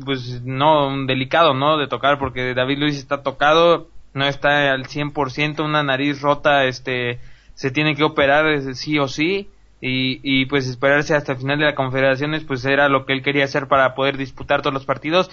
pues 0.03 0.41
no 0.43 1.05
delicado, 1.05 1.53
¿no? 1.53 1.77
De 1.77 1.87
tocar 1.87 2.17
porque 2.17 2.53
David 2.53 2.79
Luis 2.79 2.97
está 2.97 3.21
tocado, 3.21 3.87
no 4.16 4.26
está 4.26 4.72
al 4.72 4.86
100%, 4.86 5.63
una 5.63 5.84
nariz 5.84 6.22
rota, 6.22 6.63
este 6.63 7.20
se 7.53 7.70
tiene 7.70 7.95
que 7.95 8.03
operar 8.03 8.47
eh, 8.47 8.74
sí 8.74 8.97
o 8.97 9.07
sí 9.07 9.49
y, 9.82 10.20
y 10.24 10.45
pues 10.45 10.68
esperarse 10.68 11.16
hasta 11.16 11.34
el 11.34 11.38
final 11.38 11.59
de 11.59 11.66
la 11.66 11.76
Confederaciones 11.76 12.43
pues 12.43 12.66
era 12.66 12.89
lo 12.89 13.05
que 13.05 13.13
él 13.13 13.22
quería 13.22 13.43
hacer 13.43 13.68
para 13.68 13.93
poder 13.93 14.18
disputar 14.18 14.61
todos 14.61 14.74
los 14.74 14.86
partidos, 14.86 15.30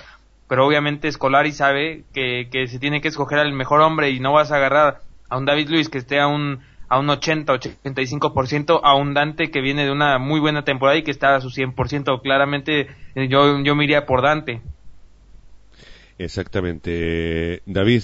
pero 0.48 0.66
obviamente 0.66 1.10
Scolari 1.10 1.52
sabe 1.52 2.04
que, 2.12 2.48
que 2.50 2.66
se 2.66 2.80
tiene 2.80 3.00
que 3.00 3.08
escoger 3.08 3.38
al 3.38 3.52
mejor 3.52 3.80
hombre 3.80 4.10
y 4.10 4.18
no 4.18 4.32
vas 4.32 4.50
a 4.50 4.56
agarrar 4.56 5.00
a 5.28 5.38
un 5.38 5.46
David 5.46 5.70
Luis 5.70 5.88
que 5.88 5.98
esté 5.98 6.20
a 6.20 6.26
un 6.26 6.60
a 6.88 6.98
un 6.98 7.08
80, 7.08 7.54
85%, 7.54 8.80
a 8.82 8.94
un 8.96 9.14
Dante 9.14 9.50
que 9.50 9.62
viene 9.62 9.84
de 9.84 9.90
una 9.90 10.18
muy 10.18 10.40
buena 10.40 10.62
temporada 10.62 10.98
y 10.98 11.02
que 11.02 11.10
está 11.10 11.34
a 11.34 11.40
su 11.40 11.48
100%. 11.48 12.20
Claramente 12.20 12.88
eh, 13.14 13.28
yo, 13.28 13.62
yo 13.62 13.74
me 13.74 14.02
por 14.02 14.20
Dante. 14.20 14.60
Exactamente. 16.18 17.62
David, 17.64 18.02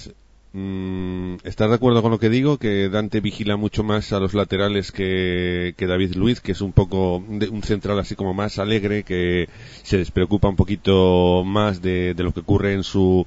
¿estás 1.45 1.69
de 1.69 1.75
acuerdo 1.75 2.03
con 2.03 2.11
lo 2.11 2.19
que 2.19 2.29
digo? 2.29 2.59
Que 2.59 2.89
Dante 2.89 3.21
vigila 3.21 3.57
mucho 3.57 3.85
más 3.85 4.13
a 4.13 4.21
los 4.21 4.35
laterales 4.35 4.93
que, 4.93 5.75
David 5.79 6.15
Luiz, 6.15 6.41
que 6.41 6.53
es 6.53 6.61
un 6.61 6.73
poco 6.73 7.17
un 7.17 7.63
central 7.63 7.99
así 7.99 8.15
como 8.15 8.35
más 8.35 8.59
alegre, 8.59 9.03
que 9.03 9.49
se 9.83 9.99
despreocupa 9.99 10.49
un 10.49 10.57
poquito 10.57 11.43
más 11.45 11.83
de, 11.83 12.15
lo 12.17 12.33
que 12.33 12.41
ocurre 12.41 12.75
en 12.75 12.85
su 12.85 13.27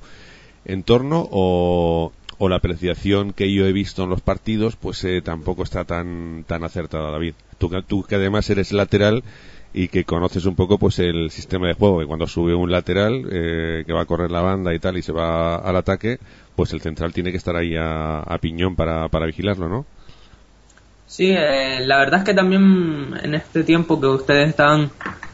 entorno 0.65 1.27
o, 1.32 2.11
la 2.39 2.55
apreciación 2.55 3.34
que 3.34 3.53
yo 3.53 3.67
he 3.67 3.71
visto 3.71 4.03
en 4.03 4.09
los 4.09 4.21
partidos 4.21 4.75
pues 4.75 5.03
eh, 5.03 5.21
tampoco 5.21 5.61
está 5.61 5.86
tan 5.86 6.43
tan 6.47 6.63
acertada 6.63 7.11
David 7.11 7.36
tú 7.59 8.03
que 8.03 8.15
además 8.15 8.49
eres 8.49 8.73
lateral 8.73 9.23
y 9.73 9.88
que 9.88 10.03
conoces 10.03 10.45
un 10.45 10.55
poco 10.55 10.77
pues 10.77 10.99
el 10.99 11.29
sistema 11.32 11.67
de 11.67 11.73
juego 11.73 11.99
que 11.99 12.05
cuando 12.05 12.27
sube 12.27 12.53
un 12.53 12.71
lateral 12.71 13.25
eh, 13.32 13.84
que 13.86 13.93
va 13.93 14.01
a 14.01 14.05
correr 14.05 14.32
la 14.32 14.41
banda 14.41 14.73
y 14.73 14.79
tal 14.79 14.97
y 14.97 15.01
se 15.01 15.11
va 15.11 15.55
al 15.55 15.75
ataque 15.75 16.19
pues 16.56 16.74
el 16.74 16.82
central 16.82 17.14
tiene 17.14 17.32
que 17.32 17.38
estar 17.38 17.56
ahí 17.56 17.76
a, 17.78 18.38
piñón 18.41 18.76
para, 18.76 19.08
para 19.10 19.26
vigilarlo 19.26 19.70
¿no? 19.70 19.86
Sí, 21.08 21.32
eh, 21.32 21.82
la 21.86 21.97
verdad 21.97 22.20
es 22.20 22.26
que 22.26 22.34
también 22.34 23.14
en 23.22 23.36
este 23.36 23.64
tiempo 23.64 23.99
que 23.99 24.08
ustedes 24.08 24.47
estaban 24.47 24.91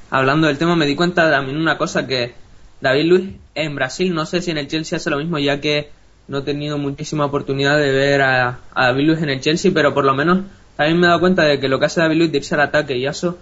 hablando 0.10 0.48
del 0.48 0.58
tema 0.58 0.76
me 0.76 0.88
di 0.88 0.96
cuenta 0.96 1.30
también 1.30 1.58
una 1.58 1.78
cosa 1.78 2.08
que 2.08 2.34
David 2.82 3.06
Luis 3.06 3.30
en 3.56 3.76
Brasil, 3.76 4.14
no 4.14 4.26
sé 4.26 4.42
si 4.42 4.52
en 4.52 4.58
el 4.58 4.68
Chelsea 4.68 4.98
hace 4.98 5.10
lo 5.10 5.18
mismo 5.18 5.38
ya 5.38 5.62
que 5.62 5.90
no 6.28 6.40
he 6.40 6.42
tenido 6.42 6.78
muchísima 6.78 7.26
oportunidad 7.26 7.78
de 7.78 7.92
ver 7.92 8.22
a, 8.22 8.60
a 8.74 8.88
David 8.88 9.06
Luis 9.06 9.22
en 9.22 9.30
el 9.30 9.40
Chelsea, 9.40 9.72
pero 9.74 9.94
por 9.94 10.06
lo 10.06 10.14
menos 10.14 10.40
también 10.76 11.00
me 11.00 11.08
he 11.08 11.10
dado 11.10 11.20
cuenta 11.20 11.44
de 11.44 11.60
que 11.60 11.68
lo 11.68 11.80
que 11.80 11.86
hace 11.86 12.02
David 12.02 12.18
Luis 12.18 12.32
de 12.32 12.38
irse 12.38 12.56
al 12.56 12.62
ataque 12.62 12.98
y 12.98 13.08
eso, 13.08 13.38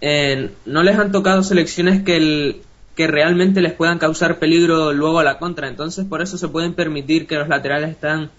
eh, 0.00 0.50
no 0.66 0.82
les 0.82 0.98
han 0.98 1.12
tocado 1.12 1.42
selecciones 1.42 2.02
que, 2.02 2.16
el, 2.16 2.62
que 2.96 3.06
realmente 3.06 3.60
les 3.60 3.72
puedan 3.72 3.98
causar 3.98 4.38
peligro 4.38 4.92
luego 4.92 5.18
a 5.18 5.24
la 5.24 5.38
contra, 5.38 5.68
entonces 5.68 6.04
por 6.04 6.22
eso 6.22 6.38
se 6.38 6.48
pueden 6.48 6.74
permitir 6.74 7.26
que 7.26 7.36
los 7.36 7.48
laterales 7.48 7.90
están 7.90 8.30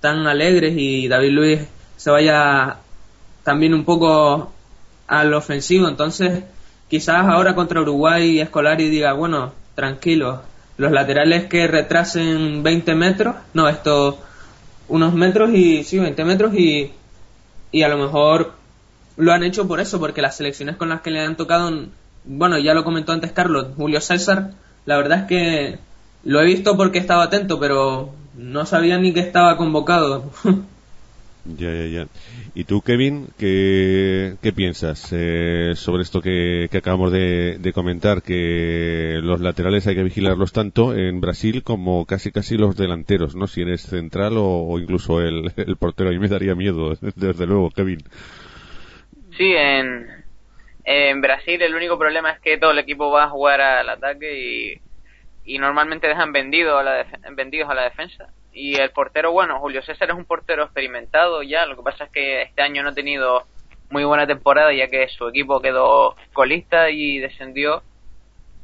tan 0.00 0.26
alegres 0.26 0.74
y 0.76 1.08
David 1.08 1.30
Luis 1.30 1.60
se 1.96 2.10
vaya 2.10 2.78
también 3.42 3.74
un 3.74 3.84
poco 3.84 4.52
al 5.06 5.34
ofensivo. 5.34 5.88
Entonces, 5.88 6.44
quizás 6.88 7.26
ahora 7.26 7.54
contra 7.54 7.80
Uruguay 7.80 8.40
Escolari 8.40 8.88
diga, 8.88 9.12
bueno, 9.12 9.52
tranquilo, 9.74 10.42
los 10.78 10.92
laterales 10.92 11.44
que 11.44 11.66
retrasen 11.66 12.62
20 12.62 12.94
metros, 12.94 13.36
no, 13.54 13.68
esto, 13.68 14.18
unos 14.88 15.14
metros 15.14 15.50
y, 15.52 15.84
sí, 15.84 15.98
20 15.98 16.24
metros 16.24 16.54
y, 16.54 16.92
y 17.72 17.82
a 17.82 17.88
lo 17.88 17.98
mejor 17.98 18.52
lo 19.16 19.32
han 19.32 19.42
hecho 19.44 19.66
por 19.66 19.80
eso, 19.80 19.98
porque 19.98 20.22
las 20.22 20.36
selecciones 20.36 20.76
con 20.76 20.90
las 20.90 21.00
que 21.00 21.10
le 21.10 21.20
han 21.20 21.36
tocado, 21.36 21.72
bueno, 22.26 22.58
ya 22.58 22.74
lo 22.74 22.84
comentó 22.84 23.12
antes 23.12 23.32
Carlos, 23.32 23.68
Julio 23.76 24.00
César, 24.00 24.52
la 24.84 24.96
verdad 24.96 25.20
es 25.20 25.24
que 25.26 25.78
lo 26.24 26.40
he 26.40 26.44
visto 26.44 26.76
porque 26.76 26.98
estaba 26.98 27.24
atento, 27.24 27.58
pero 27.58 28.12
no 28.36 28.66
sabía 28.66 28.98
ni 28.98 29.12
que 29.12 29.20
estaba 29.20 29.56
convocado. 29.56 30.30
Ya, 31.56 31.72
ya, 31.72 31.86
ya. 31.86 32.06
¿Y 32.54 32.64
tú, 32.64 32.80
Kevin, 32.80 33.28
qué, 33.38 34.34
qué 34.42 34.52
piensas 34.52 35.08
eh, 35.12 35.74
sobre 35.76 36.02
esto 36.02 36.20
que, 36.20 36.68
que 36.70 36.78
acabamos 36.78 37.12
de, 37.12 37.58
de 37.58 37.72
comentar? 37.72 38.22
Que 38.22 39.20
los 39.22 39.40
laterales 39.40 39.86
hay 39.86 39.94
que 39.94 40.02
vigilarlos 40.02 40.52
tanto 40.52 40.94
en 40.94 41.20
Brasil 41.20 41.62
como 41.62 42.04
casi 42.04 42.32
casi 42.32 42.56
los 42.56 42.76
delanteros, 42.76 43.36
¿no? 43.36 43.46
Si 43.46 43.60
eres 43.60 43.82
central 43.82 44.38
o, 44.38 44.66
o 44.66 44.78
incluso 44.80 45.20
el, 45.20 45.52
el 45.56 45.76
portero. 45.76 46.10
A 46.10 46.12
mí 46.12 46.18
me 46.18 46.28
daría 46.28 46.54
miedo, 46.54 46.96
desde 47.14 47.46
luego, 47.46 47.70
Kevin. 47.70 48.02
Sí, 49.36 49.52
en, 49.52 50.15
en 50.86 51.20
Brasil 51.20 51.60
el 51.60 51.74
único 51.74 51.98
problema 51.98 52.30
es 52.30 52.40
que 52.40 52.58
todo 52.58 52.70
el 52.70 52.78
equipo 52.78 53.10
va 53.10 53.24
a 53.24 53.28
jugar 53.28 53.60
al 53.60 53.88
ataque 53.88 54.38
y, 54.38 54.80
y 55.44 55.58
normalmente 55.58 56.06
dejan 56.06 56.32
vendido 56.32 56.78
a 56.78 56.84
la 56.84 57.04
vendidos 57.32 57.68
a 57.68 57.74
la 57.74 57.82
defensa. 57.82 58.28
Y 58.52 58.76
el 58.76 58.90
portero, 58.90 59.32
bueno, 59.32 59.58
Julio 59.58 59.82
César 59.82 60.08
es 60.10 60.16
un 60.16 60.24
portero 60.24 60.62
experimentado 60.62 61.42
ya, 61.42 61.66
lo 61.66 61.76
que 61.76 61.82
pasa 61.82 62.04
es 62.04 62.10
que 62.10 62.42
este 62.42 62.62
año 62.62 62.84
no 62.84 62.90
ha 62.90 62.94
tenido 62.94 63.42
muy 63.90 64.04
buena 64.04 64.26
temporada 64.28 64.72
ya 64.72 64.88
que 64.88 65.08
su 65.08 65.28
equipo 65.28 65.60
quedó 65.60 66.14
colista 66.32 66.88
y 66.88 67.18
descendió. 67.18 67.82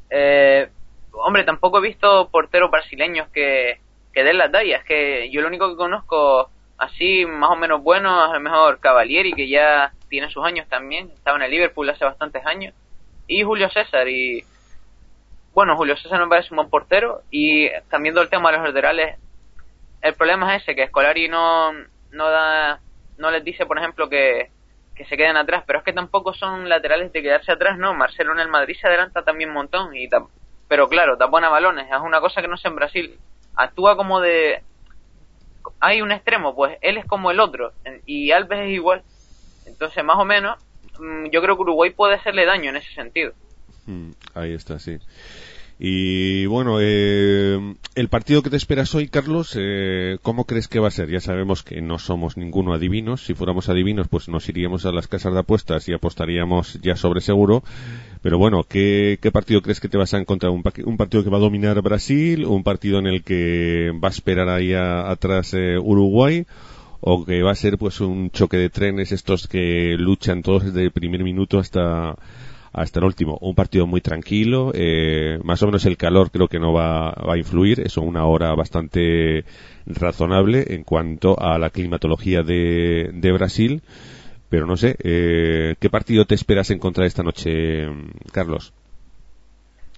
Eh, 0.09 0.69
hombre, 1.13 1.43
tampoco 1.43 1.79
he 1.79 1.89
visto 1.89 2.29
porteros 2.31 2.71
brasileños 2.71 3.29
que, 3.31 3.81
que 4.13 4.23
den 4.23 4.39
la 4.39 4.51
talla, 4.51 4.79
es 4.79 4.85
que 4.85 5.29
yo 5.31 5.41
lo 5.41 5.49
único 5.49 5.69
que 5.69 5.77
conozco 5.77 6.51
así 6.79 7.27
más 7.27 7.51
o 7.51 7.57
menos 7.57 7.83
bueno 7.83 8.27
es 8.27 8.35
el 8.35 8.41
mejor 8.41 8.79
Cavalieri 8.79 9.33
que 9.33 9.49
ya 9.49 9.93
tiene 10.13 10.29
sus 10.29 10.45
años 10.45 10.69
también, 10.69 11.11
estaba 11.11 11.39
en 11.39 11.45
el 11.45 11.51
Liverpool 11.51 11.89
hace 11.89 12.05
bastantes 12.05 12.45
años, 12.45 12.75
y 13.27 13.43
Julio 13.45 13.71
César 13.71 14.07
y 14.09 14.45
bueno, 15.55 15.75
Julio 15.75 15.97
César 15.97 16.21
me 16.21 16.29
parece 16.29 16.51
un 16.51 16.57
buen 16.57 16.69
portero 16.69 17.23
y 17.31 17.71
cambiando 17.89 18.21
el 18.21 18.29
tema 18.29 18.51
de 18.51 18.59
los 18.59 18.67
laterales, 18.67 19.19
el 20.03 20.13
problema 20.13 20.55
es 20.55 20.63
ese, 20.63 20.75
que 20.77 20.87
Scolari 20.89 21.31
no, 21.31 21.73
no 22.11 22.29
da, 22.29 22.81
no 23.17 23.31
les 23.31 23.43
dice 23.43 23.65
por 23.65 23.79
ejemplo 23.79 24.11
que, 24.11 24.51
que 24.95 25.07
se 25.07 25.17
queden 25.17 25.39
atrás, 25.39 25.65
pero 25.67 25.79
es 25.79 25.85
que 25.87 25.95
tampoco 25.95 26.35
son 26.35 26.69
laterales 26.69 27.11
de 27.11 27.23
quedarse 27.23 27.51
atrás, 27.51 27.79
no, 27.79 27.95
Marcelo 27.95 28.33
en 28.33 28.41
el 28.41 28.49
Madrid 28.49 28.77
se 28.79 28.89
adelanta 28.89 29.25
también 29.25 29.49
un 29.49 29.55
montón, 29.55 29.97
y 29.97 30.11
pero 30.69 30.91
claro, 30.91 31.17
tapona 31.17 31.49
balones, 31.49 31.87
es 31.91 32.01
una 32.03 32.21
cosa 32.21 32.43
que 32.43 32.49
no 32.49 32.59
sé 32.59 32.69
en 32.69 32.77
Brasil, 32.77 33.19
actúa 33.57 33.97
como 33.97 34.21
de, 34.21 34.63
hay 35.81 36.03
un 36.03 36.13
extremo, 36.13 36.55
pues 36.55 36.77
él 36.83 36.99
es 36.99 37.07
como 37.07 37.31
el 37.31 37.41
otro, 37.41 37.73
y 38.05 38.31
Alves 38.33 38.61
es 38.61 38.73
igual, 38.73 39.03
entonces 39.67 40.05
más 40.05 40.17
o 40.19 40.25
menos, 40.25 40.57
mm, 40.99 41.31
yo 41.31 41.43
creo 41.43 41.57
que 41.57 41.63
Uruguay 41.63 41.91
puede 41.91 42.15
hacerle 42.15 42.47
daño 42.47 42.71
en 42.71 42.77
ese 42.77 42.93
sentido. 42.95 43.33
Mm, 43.87 44.11
ahí 44.35 44.53
está, 44.53 44.79
sí. 44.79 44.99
Y 45.85 46.47
bueno, 46.47 46.79
eh, 46.81 47.59
el 47.97 48.09
partido 48.09 48.43
que 48.43 48.51
te 48.51 48.57
esperas 48.57 48.95
hoy, 48.95 49.09
Carlos, 49.09 49.57
eh, 49.59 50.17
¿cómo 50.23 50.45
crees 50.45 50.69
que 50.69 50.79
va 50.79 50.87
a 50.87 50.93
ser? 50.93 51.11
Ya 51.11 51.19
sabemos 51.19 51.65
que 51.65 51.81
no 51.81 51.99
somos 51.99 52.37
ninguno 52.37 52.73
adivinos. 52.73 53.25
Si 53.25 53.35
fuéramos 53.35 53.69
adivinos, 53.69 54.07
pues 54.07 54.29
nos 54.29 54.49
iríamos 54.49 54.87
a 54.87 54.93
las 54.93 55.09
casas 55.09 55.35
de 55.35 55.41
apuestas 55.41 55.89
y 55.89 55.93
apostaríamos 55.93 56.79
ya 56.83 56.95
sobre 56.95 57.21
seguro. 57.21 57.65
Pero 58.23 58.39
bueno, 58.39 58.63
¿qué, 58.63 59.19
partido 59.33 59.61
crees 59.61 59.81
que 59.81 59.89
te 59.89 59.99
vas 59.99 60.15
a 60.15 60.19
encontrar? 60.19 60.53
¿Un, 60.53 60.63
un 60.85 60.97
partido 60.97 61.25
que 61.25 61.31
va 61.31 61.39
a 61.39 61.41
dominar 61.41 61.83
Brasil? 61.83 62.45
¿Un 62.45 62.63
partido 62.63 63.01
en 63.01 63.09
el 63.09 63.25
que 63.25 63.91
va 63.93 64.07
a 64.07 64.13
esperar 64.13 64.49
ahí 64.51 64.75
a- 64.75 65.11
atrás 65.11 65.53
eh, 65.55 65.79
Uruguay? 65.83 66.47
¿O 67.05 67.25
que 67.25 67.43
va 67.43 67.51
a 67.51 67.57
ser 67.57 67.79
pues 67.79 68.01
un 68.01 68.31
choque 68.31 68.57
de 68.57 68.71
trenes 68.71 69.11
estos 69.11 69.49
que 69.49 69.97
luchan 69.99 70.43
todos 70.43 70.65
desde 70.65 70.85
el 70.85 70.93
primer 70.93 71.25
minuto 71.25 71.59
hasta 71.59 72.15
hasta 72.73 73.01
el 73.01 73.05
último. 73.05 73.39
Un 73.41 73.55
partido 73.55 73.87
muy 73.87 74.01
tranquilo, 74.01 74.73
eh, 74.75 75.39
más 75.45 75.63
o 75.63 75.67
menos 75.67 75.85
el 75.85 75.97
calor 75.97 76.31
creo 76.31 76.49
que 76.49 76.59
no 76.59 76.73
va, 76.73 77.11
va 77.11 77.35
a 77.35 77.39
influir, 77.39 77.81
eso 77.81 78.01
una 78.01 78.25
hora 78.25 78.55
bastante 78.55 79.45
razonable 79.87 80.65
en 80.69 80.85
cuanto 80.85 81.39
a 81.39 81.59
la 81.59 81.71
climatología 81.71 82.43
de, 82.43 83.11
de 83.13 83.33
Brasil, 83.33 83.83
pero 84.49 84.67
no 84.67 84.77
sé, 84.77 84.97
eh, 85.03 85.75
¿qué 85.81 85.91
partido 85.91 86.25
te 86.25 86.35
esperas 86.35 86.71
encontrar 86.71 87.07
esta 87.07 87.23
noche, 87.23 87.87
Carlos? 88.33 88.73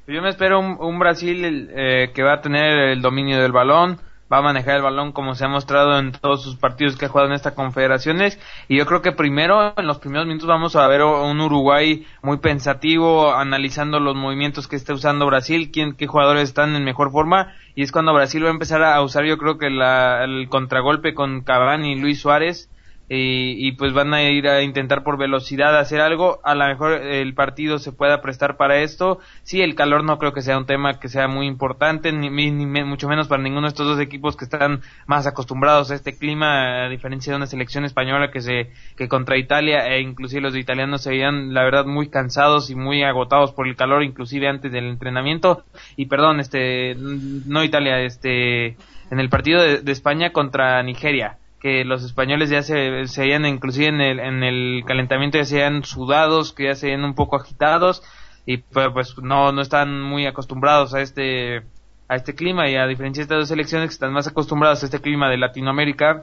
Yo 0.06 0.20
me 0.20 0.28
espero 0.28 0.58
un, 0.58 0.76
un 0.80 0.98
Brasil 0.98 1.70
eh, 1.74 2.10
que 2.14 2.22
va 2.22 2.34
a 2.34 2.40
tener 2.40 2.90
el 2.90 3.00
dominio 3.00 3.40
del 3.40 3.52
balón, 3.52 3.98
va 4.34 4.40
a 4.40 4.42
manejar 4.42 4.76
el 4.76 4.82
balón 4.82 5.12
como 5.12 5.36
se 5.36 5.44
ha 5.44 5.48
mostrado 5.48 5.96
en 5.96 6.10
todos 6.10 6.42
sus 6.42 6.56
partidos 6.56 6.96
que 6.96 7.06
ha 7.06 7.08
jugado 7.08 7.28
en 7.28 7.36
estas 7.36 7.52
confederaciones 7.52 8.40
y 8.68 8.76
yo 8.76 8.84
creo 8.84 9.00
que 9.00 9.12
primero 9.12 9.72
en 9.76 9.86
los 9.86 9.98
primeros 9.98 10.26
minutos 10.26 10.48
vamos 10.48 10.74
a 10.74 10.86
ver 10.88 11.02
un 11.04 11.40
Uruguay 11.40 12.04
muy 12.20 12.38
pensativo 12.38 13.32
analizando 13.32 14.00
los 14.00 14.16
movimientos 14.16 14.66
que 14.66 14.74
está 14.74 14.92
usando 14.92 15.26
Brasil 15.26 15.70
quién 15.72 15.94
qué 15.94 16.08
jugadores 16.08 16.44
están 16.44 16.74
en 16.74 16.84
mejor 16.84 17.12
forma 17.12 17.54
y 17.76 17.82
es 17.82 17.92
cuando 17.92 18.12
Brasil 18.12 18.44
va 18.44 18.48
a 18.48 18.52
empezar 18.52 18.82
a 18.82 19.00
usar 19.02 19.24
yo 19.24 19.38
creo 19.38 19.56
que 19.56 19.68
el 19.68 20.48
contragolpe 20.48 21.14
con 21.14 21.42
Cavani 21.42 21.92
y 21.92 22.00
Luis 22.00 22.20
Suárez 22.20 22.68
y, 23.08 23.72
pues 23.72 23.92
van 23.92 24.14
a 24.14 24.22
ir 24.22 24.48
a 24.48 24.62
intentar 24.62 25.02
por 25.02 25.18
velocidad 25.18 25.78
hacer 25.78 26.00
algo. 26.00 26.40
A 26.42 26.54
lo 26.54 26.66
mejor 26.66 26.92
el 26.92 27.34
partido 27.34 27.78
se 27.78 27.92
pueda 27.92 28.22
prestar 28.22 28.56
para 28.56 28.78
esto. 28.78 29.18
Sí, 29.42 29.60
el 29.60 29.74
calor 29.74 30.04
no 30.04 30.18
creo 30.18 30.32
que 30.32 30.40
sea 30.40 30.56
un 30.56 30.64
tema 30.64 30.98
que 30.98 31.08
sea 31.08 31.28
muy 31.28 31.46
importante, 31.46 32.12
ni, 32.12 32.30
mucho 32.30 33.08
menos 33.08 33.28
para 33.28 33.42
ninguno 33.42 33.62
de 33.62 33.68
estos 33.68 33.86
dos 33.86 34.00
equipos 34.00 34.36
que 34.36 34.44
están 34.44 34.80
más 35.06 35.26
acostumbrados 35.26 35.90
a 35.90 35.94
este 35.94 36.16
clima, 36.16 36.86
a 36.86 36.88
diferencia 36.88 37.32
de 37.32 37.36
una 37.36 37.46
selección 37.46 37.84
española 37.84 38.30
que 38.30 38.40
se 38.40 38.70
que 38.96 39.08
contra 39.08 39.36
Italia 39.36 39.86
e 39.88 40.00
inclusive 40.00 40.40
los 40.40 40.56
italianos 40.56 41.02
se 41.02 41.10
veían 41.10 41.52
la 41.52 41.62
verdad 41.62 41.84
muy 41.84 42.08
cansados 42.08 42.70
y 42.70 42.74
muy 42.74 43.02
agotados 43.02 43.52
por 43.52 43.68
el 43.68 43.76
calor, 43.76 44.02
inclusive 44.02 44.48
antes 44.48 44.72
del 44.72 44.86
entrenamiento. 44.86 45.64
Y 45.96 46.06
perdón, 46.06 46.40
este 46.40 46.94
no 46.96 47.62
Italia, 47.62 48.00
este 48.00 48.76
en 49.10 49.20
el 49.20 49.28
partido 49.28 49.60
de 49.60 49.92
España 49.92 50.32
contra 50.32 50.82
Nigeria 50.82 51.38
que 51.64 51.82
los 51.82 52.04
españoles 52.04 52.50
ya 52.50 52.60
se, 52.60 53.06
se 53.06 53.22
veían 53.22 53.46
inclusive 53.46 53.86
en 53.86 54.02
el, 54.02 54.20
en 54.20 54.42
el 54.42 54.84
calentamiento 54.86 55.38
ya 55.38 55.46
se 55.46 55.56
veían 55.56 55.82
sudados, 55.82 56.52
que 56.52 56.64
ya 56.64 56.74
se 56.74 56.88
veían 56.88 57.04
un 57.04 57.14
poco 57.14 57.36
agitados 57.36 58.02
y 58.44 58.58
pues, 58.58 59.16
no, 59.22 59.50
no 59.50 59.62
están 59.62 60.02
muy 60.02 60.26
acostumbrados 60.26 60.92
a 60.92 61.00
este 61.00 61.62
a 62.06 62.16
este 62.16 62.34
clima 62.34 62.68
y 62.68 62.76
a 62.76 62.86
diferencia 62.86 63.22
de 63.22 63.24
estas 63.24 63.38
dos 63.38 63.48
selecciones 63.48 63.88
que 63.88 63.94
están 63.94 64.12
más 64.12 64.26
acostumbrados 64.26 64.82
a 64.82 64.84
este 64.84 65.00
clima 65.00 65.30
de 65.30 65.38
Latinoamérica 65.38 66.20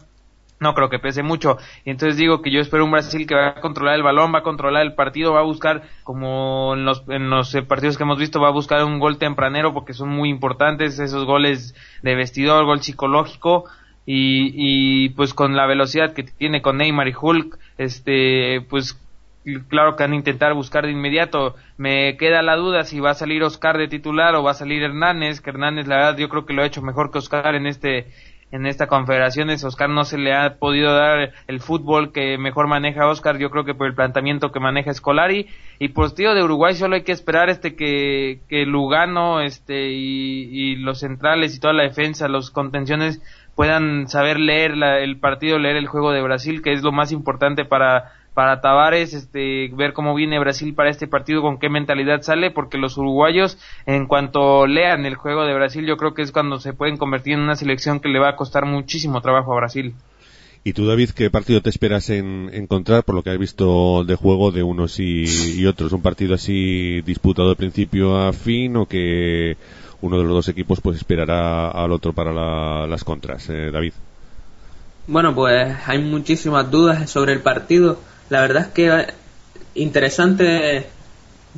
no 0.60 0.76
creo 0.76 0.90
que 0.90 1.00
pese 1.00 1.24
mucho. 1.24 1.58
Y 1.86 1.90
entonces 1.90 2.18
digo 2.18 2.44
que 2.44 2.52
yo 2.52 2.62
espero 2.62 2.86
un 2.86 2.92
Brasil 2.92 3.26
que 3.26 3.34
va 3.34 3.48
a 3.48 3.62
controlar 3.62 3.96
el 3.96 4.04
balón, 4.04 4.32
va 4.32 4.40
a 4.40 4.44
controlar 4.44 4.84
el 4.84 4.94
partido, 4.94 5.34
va 5.34 5.40
a 5.40 5.44
buscar, 5.44 5.82
como 6.04 6.76
en 6.76 6.86
los, 6.86 7.04
en 7.08 7.32
los 7.32 7.58
partidos 7.68 7.98
que 7.98 8.04
hemos 8.04 8.20
visto, 8.20 8.40
va 8.40 8.50
a 8.50 8.54
buscar 8.54 8.84
un 8.84 9.00
gol 9.00 9.18
tempranero 9.18 9.74
porque 9.74 9.94
son 9.94 10.10
muy 10.10 10.30
importantes 10.30 11.00
esos 11.00 11.26
goles 11.26 11.74
de 12.04 12.14
vestidor, 12.14 12.66
gol 12.66 12.84
psicológico 12.84 13.66
y, 14.06 14.54
y 14.56 15.10
pues 15.10 15.34
con 15.34 15.56
la 15.56 15.66
velocidad 15.66 16.14
que 16.14 16.24
tiene 16.24 16.62
con 16.62 16.78
Neymar 16.78 17.08
y 17.08 17.14
Hulk, 17.20 17.58
este, 17.78 18.62
pues 18.70 19.00
claro 19.70 19.96
que 19.96 20.04
van 20.04 20.14
a 20.14 20.18
intentar 20.18 20.54
buscar 20.54 20.86
de 20.86 20.92
inmediato. 20.92 21.56
Me 21.78 22.18
queda 22.18 22.42
la 22.42 22.56
duda 22.56 22.84
si 22.84 23.00
va 23.00 23.12
a 23.12 23.16
salir 23.16 23.44
Oscar 23.44 23.78
de 23.78 23.88
titular 23.88 24.36
o 24.36 24.44
va 24.44 24.52
a 24.52 24.56
salir 24.56 24.84
Hernández, 24.84 25.42
que 25.42 25.50
Hernández 25.50 25.88
la 25.88 25.98
verdad 25.98 26.18
yo 26.18 26.30
creo 26.30 26.46
que 26.46 26.54
lo 26.54 26.62
ha 26.62 26.68
hecho 26.68 26.82
mejor 26.82 27.12
que 27.12 27.20
Oscar 27.20 27.56
en 27.56 27.68
este 27.68 28.08
en 28.52 28.66
esta 28.66 28.88
confederación. 28.88 29.50
Oscar 29.50 29.90
no 29.90 30.04
se 30.04 30.18
le 30.18 30.34
ha 30.34 30.56
podido 30.56 30.94
dar 30.94 31.32
el 31.48 31.62
fútbol 31.62 32.12
que 32.12 32.38
mejor 32.38 32.68
maneja 32.68 33.08
Oscar, 33.08 33.38
yo 33.38 33.50
creo 33.50 33.64
que 33.64 33.74
por 33.74 33.88
el 33.88 33.96
planteamiento 33.96 34.52
que 34.52 34.60
maneja 34.60 34.92
Escolari 34.92 35.48
y 35.80 35.90
por 35.90 36.12
tío 36.12 36.34
de 36.34 36.44
Uruguay 36.44 36.76
solo 36.76 36.96
hay 36.96 37.04
que 37.04 37.14
esperar 37.14 37.50
este 37.50 37.76
que, 37.76 38.42
que 38.50 38.66
Lugano 38.66 39.42
este 39.42 39.92
y, 39.92 40.50
y 40.52 40.76
los 40.76 41.00
centrales 41.00 41.56
y 41.56 41.60
toda 41.60 41.74
la 41.74 41.84
defensa, 41.84 42.28
los 42.28 42.52
contenciones 42.52 43.22
puedan 43.56 44.08
saber 44.08 44.40
leer 44.40 44.72
el 44.72 45.18
partido, 45.18 45.60
leer 45.60 45.76
el 45.76 45.88
juego 45.88 46.12
de 46.12 46.22
Brasil, 46.22 46.62
que 46.62 46.74
es 46.74 46.82
lo 46.82 46.92
más 46.92 47.12
importante 47.12 47.66
para 47.66 48.12
para 48.34 48.62
Tavares, 48.62 49.14
este, 49.14 49.70
ver 49.74 49.94
cómo 49.94 50.16
viene 50.16 50.40
Brasil 50.40 50.74
para 50.74 50.90
este 50.90 51.08
partido, 51.08 51.42
con 51.42 51.60
qué 51.60 51.70
mentalidad 51.70 52.22
sale, 52.22 52.52
porque 52.52 52.78
los 52.78 52.98
uruguayos, 52.98 53.58
en 53.86 54.08
cuanto 54.08 54.68
lean 54.68 55.06
el 55.06 55.16
juego 55.16 55.46
de 55.46 55.54
Brasil, 55.54 55.86
yo 55.86 55.98
creo 55.98 56.14
que 56.14 56.22
es 56.22 56.32
cuando 56.32 56.60
se 56.60 56.74
pueden 56.74 56.98
convertir 56.98 57.34
en 57.34 57.42
una 57.42 57.56
selección 57.56 58.00
que 58.00 58.10
le 58.10 58.20
va 58.20 58.30
a 58.30 58.36
costar 58.36 58.66
muchísimo 58.66 59.22
trabajo 59.22 59.52
a 59.52 59.58
Brasil. 59.58 59.94
¿Y 60.64 60.74
tú, 60.74 60.86
David, 60.86 61.10
qué 61.10 61.32
partido 61.32 61.62
te 61.62 61.72
esperas 61.72 62.10
en 62.12 62.50
encontrar, 62.54 63.04
por 63.04 63.16
lo 63.16 63.24
que 63.24 63.32
has 63.32 63.40
visto 63.40 64.04
de 64.04 64.16
juego 64.16 64.52
de 64.52 64.62
unos 64.62 65.00
y, 65.00 65.26
y 65.58 65.66
otros? 65.66 65.92
¿Un 65.92 66.04
partido 66.04 66.36
así 66.36 67.02
disputado 67.02 67.50
de 67.50 67.56
principio 67.56 68.16
a 68.16 68.32
fin 68.32 68.78
o 68.78 68.86
que 68.86 69.58
uno 70.02 70.18
de 70.18 70.24
los 70.24 70.34
dos 70.34 70.48
equipos 70.50 70.82
pues 70.82 70.98
esperará 70.98 71.70
al 71.70 71.92
otro 71.92 72.14
para 72.14 72.88
las 72.88 73.04
contras, 73.04 73.50
eh, 73.50 73.72
David. 73.72 73.94
Bueno, 75.08 75.34
pues 75.34 75.76
hay 75.86 76.00
muchísimas 76.00 76.70
dudas 76.70 77.10
sobre 77.10 77.34
el 77.34 77.42
partido. 77.42 78.00
La 78.30 78.42
verdad 78.42 78.64
es 78.64 78.68
que 78.70 79.08
interesante, 79.76 80.88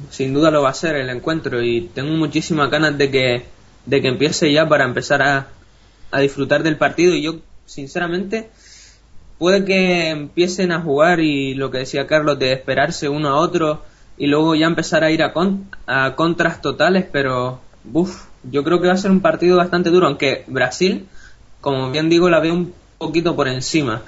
sin 0.09 0.33
duda 0.33 0.51
lo 0.51 0.61
va 0.61 0.69
a 0.69 0.73
ser 0.73 0.95
el 0.95 1.09
encuentro 1.09 1.61
y 1.61 1.89
tengo 1.93 2.13
muchísimas 2.13 2.69
ganas 2.69 2.97
de 2.97 3.11
que, 3.11 3.45
de 3.85 4.01
que 4.01 4.07
empiece 4.07 4.51
ya 4.51 4.67
para 4.67 4.85
empezar 4.85 5.21
a, 5.21 5.47
a 6.11 6.19
disfrutar 6.19 6.63
del 6.63 6.77
partido 6.77 7.13
y 7.13 7.23
yo, 7.23 7.35
sinceramente, 7.65 8.49
puede 9.37 9.65
que 9.65 10.09
empiecen 10.09 10.71
a 10.71 10.81
jugar 10.81 11.19
y 11.19 11.53
lo 11.53 11.71
que 11.71 11.79
decía 11.79 12.07
Carlos 12.07 12.39
de 12.39 12.53
esperarse 12.53 13.09
uno 13.09 13.29
a 13.29 13.39
otro 13.39 13.83
y 14.17 14.27
luego 14.27 14.55
ya 14.55 14.67
empezar 14.67 15.03
a 15.03 15.11
ir 15.11 15.23
a, 15.23 15.33
a 15.87 16.15
contras 16.15 16.61
totales, 16.61 17.05
pero 17.11 17.59
Buf, 17.83 18.27
yo 18.49 18.63
creo 18.63 18.81
que 18.81 18.87
va 18.87 18.93
a 18.93 18.97
ser 18.97 19.11
un 19.11 19.21
partido 19.21 19.57
bastante 19.57 19.89
duro, 19.89 20.07
aunque 20.07 20.43
Brasil, 20.47 21.07
como 21.61 21.91
bien 21.91 22.09
digo, 22.09 22.29
la 22.29 22.39
veo 22.39 22.53
un 22.53 22.73
poquito 22.97 23.35
por 23.35 23.47
encima. 23.47 24.01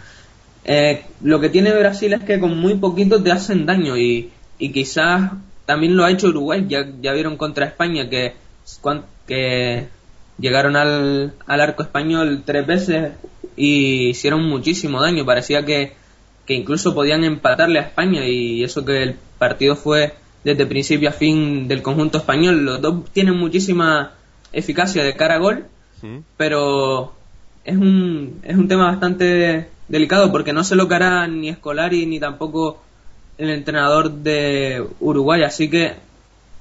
Eh, 0.63 1.05
lo 1.21 1.39
que 1.39 1.49
tiene 1.49 1.71
Brasil 1.73 2.13
es 2.13 2.23
que 2.23 2.39
con 2.39 2.57
muy 2.57 2.75
poquito 2.75 3.21
te 3.21 3.31
hacen 3.31 3.65
daño 3.65 3.97
y, 3.97 4.31
y 4.57 4.71
quizás 4.71 5.31
también 5.65 5.95
lo 5.95 6.03
ha 6.03 6.11
hecho 6.11 6.27
Uruguay, 6.27 6.65
ya, 6.67 6.87
ya 7.01 7.13
vieron 7.13 7.37
contra 7.37 7.65
España 7.65 8.09
que, 8.09 8.33
que 9.27 9.87
llegaron 10.37 10.75
al, 10.75 11.33
al 11.45 11.61
arco 11.61 11.83
español 11.83 12.43
tres 12.45 12.65
veces 12.65 13.11
y 13.55 14.09
hicieron 14.09 14.43
muchísimo 14.43 15.01
daño, 15.01 15.25
parecía 15.25 15.65
que, 15.65 15.93
que 16.45 16.53
incluso 16.53 16.93
podían 16.93 17.23
empatarle 17.23 17.79
a 17.79 17.83
España 17.83 18.27
y 18.27 18.63
eso 18.63 18.83
que 18.83 19.03
el 19.03 19.15
partido 19.37 19.75
fue 19.75 20.13
desde 20.43 20.65
principio 20.65 21.09
a 21.09 21.13
fin 21.13 21.67
del 21.67 21.81
conjunto 21.81 22.19
español. 22.19 22.63
Los 22.65 22.81
dos 22.81 23.05
tienen 23.11 23.35
muchísima 23.35 24.11
eficacia 24.55 25.03
de 25.03 25.15
cara 25.15 25.35
a 25.35 25.39
gol, 25.39 25.65
pero 26.37 27.13
es 27.63 27.75
un, 27.75 28.39
es 28.43 28.55
un 28.55 28.67
tema 28.67 28.85
bastante 28.85 29.69
delicado 29.87 30.31
porque 30.31 30.53
no 30.53 30.63
se 30.63 30.75
lo 30.75 30.91
hará 30.91 31.27
ni 31.27 31.49
Escolari 31.49 32.05
ni 32.05 32.19
tampoco 32.19 32.81
el 33.37 33.49
entrenador 33.49 34.11
de 34.11 34.85
Uruguay, 34.99 35.43
así 35.43 35.69
que 35.69 35.93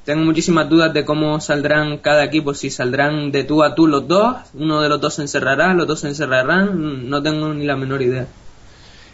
tengo 0.04 0.24
muchísimas 0.24 0.68
dudas 0.68 0.92
de 0.92 1.04
cómo 1.04 1.40
saldrán 1.40 1.98
cada 1.98 2.24
equipo, 2.24 2.52
si 2.52 2.70
saldrán 2.70 3.32
de 3.32 3.44
tú 3.44 3.62
a 3.62 3.74
tú 3.74 3.86
los 3.86 4.06
dos, 4.06 4.36
uno 4.54 4.82
de 4.82 4.88
los 4.88 5.00
dos 5.00 5.14
se 5.14 5.22
encerrará, 5.22 5.72
los 5.72 5.86
dos 5.86 6.00
se 6.00 6.08
encerrarán, 6.08 7.08
no 7.08 7.22
tengo 7.22 7.54
ni 7.54 7.64
la 7.64 7.76
menor 7.76 8.02
idea. 8.02 8.26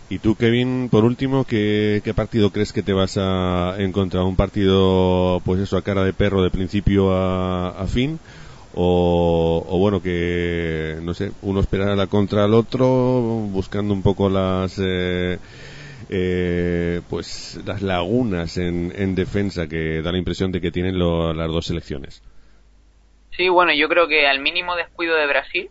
Y 0.08 0.18
tú, 0.18 0.34
Kevin, 0.34 0.88
por 0.90 1.04
último, 1.04 1.44
¿qué, 1.44 2.12
partido 2.16 2.50
crees 2.50 2.72
que 2.72 2.82
te 2.82 2.92
vas 2.92 3.16
a 3.16 3.76
encontrar? 3.78 4.24
¿Un 4.24 4.34
partido, 4.34 5.40
pues 5.44 5.60
eso, 5.60 5.76
a 5.76 5.82
cara 5.82 6.02
de 6.02 6.12
perro 6.12 6.42
de 6.42 6.50
principio 6.50 7.14
a, 7.14 7.86
fin? 7.86 8.18
O, 8.74 9.76
bueno, 9.78 10.00
que, 10.00 10.96
no 11.02 11.14
sé, 11.14 11.32
uno 11.42 11.60
esperará 11.60 11.96
la 11.96 12.06
contra 12.06 12.44
al 12.44 12.54
otro, 12.54 12.86
buscando 12.86 13.92
un 13.92 14.02
poco 14.02 14.28
las, 14.28 14.78
eh, 14.82 15.38
eh, 16.08 17.00
pues, 17.08 17.60
las 17.64 17.82
lagunas 17.82 18.56
en, 18.58 19.14
defensa 19.14 19.66
que 19.66 20.02
da 20.02 20.12
la 20.12 20.18
impresión 20.18 20.52
de 20.52 20.60
que 20.60 20.70
tienen 20.70 20.98
las 20.98 21.48
dos 21.48 21.66
selecciones. 21.66 22.22
Sí, 23.36 23.48
bueno, 23.48 23.72
yo 23.72 23.88
creo 23.88 24.06
que 24.06 24.26
al 24.26 24.40
mínimo 24.40 24.76
descuido 24.76 25.16
de 25.16 25.26
Brasil, 25.26 25.70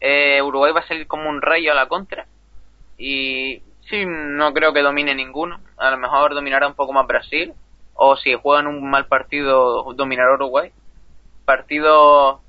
eh, 0.00 0.40
Uruguay 0.42 0.72
va 0.72 0.80
a 0.80 0.88
salir 0.88 1.06
como 1.06 1.28
un 1.28 1.42
rayo 1.42 1.72
a 1.72 1.74
la 1.74 1.88
contra 1.88 2.26
y 2.96 3.62
Sí, 3.88 4.04
no 4.06 4.52
creo 4.52 4.72
que 4.72 4.82
domine 4.82 5.14
ninguno. 5.14 5.60
A 5.78 5.90
lo 5.90 5.96
mejor 5.96 6.34
dominará 6.34 6.66
un 6.66 6.74
poco 6.74 6.92
más 6.92 7.06
Brasil. 7.06 7.54
O 7.94 8.16
si 8.16 8.34
juegan 8.34 8.66
un 8.66 8.88
mal 8.88 9.06
partido, 9.06 9.92
dominará 9.94 10.34
Uruguay. 10.34 10.70
Partido 11.48 12.42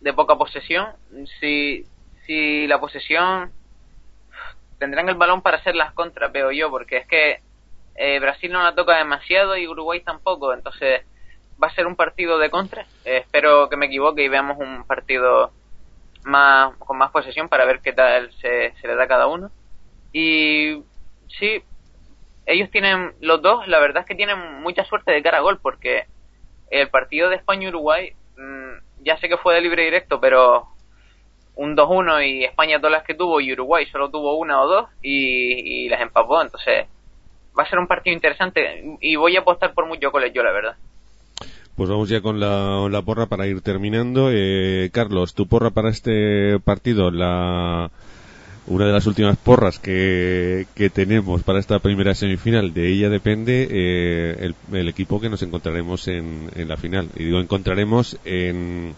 de 0.00 0.12
poca 0.12 0.36
posesión. 0.36 0.88
Si, 1.40 1.86
si 2.26 2.66
la 2.66 2.78
posesión 2.78 3.50
tendrán 4.78 5.08
el 5.08 5.14
balón 5.14 5.40
para 5.40 5.56
hacer 5.56 5.74
las 5.74 5.94
contras, 5.94 6.30
veo 6.30 6.52
yo, 6.52 6.68
porque 6.68 6.98
es 6.98 7.06
que 7.06 7.40
eh, 7.94 8.20
Brasil 8.20 8.52
no 8.52 8.62
la 8.62 8.74
toca 8.74 8.98
demasiado 8.98 9.56
y 9.56 9.66
Uruguay 9.66 10.02
tampoco. 10.02 10.52
Entonces 10.52 11.00
va 11.62 11.68
a 11.68 11.74
ser 11.74 11.86
un 11.86 11.96
partido 11.96 12.36
de 12.36 12.50
contra. 12.50 12.82
Eh, 13.06 13.22
espero 13.24 13.70
que 13.70 13.78
me 13.78 13.86
equivoque 13.86 14.22
y 14.22 14.28
veamos 14.28 14.58
un 14.58 14.84
partido 14.84 15.52
más 16.24 16.76
con 16.76 16.98
más 16.98 17.10
posesión 17.12 17.48
para 17.48 17.64
ver 17.64 17.80
qué 17.80 17.94
tal 17.94 18.30
se, 18.34 18.74
se 18.82 18.86
le 18.86 18.96
da 18.96 19.04
a 19.04 19.08
cada 19.08 19.28
uno. 19.28 19.50
Y 20.12 20.82
sí, 21.38 21.64
ellos 22.44 22.70
tienen, 22.70 23.14
los 23.22 23.40
dos, 23.40 23.66
la 23.66 23.78
verdad 23.78 24.02
es 24.02 24.06
que 24.06 24.14
tienen 24.14 24.60
mucha 24.60 24.84
suerte 24.84 25.10
de 25.10 25.22
cara 25.22 25.38
a 25.38 25.40
gol, 25.40 25.58
porque 25.62 26.04
el 26.70 26.88
partido 26.88 27.28
de 27.28 27.36
España-Uruguay, 27.36 28.12
mm, 28.36 29.04
ya 29.04 29.18
sé 29.18 29.28
que 29.28 29.36
fue 29.36 29.54
de 29.54 29.60
libre 29.60 29.84
directo, 29.84 30.20
pero 30.20 30.68
un 31.56 31.76
2-1 31.76 32.22
y 32.22 32.44
España 32.44 32.78
todas 32.78 32.92
las 32.92 33.04
que 33.04 33.14
tuvo 33.14 33.40
y 33.40 33.52
Uruguay 33.52 33.86
solo 33.86 34.10
tuvo 34.10 34.38
una 34.38 34.62
o 34.62 34.68
dos 34.68 34.88
y, 35.02 35.88
las 35.88 36.00
empapó, 36.00 36.40
entonces 36.40 36.86
va 37.58 37.64
a 37.64 37.68
ser 37.68 37.78
un 37.78 37.86
partido 37.86 38.14
interesante 38.14 38.96
y 39.00 39.16
voy 39.16 39.36
a 39.36 39.40
apostar 39.40 39.74
por 39.74 39.86
mucho 39.86 40.10
goles 40.10 40.32
yo, 40.32 40.42
la 40.42 40.52
verdad. 40.52 40.76
Pues 41.76 41.88
vamos 41.88 42.08
ya 42.08 42.20
con 42.20 42.38
la, 42.38 42.88
la 42.90 43.02
porra 43.02 43.26
para 43.26 43.46
ir 43.46 43.62
terminando. 43.62 44.28
Eh, 44.30 44.90
Carlos, 44.92 45.34
tu 45.34 45.46
porra 45.46 45.70
para 45.70 45.88
este 45.88 46.60
partido, 46.60 47.10
la 47.10 47.90
una 48.70 48.86
de 48.86 48.92
las 48.92 49.06
últimas 49.06 49.36
porras 49.36 49.80
que, 49.80 50.64
tenemos 50.94 51.42
para 51.42 51.58
esta 51.58 51.80
primera 51.80 52.14
semifinal, 52.14 52.72
de 52.72 52.88
ella 52.92 53.08
depende 53.08 53.68
eh, 53.68 54.36
el, 54.40 54.54
el 54.72 54.88
equipo 54.88 55.20
que 55.20 55.28
nos 55.28 55.42
encontraremos 55.42 56.06
en, 56.06 56.48
en 56.54 56.68
la 56.68 56.76
final. 56.76 57.08
Y 57.16 57.24
digo 57.24 57.40
encontraremos 57.40 58.16
en 58.24 58.94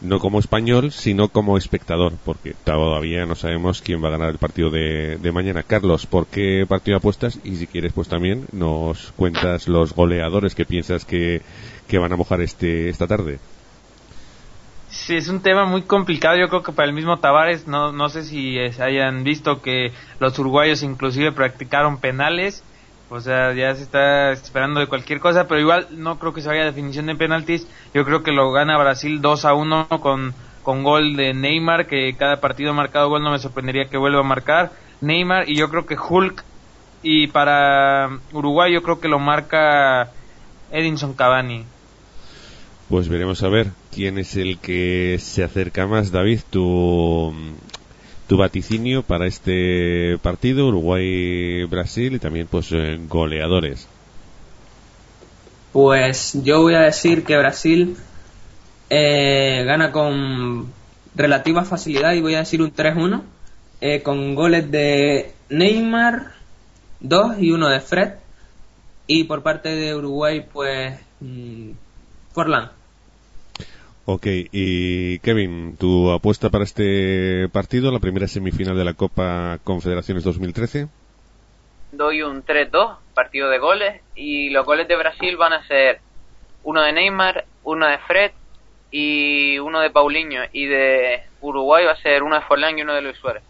no 0.00 0.18
como 0.18 0.40
español, 0.40 0.90
sino 0.90 1.28
como 1.28 1.56
espectador, 1.56 2.14
porque 2.24 2.54
todavía 2.64 3.24
no 3.24 3.36
sabemos 3.36 3.82
quién 3.82 4.02
va 4.02 4.08
a 4.08 4.12
ganar 4.12 4.30
el 4.30 4.38
partido 4.38 4.70
de, 4.70 5.16
de 5.16 5.32
mañana. 5.32 5.62
Carlos, 5.62 6.06
¿por 6.06 6.26
qué 6.26 6.66
partido 6.68 6.96
apuestas? 6.96 7.38
Y 7.44 7.54
si 7.56 7.68
quieres, 7.68 7.92
pues 7.92 8.08
también 8.08 8.46
nos 8.50 9.12
cuentas 9.12 9.68
los 9.68 9.94
goleadores 9.94 10.56
que 10.56 10.66
piensas 10.66 11.04
que, 11.04 11.40
que 11.86 11.98
van 11.98 12.12
a 12.12 12.16
mojar 12.16 12.40
este, 12.40 12.88
esta 12.88 13.06
tarde. 13.06 13.38
Sí, 15.04 15.16
es 15.16 15.28
un 15.28 15.40
tema 15.40 15.66
muy 15.66 15.82
complicado. 15.82 16.38
Yo 16.38 16.48
creo 16.48 16.62
que 16.62 16.72
para 16.72 16.88
el 16.88 16.94
mismo 16.94 17.18
Tavares, 17.18 17.66
no, 17.66 17.92
no 17.92 18.08
sé 18.08 18.24
si 18.24 18.58
hayan 18.58 19.22
visto 19.22 19.60
que 19.60 19.92
los 20.18 20.38
uruguayos 20.38 20.82
inclusive 20.82 21.30
practicaron 21.30 21.98
penales. 21.98 22.64
O 23.10 23.20
sea, 23.20 23.52
ya 23.52 23.74
se 23.74 23.82
está 23.82 24.32
esperando 24.32 24.80
de 24.80 24.86
cualquier 24.86 25.20
cosa, 25.20 25.46
pero 25.46 25.60
igual 25.60 25.88
no 25.90 26.18
creo 26.18 26.32
que 26.32 26.40
se 26.40 26.48
vaya 26.48 26.64
definición 26.64 27.04
de 27.04 27.16
penaltis. 27.16 27.68
Yo 27.92 28.06
creo 28.06 28.22
que 28.22 28.32
lo 28.32 28.50
gana 28.50 28.78
Brasil 28.78 29.20
2 29.20 29.44
a 29.44 29.52
1 29.52 29.88
con, 30.00 30.32
con 30.62 30.82
gol 30.82 31.16
de 31.16 31.34
Neymar, 31.34 31.86
que 31.86 32.16
cada 32.16 32.40
partido 32.40 32.72
marcado 32.72 33.10
gol, 33.10 33.22
no 33.22 33.30
me 33.30 33.38
sorprendería 33.38 33.90
que 33.90 33.98
vuelva 33.98 34.20
a 34.20 34.22
marcar. 34.22 34.72
Neymar, 35.02 35.50
y 35.50 35.56
yo 35.56 35.68
creo 35.68 35.84
que 35.84 35.98
Hulk. 35.98 36.42
Y 37.02 37.26
para 37.26 38.08
Uruguay, 38.32 38.72
yo 38.72 38.82
creo 38.82 39.00
que 39.00 39.08
lo 39.08 39.18
marca 39.18 40.12
Edinson 40.72 41.12
Cavani. 41.12 41.66
Pues 42.88 43.10
veremos 43.10 43.42
a 43.42 43.48
ver 43.50 43.83
quién 43.94 44.18
es 44.18 44.36
el 44.36 44.58
que 44.58 45.18
se 45.20 45.44
acerca 45.44 45.86
más. 45.86 46.10
David, 46.10 46.40
tu, 46.50 47.32
tu 48.26 48.36
vaticinio 48.36 49.02
para 49.02 49.26
este 49.26 50.18
partido, 50.18 50.68
Uruguay-Brasil 50.68 52.14
y 52.14 52.18
también 52.18 52.48
pues 52.50 52.70
goleadores. 53.08 53.86
Pues 55.72 56.32
yo 56.42 56.62
voy 56.62 56.74
a 56.74 56.80
decir 56.80 57.24
que 57.24 57.36
Brasil 57.36 57.96
eh, 58.90 59.64
gana 59.66 59.92
con 59.92 60.72
relativa 61.14 61.64
facilidad 61.64 62.12
y 62.12 62.20
voy 62.20 62.34
a 62.34 62.38
decir 62.38 62.62
un 62.62 62.72
3-1 62.72 63.22
eh, 63.80 64.02
con 64.02 64.34
goles 64.34 64.70
de 64.70 65.32
Neymar, 65.48 66.32
dos 67.00 67.36
y 67.38 67.50
uno 67.50 67.68
de 67.68 67.80
Fred. 67.80 68.14
Y 69.06 69.24
por 69.24 69.42
parte 69.42 69.68
de 69.74 69.94
Uruguay, 69.94 70.46
pues 70.50 70.98
mm. 71.20 71.70
Ok, 74.06 74.26
y 74.52 75.18
Kevin, 75.20 75.76
tu 75.78 76.10
apuesta 76.10 76.50
para 76.50 76.64
este 76.64 77.48
partido, 77.48 77.90
la 77.90 78.00
primera 78.00 78.28
semifinal 78.28 78.76
de 78.76 78.84
la 78.84 78.92
Copa 78.92 79.58
Confederaciones 79.64 80.24
2013. 80.24 80.88
Doy 81.92 82.20
un 82.20 82.44
3-2, 82.44 82.98
partido 83.14 83.48
de 83.48 83.58
goles, 83.58 84.02
y 84.14 84.50
los 84.50 84.66
goles 84.66 84.88
de 84.88 84.96
Brasil 84.96 85.38
van 85.38 85.54
a 85.54 85.66
ser 85.66 86.00
uno 86.64 86.82
de 86.82 86.92
Neymar, 86.92 87.46
uno 87.62 87.86
de 87.86 87.96
Fred 87.98 88.32
y 88.90 89.58
uno 89.58 89.80
de 89.80 89.88
Paulinho, 89.88 90.42
y 90.52 90.66
de 90.66 91.22
Uruguay 91.40 91.86
va 91.86 91.92
a 91.92 92.02
ser 92.02 92.22
uno 92.22 92.34
de 92.34 92.42
Forlán 92.42 92.78
y 92.78 92.82
uno 92.82 92.92
de 92.92 93.00
Luis 93.00 93.16
Suárez. 93.16 93.42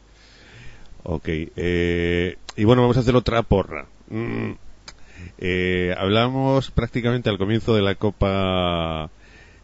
Ok, 1.02 1.28
eh, 1.28 2.36
y 2.56 2.64
bueno, 2.64 2.82
vamos 2.82 2.96
a 2.96 3.00
hacer 3.00 3.16
otra 3.16 3.42
porra. 3.42 3.86
Mm, 4.08 4.52
eh, 5.38 5.94
hablamos 5.98 6.70
prácticamente 6.70 7.28
al 7.28 7.38
comienzo 7.38 7.74
de 7.74 7.82
la 7.82 7.96
Copa 7.96 9.10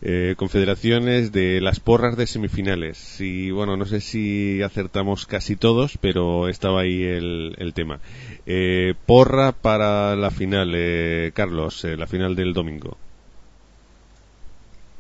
eh, 0.03 0.35
Confederaciones 0.37 1.33
de 1.33 1.61
las 1.61 1.79
porras 1.81 2.17
de 2.17 2.27
semifinales. 2.27 3.21
Y 3.21 3.51
bueno, 3.51 3.77
no 3.77 3.85
sé 3.85 4.01
si 4.01 4.63
acertamos 4.63 5.27
casi 5.27 5.57
todos, 5.57 5.99
pero 5.99 6.49
estaba 6.49 6.81
ahí 6.83 7.03
el, 7.05 7.55
el 7.59 7.75
tema. 7.75 7.99
Eh, 8.47 8.95
porra 9.07 9.53
para 9.53 10.17
la 10.17 10.31
final, 10.31 10.73
eh, 10.75 11.33
Carlos, 11.35 11.85
eh, 11.85 11.97
la 11.97 12.07
final 12.07 12.35
del 12.37 12.53
domingo. 12.55 12.97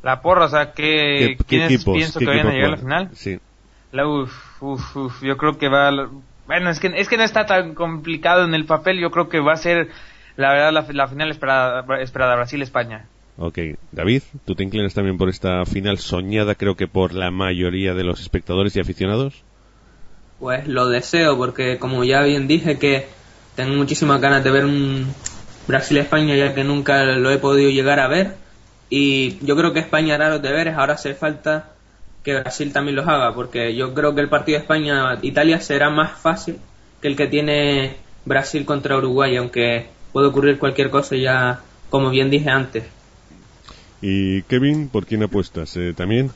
La 0.02 0.22
porra, 0.22 0.46
o 0.46 0.48
sea, 0.48 0.72
que 0.72 0.82
¿Qué- 0.82 1.36
qué 1.38 1.44
¿quiénes 1.44 1.72
equipos- 1.72 1.94
pienso 1.96 2.18
qué 2.18 2.24
que 2.24 2.30
vayan 2.30 2.46
a 2.48 2.52
llegar 2.52 2.68
a 2.68 2.70
la 2.72 2.76
final? 2.78 3.08
Sí. 3.14 3.38
La, 3.92 4.06
uf, 4.06 4.62
uf, 4.62 4.96
uf, 4.96 5.22
yo 5.22 5.36
creo 5.36 5.58
que 5.58 5.68
va 5.68 5.88
a... 5.88 6.08
Bueno, 6.46 6.70
es 6.70 6.80
que, 6.80 6.88
es 6.96 7.08
que 7.08 7.16
no 7.16 7.22
está 7.24 7.44
tan 7.46 7.74
complicado 7.74 8.44
en 8.44 8.54
el 8.54 8.64
papel, 8.64 8.98
yo 8.98 9.10
creo 9.10 9.28
que 9.28 9.40
va 9.40 9.52
a 9.52 9.56
ser, 9.56 9.88
la 10.36 10.52
verdad, 10.52 10.72
la, 10.72 10.86
la 10.92 11.08
final 11.08 11.30
esperada, 11.30 11.84
esperada 12.00 12.34
Brasil-España. 12.36 13.04
Ok, 13.42 13.58
David, 13.92 14.22
¿tú 14.44 14.54
te 14.54 14.64
inclinas 14.64 14.92
también 14.92 15.16
por 15.16 15.30
esta 15.30 15.64
final 15.64 15.96
soñada, 15.96 16.54
creo 16.54 16.76
que 16.76 16.86
por 16.86 17.14
la 17.14 17.30
mayoría 17.30 17.94
de 17.94 18.04
los 18.04 18.20
espectadores 18.20 18.76
y 18.76 18.80
aficionados? 18.80 19.32
Pues 20.38 20.68
lo 20.68 20.88
deseo 20.88 21.38
porque 21.38 21.78
como 21.78 22.04
ya 22.04 22.22
bien 22.22 22.46
dije 22.46 22.78
que 22.78 23.06
tengo 23.56 23.74
muchísimas 23.76 24.20
ganas 24.20 24.44
de 24.44 24.50
ver 24.50 24.66
un 24.66 25.06
Brasil-España 25.66 26.36
ya 26.36 26.54
que 26.54 26.64
nunca 26.64 27.02
lo 27.04 27.30
he 27.30 27.38
podido 27.38 27.70
llegar 27.70 27.98
a 27.98 28.08
ver 28.08 28.34
y 28.90 29.38
yo 29.42 29.56
creo 29.56 29.72
que 29.72 29.80
España 29.80 30.16
hará 30.16 30.28
los 30.28 30.42
deberes, 30.42 30.76
ahora 30.76 30.94
hace 30.94 31.14
falta 31.14 31.70
que 32.22 32.38
Brasil 32.38 32.74
también 32.74 32.96
los 32.96 33.08
haga 33.08 33.32
porque 33.34 33.74
yo 33.74 33.94
creo 33.94 34.14
que 34.14 34.20
el 34.20 34.28
partido 34.28 34.58
de 34.58 34.64
España-Italia 34.64 35.60
será 35.62 35.88
más 35.88 36.12
fácil 36.12 36.58
que 37.00 37.08
el 37.08 37.16
que 37.16 37.26
tiene 37.26 37.96
Brasil 38.26 38.66
contra 38.66 38.98
Uruguay 38.98 39.36
aunque 39.36 39.86
puede 40.12 40.26
ocurrir 40.26 40.58
cualquier 40.58 40.90
cosa 40.90 41.16
ya 41.16 41.60
como 41.88 42.10
bien 42.10 42.28
dije 42.28 42.50
antes. 42.50 42.99
Y 44.02 44.42
Kevin, 44.44 44.88
¿por 44.90 45.06
quién 45.06 45.22
apuestas? 45.22 45.76
Eh, 45.76 45.92
¿También? 45.94 46.30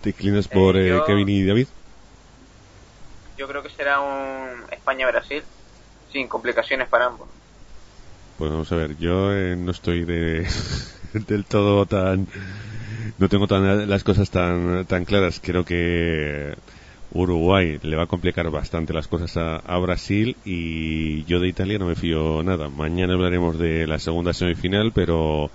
¿Te 0.00 0.10
inclinas 0.10 0.48
por 0.48 0.76
Eh, 0.76 0.80
eh, 0.80 0.88
yo- 0.88 1.04
Kevin 1.06 1.28
y 1.28 1.44
David? 1.44 1.66
Yo 3.36 3.48
creo 3.48 3.62
que 3.62 3.70
será 3.70 4.00
un 4.00 4.66
España-Brasil, 4.70 5.42
sin 6.12 6.28
complicaciones 6.28 6.88
para 6.88 7.06
ambos. 7.06 7.28
Pues 8.36 8.50
vamos 8.50 8.72
a 8.72 8.76
ver, 8.76 8.96
yo 8.96 9.34
eh, 9.34 9.54
no 9.56 9.70
estoy 9.70 10.04
de, 10.04 10.46
del 11.26 11.44
todo 11.44 11.86
tan... 11.86 12.26
No 13.18 13.28
tengo 13.28 13.46
tan, 13.46 13.88
las 13.88 14.04
cosas 14.04 14.30
tan, 14.30 14.86
tan 14.86 15.04
claras. 15.04 15.40
Creo 15.42 15.64
que 15.64 16.54
Uruguay 17.10 17.78
le 17.82 17.96
va 17.96 18.04
a 18.04 18.08
complicar 18.08 18.50
bastante 18.50 18.92
las 18.94 19.08
cosas 19.08 19.36
a, 19.36 19.56
a 19.56 19.78
Brasil 19.78 20.36
y 20.44 21.24
yo 21.24 21.40
de 21.40 21.48
Italia 21.48 21.78
no 21.78 21.86
me 21.86 21.96
fío 21.96 22.42
nada. 22.42 22.68
Mañana 22.70 23.14
hablaremos 23.14 23.58
de 23.58 23.86
la 23.86 23.98
segunda 23.98 24.32
semifinal, 24.32 24.92
pero 24.94 25.50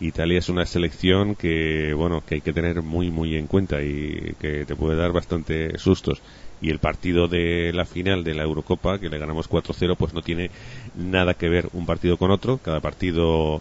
Italia 0.00 0.38
es 0.38 0.48
una 0.48 0.64
selección 0.64 1.34
que, 1.34 1.92
bueno, 1.94 2.22
que 2.26 2.36
hay 2.36 2.40
que 2.40 2.54
tener 2.54 2.82
muy, 2.82 3.10
muy 3.10 3.36
en 3.36 3.46
cuenta 3.46 3.82
y 3.82 4.34
que 4.40 4.64
te 4.64 4.74
puede 4.74 4.96
dar 4.96 5.12
bastante 5.12 5.78
sustos. 5.78 6.22
Y 6.62 6.70
el 6.70 6.78
partido 6.78 7.28
de 7.28 7.72
la 7.74 7.84
final 7.84 8.24
de 8.24 8.34
la 8.34 8.42
Eurocopa, 8.42 8.98
que 8.98 9.10
le 9.10 9.18
ganamos 9.18 9.48
4-0, 9.48 9.96
pues 9.96 10.14
no 10.14 10.22
tiene 10.22 10.50
nada 10.94 11.34
que 11.34 11.48
ver 11.48 11.68
un 11.72 11.84
partido 11.84 12.16
con 12.16 12.30
otro. 12.30 12.58
Cada 12.58 12.80
partido 12.80 13.60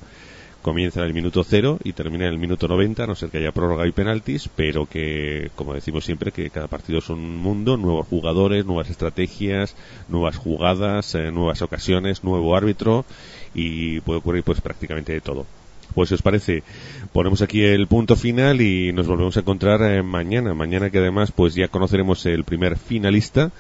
comienza 0.62 1.02
en 1.02 1.08
el 1.08 1.14
minuto 1.14 1.44
cero 1.44 1.78
y 1.84 1.94
termina 1.94 2.26
en 2.26 2.34
el 2.34 2.40
minuto 2.40 2.68
90, 2.68 3.04
a 3.04 3.08
no 3.08 3.16
ser 3.16 3.30
que 3.30 3.38
haya 3.38 3.52
prórroga 3.52 3.88
y 3.88 3.92
penaltis, 3.92 4.50
pero 4.56 4.86
que, 4.86 5.52
como 5.56 5.74
decimos 5.74 6.06
siempre, 6.06 6.32
que 6.32 6.50
cada 6.50 6.68
partido 6.68 7.00
es 7.00 7.10
un 7.10 7.38
mundo, 7.38 7.78
nuevos 7.78 8.08
jugadores, 8.08 8.66
nuevas 8.66 8.90
estrategias, 8.90 9.76
nuevas 10.08 10.38
jugadas, 10.38 11.16
eh, 11.16 11.32
nuevas 11.32 11.62
ocasiones, 11.62 12.24
nuevo 12.24 12.56
árbitro 12.56 13.06
y 13.54 14.00
puede 14.02 14.20
ocurrir 14.20 14.44
pues 14.44 14.62
prácticamente 14.62 15.14
de 15.14 15.22
todo. 15.22 15.46
Pues 15.94 16.10
si 16.10 16.16
os 16.16 16.22
parece, 16.22 16.64
ponemos 17.12 17.42
aquí 17.42 17.64
el 17.64 17.88
punto 17.88 18.16
final 18.16 18.62
y 18.62 18.94
nos 18.94 19.08
volvemos 19.08 19.36
a 19.38 19.42
encontrar 19.42 19.82
eh, 19.82 20.04
mañana. 20.04 20.54
Mañana 20.54 20.90
que 20.90 21.00
además 21.00 21.32
pues 21.32 21.56
ya 21.56 21.68
conoceremos 21.68 22.26
el 22.26 22.44
primer 22.44 22.78
finalista 22.78 23.52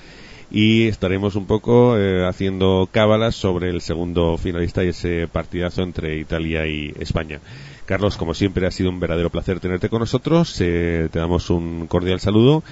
y 0.51 0.87
estaremos 0.87 1.35
un 1.35 1.45
poco 1.45 1.97
eh, 1.97 2.25
haciendo 2.27 2.89
cábalas 2.91 3.35
sobre 3.35 3.69
el 3.69 3.81
segundo 3.81 4.37
finalista 4.37 4.83
y 4.83 4.89
ese 4.89 5.27
partidazo 5.27 5.83
entre 5.83 6.17
Italia 6.17 6.65
y 6.65 6.93
España. 6.99 7.39
Carlos, 7.85 8.17
como 8.17 8.35
siempre, 8.35 8.67
ha 8.67 8.71
sido 8.71 8.91
un 8.91 8.99
verdadero 8.99 9.31
placer 9.31 9.59
tenerte 9.59 9.89
con 9.89 9.99
nosotros. 9.99 10.55
Eh, 10.61 11.09
te 11.11 11.17
damos 11.17 11.49
un 11.49 11.87
cordial 11.87 12.19
saludo 12.19 12.63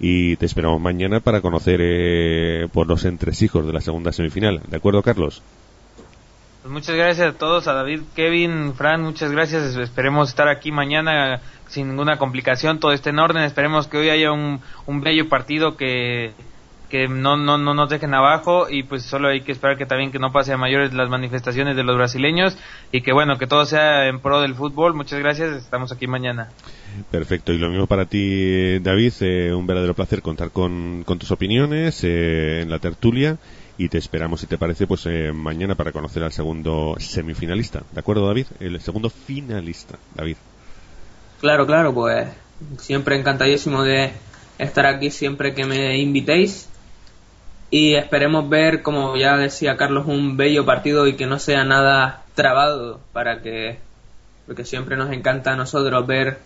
y 0.00 0.36
te 0.36 0.44
esperamos 0.44 0.80
mañana 0.80 1.20
para 1.20 1.40
conocer 1.40 1.80
eh, 1.82 2.68
por 2.72 2.86
los 2.86 3.06
entresijos 3.06 3.66
de 3.66 3.72
la 3.72 3.80
segunda 3.80 4.12
semifinal. 4.12 4.60
¿De 4.68 4.76
acuerdo, 4.76 5.02
Carlos? 5.02 5.42
Pues 6.66 6.72
muchas 6.72 6.96
gracias 6.96 7.32
a 7.32 7.38
todos, 7.38 7.68
a 7.68 7.74
David, 7.74 8.00
Kevin, 8.16 8.74
Fran, 8.74 9.00
muchas 9.00 9.30
gracias. 9.30 9.76
Esperemos 9.76 10.30
estar 10.30 10.48
aquí 10.48 10.72
mañana 10.72 11.40
sin 11.68 11.86
ninguna 11.86 12.18
complicación, 12.18 12.80
todo 12.80 12.90
esté 12.90 13.10
en 13.10 13.20
orden. 13.20 13.44
Esperemos 13.44 13.86
que 13.86 13.98
hoy 13.98 14.08
haya 14.08 14.32
un, 14.32 14.60
bello 14.88 15.28
partido 15.28 15.76
que, 15.76 16.32
que 16.90 17.06
no, 17.06 17.36
no, 17.36 17.56
no 17.56 17.72
nos 17.72 17.88
dejen 17.88 18.14
abajo 18.14 18.66
y 18.68 18.82
pues 18.82 19.04
solo 19.04 19.28
hay 19.28 19.42
que 19.42 19.52
esperar 19.52 19.78
que 19.78 19.86
también 19.86 20.10
que 20.10 20.18
no 20.18 20.32
pase 20.32 20.54
a 20.54 20.56
mayores 20.56 20.92
las 20.92 21.08
manifestaciones 21.08 21.76
de 21.76 21.84
los 21.84 21.96
brasileños 21.96 22.58
y 22.90 23.02
que 23.02 23.12
bueno, 23.12 23.38
que 23.38 23.46
todo 23.46 23.64
sea 23.64 24.08
en 24.08 24.18
pro 24.18 24.40
del 24.40 24.56
fútbol. 24.56 24.92
Muchas 24.92 25.20
gracias, 25.20 25.54
estamos 25.54 25.92
aquí 25.92 26.08
mañana. 26.08 26.48
Perfecto, 27.12 27.52
y 27.52 27.58
lo 27.58 27.68
mismo 27.68 27.86
para 27.86 28.06
ti, 28.06 28.80
David. 28.80 29.12
eh, 29.20 29.54
un 29.54 29.68
verdadero 29.68 29.94
placer 29.94 30.20
contar 30.20 30.50
con, 30.50 31.04
con 31.04 31.16
tus 31.20 31.30
opiniones 31.30 32.02
eh, 32.02 32.62
en 32.62 32.70
la 32.70 32.80
tertulia 32.80 33.38
y 33.78 33.88
te 33.88 33.98
esperamos, 33.98 34.40
si 34.40 34.46
te 34.46 34.58
parece, 34.58 34.86
pues 34.86 35.04
eh, 35.06 35.32
mañana 35.32 35.74
para 35.74 35.92
conocer 35.92 36.22
al 36.22 36.32
segundo 36.32 36.96
semifinalista. 36.98 37.82
¿De 37.92 38.00
acuerdo, 38.00 38.26
David? 38.26 38.46
El 38.60 38.80
segundo 38.80 39.10
finalista, 39.10 39.98
David. 40.14 40.36
Claro, 41.40 41.66
claro, 41.66 41.92
pues 41.92 42.28
siempre 42.78 43.18
encantadísimo 43.18 43.82
de 43.82 44.12
estar 44.58 44.86
aquí 44.86 45.10
siempre 45.10 45.54
que 45.54 45.66
me 45.66 45.98
invitéis 45.98 46.68
y 47.70 47.94
esperemos 47.94 48.48
ver, 48.48 48.82
como 48.82 49.16
ya 49.16 49.36
decía 49.36 49.76
Carlos, 49.76 50.06
un 50.06 50.36
bello 50.36 50.64
partido 50.64 51.06
y 51.06 51.14
que 51.14 51.26
no 51.26 51.38
sea 51.38 51.64
nada 51.64 52.22
trabado 52.34 53.00
para 53.12 53.42
que, 53.42 53.78
porque 54.46 54.64
siempre 54.64 54.96
nos 54.96 55.12
encanta 55.12 55.52
a 55.52 55.56
nosotros 55.56 56.06
ver 56.06 56.38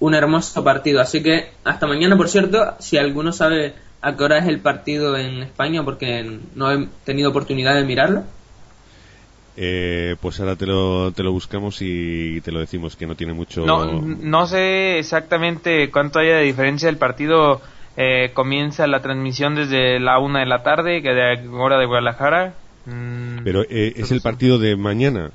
un 0.00 0.14
hermoso 0.14 0.62
partido. 0.64 1.00
Así 1.00 1.22
que 1.22 1.50
hasta 1.64 1.86
mañana, 1.86 2.16
por 2.16 2.28
cierto, 2.28 2.76
si 2.78 2.96
alguno 2.96 3.32
sabe 3.32 3.74
a 4.00 4.16
qué 4.16 4.24
hora 4.24 4.38
es 4.38 4.46
el 4.46 4.60
partido 4.60 5.16
en 5.16 5.42
España, 5.42 5.82
porque 5.84 6.38
no 6.54 6.70
he 6.72 6.86
tenido 7.04 7.30
oportunidad 7.30 7.74
de 7.74 7.84
mirarlo. 7.84 8.24
Eh, 9.60 10.14
pues 10.20 10.38
ahora 10.38 10.54
te 10.54 10.66
lo, 10.66 11.10
te 11.12 11.24
lo 11.24 11.32
buscamos 11.32 11.78
y 11.80 12.40
te 12.42 12.52
lo 12.52 12.60
decimos 12.60 12.94
que 12.94 13.06
no 13.06 13.16
tiene 13.16 13.32
mucho. 13.32 13.66
No, 13.66 13.86
no 14.00 14.46
sé 14.46 15.00
exactamente 15.00 15.90
cuánto 15.90 16.20
haya 16.20 16.36
de 16.36 16.44
diferencia. 16.44 16.88
El 16.88 16.96
partido 16.96 17.60
eh, 17.96 18.30
comienza 18.34 18.86
la 18.86 19.02
transmisión 19.02 19.56
desde 19.56 19.98
la 19.98 20.20
una 20.20 20.40
de 20.40 20.46
la 20.46 20.62
tarde, 20.62 21.02
que 21.02 21.08
de 21.12 21.48
hora 21.48 21.76
de 21.78 21.86
Guadalajara. 21.86 22.54
Mm, 22.86 23.38
Pero 23.42 23.62
eh, 23.68 23.94
es 23.96 24.12
el 24.12 24.20
partido 24.20 24.58
de 24.60 24.76
mañana. 24.76 25.32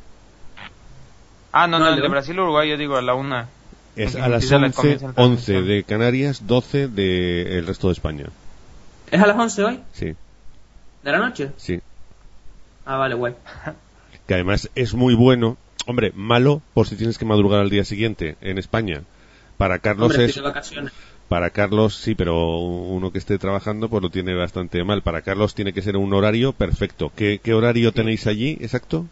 Ah, 1.51 1.67
no, 1.67 1.79
No, 1.79 1.89
el 1.89 1.97
de- 1.97 2.01
de 2.03 2.07
Brasil-Uruguay, 2.07 2.69
yo 2.69 2.77
digo 2.77 2.95
a 2.95 3.01
la 3.01 3.15
una. 3.15 3.49
Es 3.97 4.15
a 4.15 4.27
las 4.29 4.45
comienza 4.49 4.57
la- 4.57 4.65
11, 4.67 4.75
comienza 4.75 5.05
la 5.07 5.11
11 5.11 5.45
transmisión. 5.53 5.67
de 5.67 5.83
Canarias, 5.83 6.47
12 6.47 6.87
del 6.87 7.67
resto 7.67 7.87
de 7.87 7.93
España. 7.93 8.25
¿Es 9.13 9.21
a 9.21 9.27
las 9.27 9.37
11 9.37 9.63
hoy? 9.63 9.79
Sí, 9.93 10.15
¿De 11.03 11.11
la 11.11 11.19
noche? 11.19 11.51
sí. 11.57 11.79
Ah, 12.85 12.97
vale, 12.97 13.13
guay. 13.15 13.35
Que 14.27 14.33
además 14.33 14.69
es 14.75 14.93
muy 14.95 15.13
bueno. 15.15 15.57
Hombre, 15.85 16.11
malo 16.15 16.61
por 16.73 16.87
si 16.87 16.95
tienes 16.95 17.17
que 17.17 17.25
madrugar 17.25 17.59
al 17.59 17.69
día 17.69 17.83
siguiente 17.85 18.37
en 18.41 18.57
España. 18.57 19.01
Para 19.57 19.77
Carlos 19.79 20.11
Hombre, 20.17 20.25
es. 20.25 20.41
Para 21.29 21.49
Carlos 21.51 21.95
sí, 21.95 22.15
pero 22.15 22.57
uno 22.57 23.11
que 23.11 23.17
esté 23.19 23.37
trabajando 23.37 23.87
pues 23.89 24.01
lo 24.01 24.09
tiene 24.09 24.33
bastante 24.33 24.83
mal. 24.83 25.01
Para 25.03 25.21
Carlos 25.21 25.53
tiene 25.53 25.73
que 25.73 25.81
ser 25.83 25.95
un 25.97 26.11
horario 26.13 26.53
perfecto. 26.53 27.11
¿Qué, 27.15 27.39
qué 27.43 27.53
horario 27.53 27.91
tenéis 27.91 28.25
allí 28.25 28.57
exacto? 28.61 29.05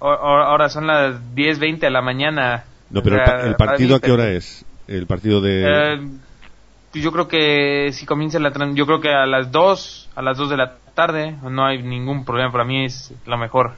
O- 0.00 0.08
Ahora 0.08 0.68
son 0.68 0.86
las 0.86 1.16
10.20 1.34 1.78
de 1.78 1.90
la 1.90 2.02
mañana. 2.02 2.64
No, 2.90 3.02
pero 3.02 3.16
O 3.16 3.18
el, 3.46 3.54
pa- 3.54 3.66
partido 3.66 3.96
a 3.96 4.00
qué 4.00 4.10
hora 4.12 4.30
es? 4.32 4.64
El 4.88 5.06
partido 5.06 5.40
de... 5.40 5.62
Eh, 5.94 6.00
yo 7.02 7.12
creo 7.12 7.28
que 7.28 7.90
si 7.92 8.06
comienza 8.06 8.38
la 8.38 8.52
yo 8.74 8.86
creo 8.86 9.00
que 9.00 9.10
a 9.12 9.26
las 9.26 9.50
2, 9.50 10.10
a 10.14 10.22
las 10.22 10.36
2 10.38 10.50
de 10.50 10.56
la 10.56 10.76
tarde, 10.94 11.36
no 11.42 11.66
hay 11.66 11.82
ningún 11.82 12.24
problema, 12.24 12.52
para 12.52 12.64
mí 12.64 12.84
es 12.84 13.12
lo 13.26 13.36
mejor. 13.36 13.72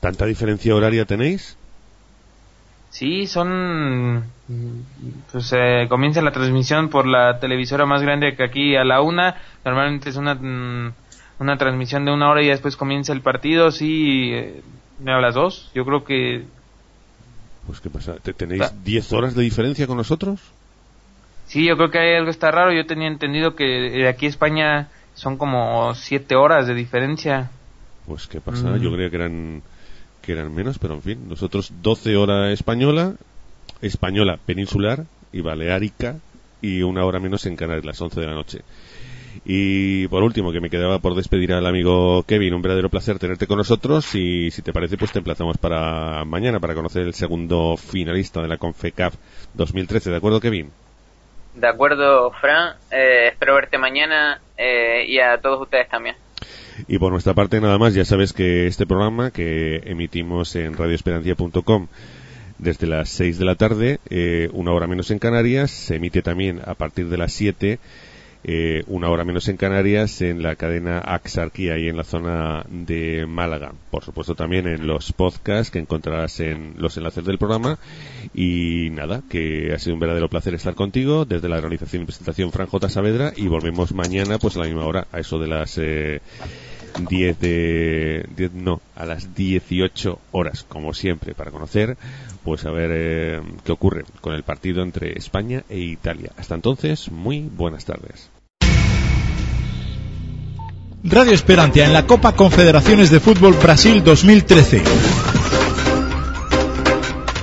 ¿Tanta 0.00 0.26
diferencia 0.26 0.74
horaria 0.74 1.04
tenéis? 1.04 1.56
Sí, 2.90 3.26
son 3.26 4.24
pues 5.32 5.52
eh, 5.52 5.86
comienza 5.88 6.22
la 6.22 6.30
transmisión 6.30 6.88
por 6.90 7.06
la 7.06 7.40
televisora 7.40 7.86
más 7.86 8.02
grande 8.02 8.36
que 8.36 8.44
aquí 8.44 8.76
a 8.76 8.84
la 8.84 9.00
una, 9.00 9.36
normalmente 9.64 10.10
es 10.10 10.16
una 10.16 10.34
mm, 10.34 10.92
una 11.40 11.56
transmisión 11.56 12.04
de 12.04 12.12
una 12.12 12.30
hora 12.30 12.42
y 12.42 12.46
después 12.48 12.76
comienza 12.76 13.12
el 13.12 13.20
partido, 13.20 13.70
sí, 13.72 14.30
eh, 14.32 14.62
a 15.06 15.20
las 15.20 15.34
2, 15.34 15.72
yo 15.74 15.84
creo 15.84 16.04
que 16.04 16.44
Pues 17.66 17.80
qué 17.80 17.90
pasa, 17.90 18.14
¿Te- 18.22 18.34
¿tenéis 18.34 18.62
Ah. 18.62 18.72
10 18.84 19.12
horas 19.12 19.34
de 19.34 19.42
diferencia 19.42 19.86
con 19.86 19.96
nosotros? 19.96 20.38
Sí, 21.46 21.66
yo 21.66 21.76
creo 21.76 21.90
que 21.90 21.98
hay 21.98 22.14
algo 22.16 22.30
está 22.30 22.50
raro. 22.50 22.72
Yo 22.72 22.86
tenía 22.86 23.08
entendido 23.08 23.54
que 23.54 23.64
de 23.64 24.08
aquí 24.08 24.26
a 24.26 24.30
España 24.30 24.88
son 25.14 25.36
como 25.36 25.94
siete 25.94 26.34
horas 26.36 26.66
de 26.66 26.74
diferencia. 26.74 27.50
Pues 28.06 28.26
qué 28.26 28.40
pasa, 28.40 28.70
Mm. 28.70 28.80
yo 28.82 28.92
creía 28.92 29.10
que 29.10 29.16
eran 29.16 29.62
que 30.22 30.32
eran 30.32 30.54
menos, 30.54 30.78
pero 30.78 30.94
en 30.94 31.02
fin, 31.02 31.28
nosotros 31.28 31.70
12 31.82 32.16
hora 32.16 32.50
española, 32.50 33.14
española 33.82 34.38
peninsular 34.46 35.04
y 35.32 35.42
baleárica 35.42 36.16
y 36.62 36.80
una 36.82 37.04
hora 37.04 37.20
menos 37.20 37.44
en 37.44 37.56
Canarias, 37.56 37.84
las 37.84 38.00
11 38.00 38.20
de 38.20 38.26
la 38.26 38.32
noche. 38.34 38.62
Y 39.44 40.08
por 40.08 40.22
último, 40.22 40.50
que 40.52 40.60
me 40.60 40.70
quedaba 40.70 40.98
por 41.00 41.14
despedir 41.14 41.52
al 41.52 41.66
amigo 41.66 42.22
Kevin, 42.22 42.54
un 42.54 42.62
verdadero 42.62 42.88
placer 42.88 43.18
tenerte 43.18 43.46
con 43.46 43.58
nosotros 43.58 44.14
y 44.14 44.50
si 44.50 44.62
te 44.62 44.72
parece, 44.72 44.96
pues 44.96 45.12
te 45.12 45.18
emplazamos 45.18 45.58
para 45.58 46.24
mañana 46.24 46.58
para 46.58 46.74
conocer 46.74 47.02
el 47.02 47.12
segundo 47.14 47.76
finalista 47.76 48.40
de 48.40 48.48
la 48.48 48.56
CONFECAF 48.56 49.14
2013, 49.54 50.10
¿de 50.10 50.16
acuerdo, 50.16 50.40
Kevin? 50.40 50.70
De 51.54 51.68
acuerdo, 51.68 52.32
Fran. 52.40 52.76
Eh, 52.90 53.28
espero 53.28 53.54
verte 53.54 53.78
mañana 53.78 54.40
eh, 54.56 55.04
y 55.06 55.18
a 55.20 55.40
todos 55.40 55.60
ustedes 55.62 55.88
también. 55.88 56.16
Y 56.88 56.98
por 56.98 57.12
nuestra 57.12 57.34
parte 57.34 57.60
nada 57.60 57.78
más, 57.78 57.94
ya 57.94 58.04
sabes 58.04 58.32
que 58.32 58.66
este 58.66 58.86
programa 58.86 59.30
que 59.30 59.76
emitimos 59.84 60.56
en 60.56 60.76
radioesperancia.com 60.76 61.86
desde 62.58 62.86
las 62.86 63.08
6 63.10 63.38
de 63.38 63.44
la 63.44 63.54
tarde, 63.54 63.98
eh, 64.10 64.48
una 64.52 64.72
hora 64.72 64.86
menos 64.86 65.10
en 65.10 65.18
Canarias, 65.18 65.70
se 65.70 65.96
emite 65.96 66.22
también 66.22 66.60
a 66.64 66.74
partir 66.74 67.08
de 67.08 67.16
las 67.16 67.32
7, 67.32 67.78
eh, 68.44 68.84
una 68.88 69.08
hora 69.08 69.24
menos 69.24 69.48
en 69.48 69.56
Canarias, 69.56 70.20
en 70.20 70.42
la 70.42 70.54
cadena 70.56 70.98
Axarquía 70.98 71.78
y 71.78 71.88
en 71.88 71.96
la 71.96 72.04
zona 72.04 72.64
de 72.68 73.24
Málaga. 73.26 73.72
Por 73.90 74.04
supuesto 74.04 74.34
también 74.34 74.66
en 74.66 74.86
los 74.86 75.12
podcasts 75.12 75.70
que 75.70 75.78
encontrarás 75.78 76.40
en 76.40 76.74
los 76.76 76.96
enlaces 76.98 77.24
del 77.24 77.38
programa. 77.38 77.78
Y 78.34 78.90
nada, 78.90 79.22
que 79.28 79.72
ha 79.74 79.78
sido 79.78 79.94
un 79.94 80.00
verdadero 80.00 80.28
placer 80.28 80.54
estar 80.54 80.74
contigo 80.74 81.24
desde 81.24 81.48
la 81.48 81.60
realización 81.60 82.02
y 82.02 82.06
presentación 82.06 82.52
Fran 82.52 82.66
J. 82.66 82.88
Saavedra 82.90 83.32
y 83.34 83.48
volvemos 83.48 83.94
mañana 83.94 84.38
pues 84.38 84.56
a 84.56 84.60
la 84.60 84.66
misma 84.66 84.84
hora, 84.84 85.06
a 85.10 85.20
eso 85.20 85.38
de 85.38 85.48
las... 85.48 85.78
Eh, 85.78 86.20
10 86.96 87.40
de 87.40 88.28
10, 88.36 88.52
no, 88.52 88.80
a 88.94 89.04
las 89.04 89.34
18 89.34 90.18
horas, 90.30 90.64
como 90.68 90.94
siempre, 90.94 91.34
para 91.34 91.50
conocer, 91.50 91.96
pues 92.44 92.64
a 92.64 92.70
ver 92.70 92.90
eh, 92.92 93.42
qué 93.64 93.72
ocurre 93.72 94.04
con 94.20 94.34
el 94.34 94.44
partido 94.44 94.82
entre 94.82 95.18
España 95.18 95.64
e 95.68 95.78
Italia. 95.78 96.30
Hasta 96.36 96.54
entonces, 96.54 97.10
muy 97.10 97.40
buenas 97.40 97.84
tardes. 97.84 98.30
Radio 101.06 101.34
Esperantia 101.34 101.84
en 101.84 101.92
la 101.92 102.06
Copa 102.06 102.32
Confederaciones 102.32 103.10
de 103.10 103.20
Fútbol 103.20 103.52
Brasil 103.52 104.02
2013. 104.02 104.82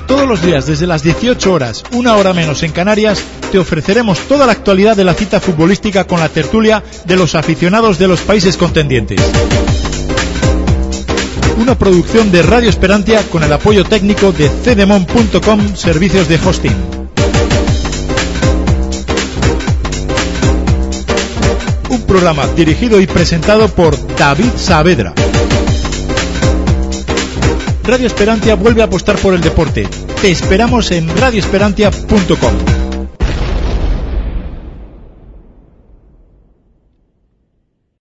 Todos 0.07 0.27
los 0.27 0.41
días 0.41 0.65
desde 0.65 0.87
las 0.87 1.03
18 1.03 1.53
horas, 1.53 1.83
una 1.91 2.15
hora 2.15 2.33
menos 2.33 2.63
en 2.63 2.71
Canarias, 2.71 3.23
te 3.51 3.59
ofreceremos 3.59 4.17
toda 4.21 4.47
la 4.47 4.53
actualidad 4.53 4.97
de 4.97 5.03
la 5.03 5.13
cita 5.13 5.39
futbolística 5.39 6.05
con 6.05 6.19
la 6.19 6.29
tertulia 6.29 6.83
de 7.05 7.15
los 7.15 7.35
aficionados 7.35 7.99
de 7.99 8.07
los 8.07 8.21
países 8.21 8.57
contendientes. 8.57 9.21
Una 11.59 11.77
producción 11.77 12.31
de 12.31 12.41
Radio 12.41 12.67
Esperantia 12.67 13.21
con 13.29 13.43
el 13.43 13.53
apoyo 13.53 13.83
técnico 13.83 14.31
de 14.31 14.49
cdemon.com 14.49 15.75
Servicios 15.75 16.27
de 16.27 16.39
Hosting. 16.43 17.00
Un 21.91 22.03
programa 22.03 22.47
dirigido 22.47 23.01
y 23.01 23.05
presentado 23.05 23.67
por 23.67 23.97
David 24.15 24.51
Saavedra. 24.55 25.13
Radio 27.83 28.07
Esperantia 28.07 28.55
vuelve 28.55 28.81
a 28.81 28.85
apostar 28.85 29.17
por 29.17 29.33
el 29.33 29.41
deporte. 29.41 29.89
Te 30.21 30.31
esperamos 30.31 30.89
en 30.91 31.09
radioesperantia.com. 31.17 32.80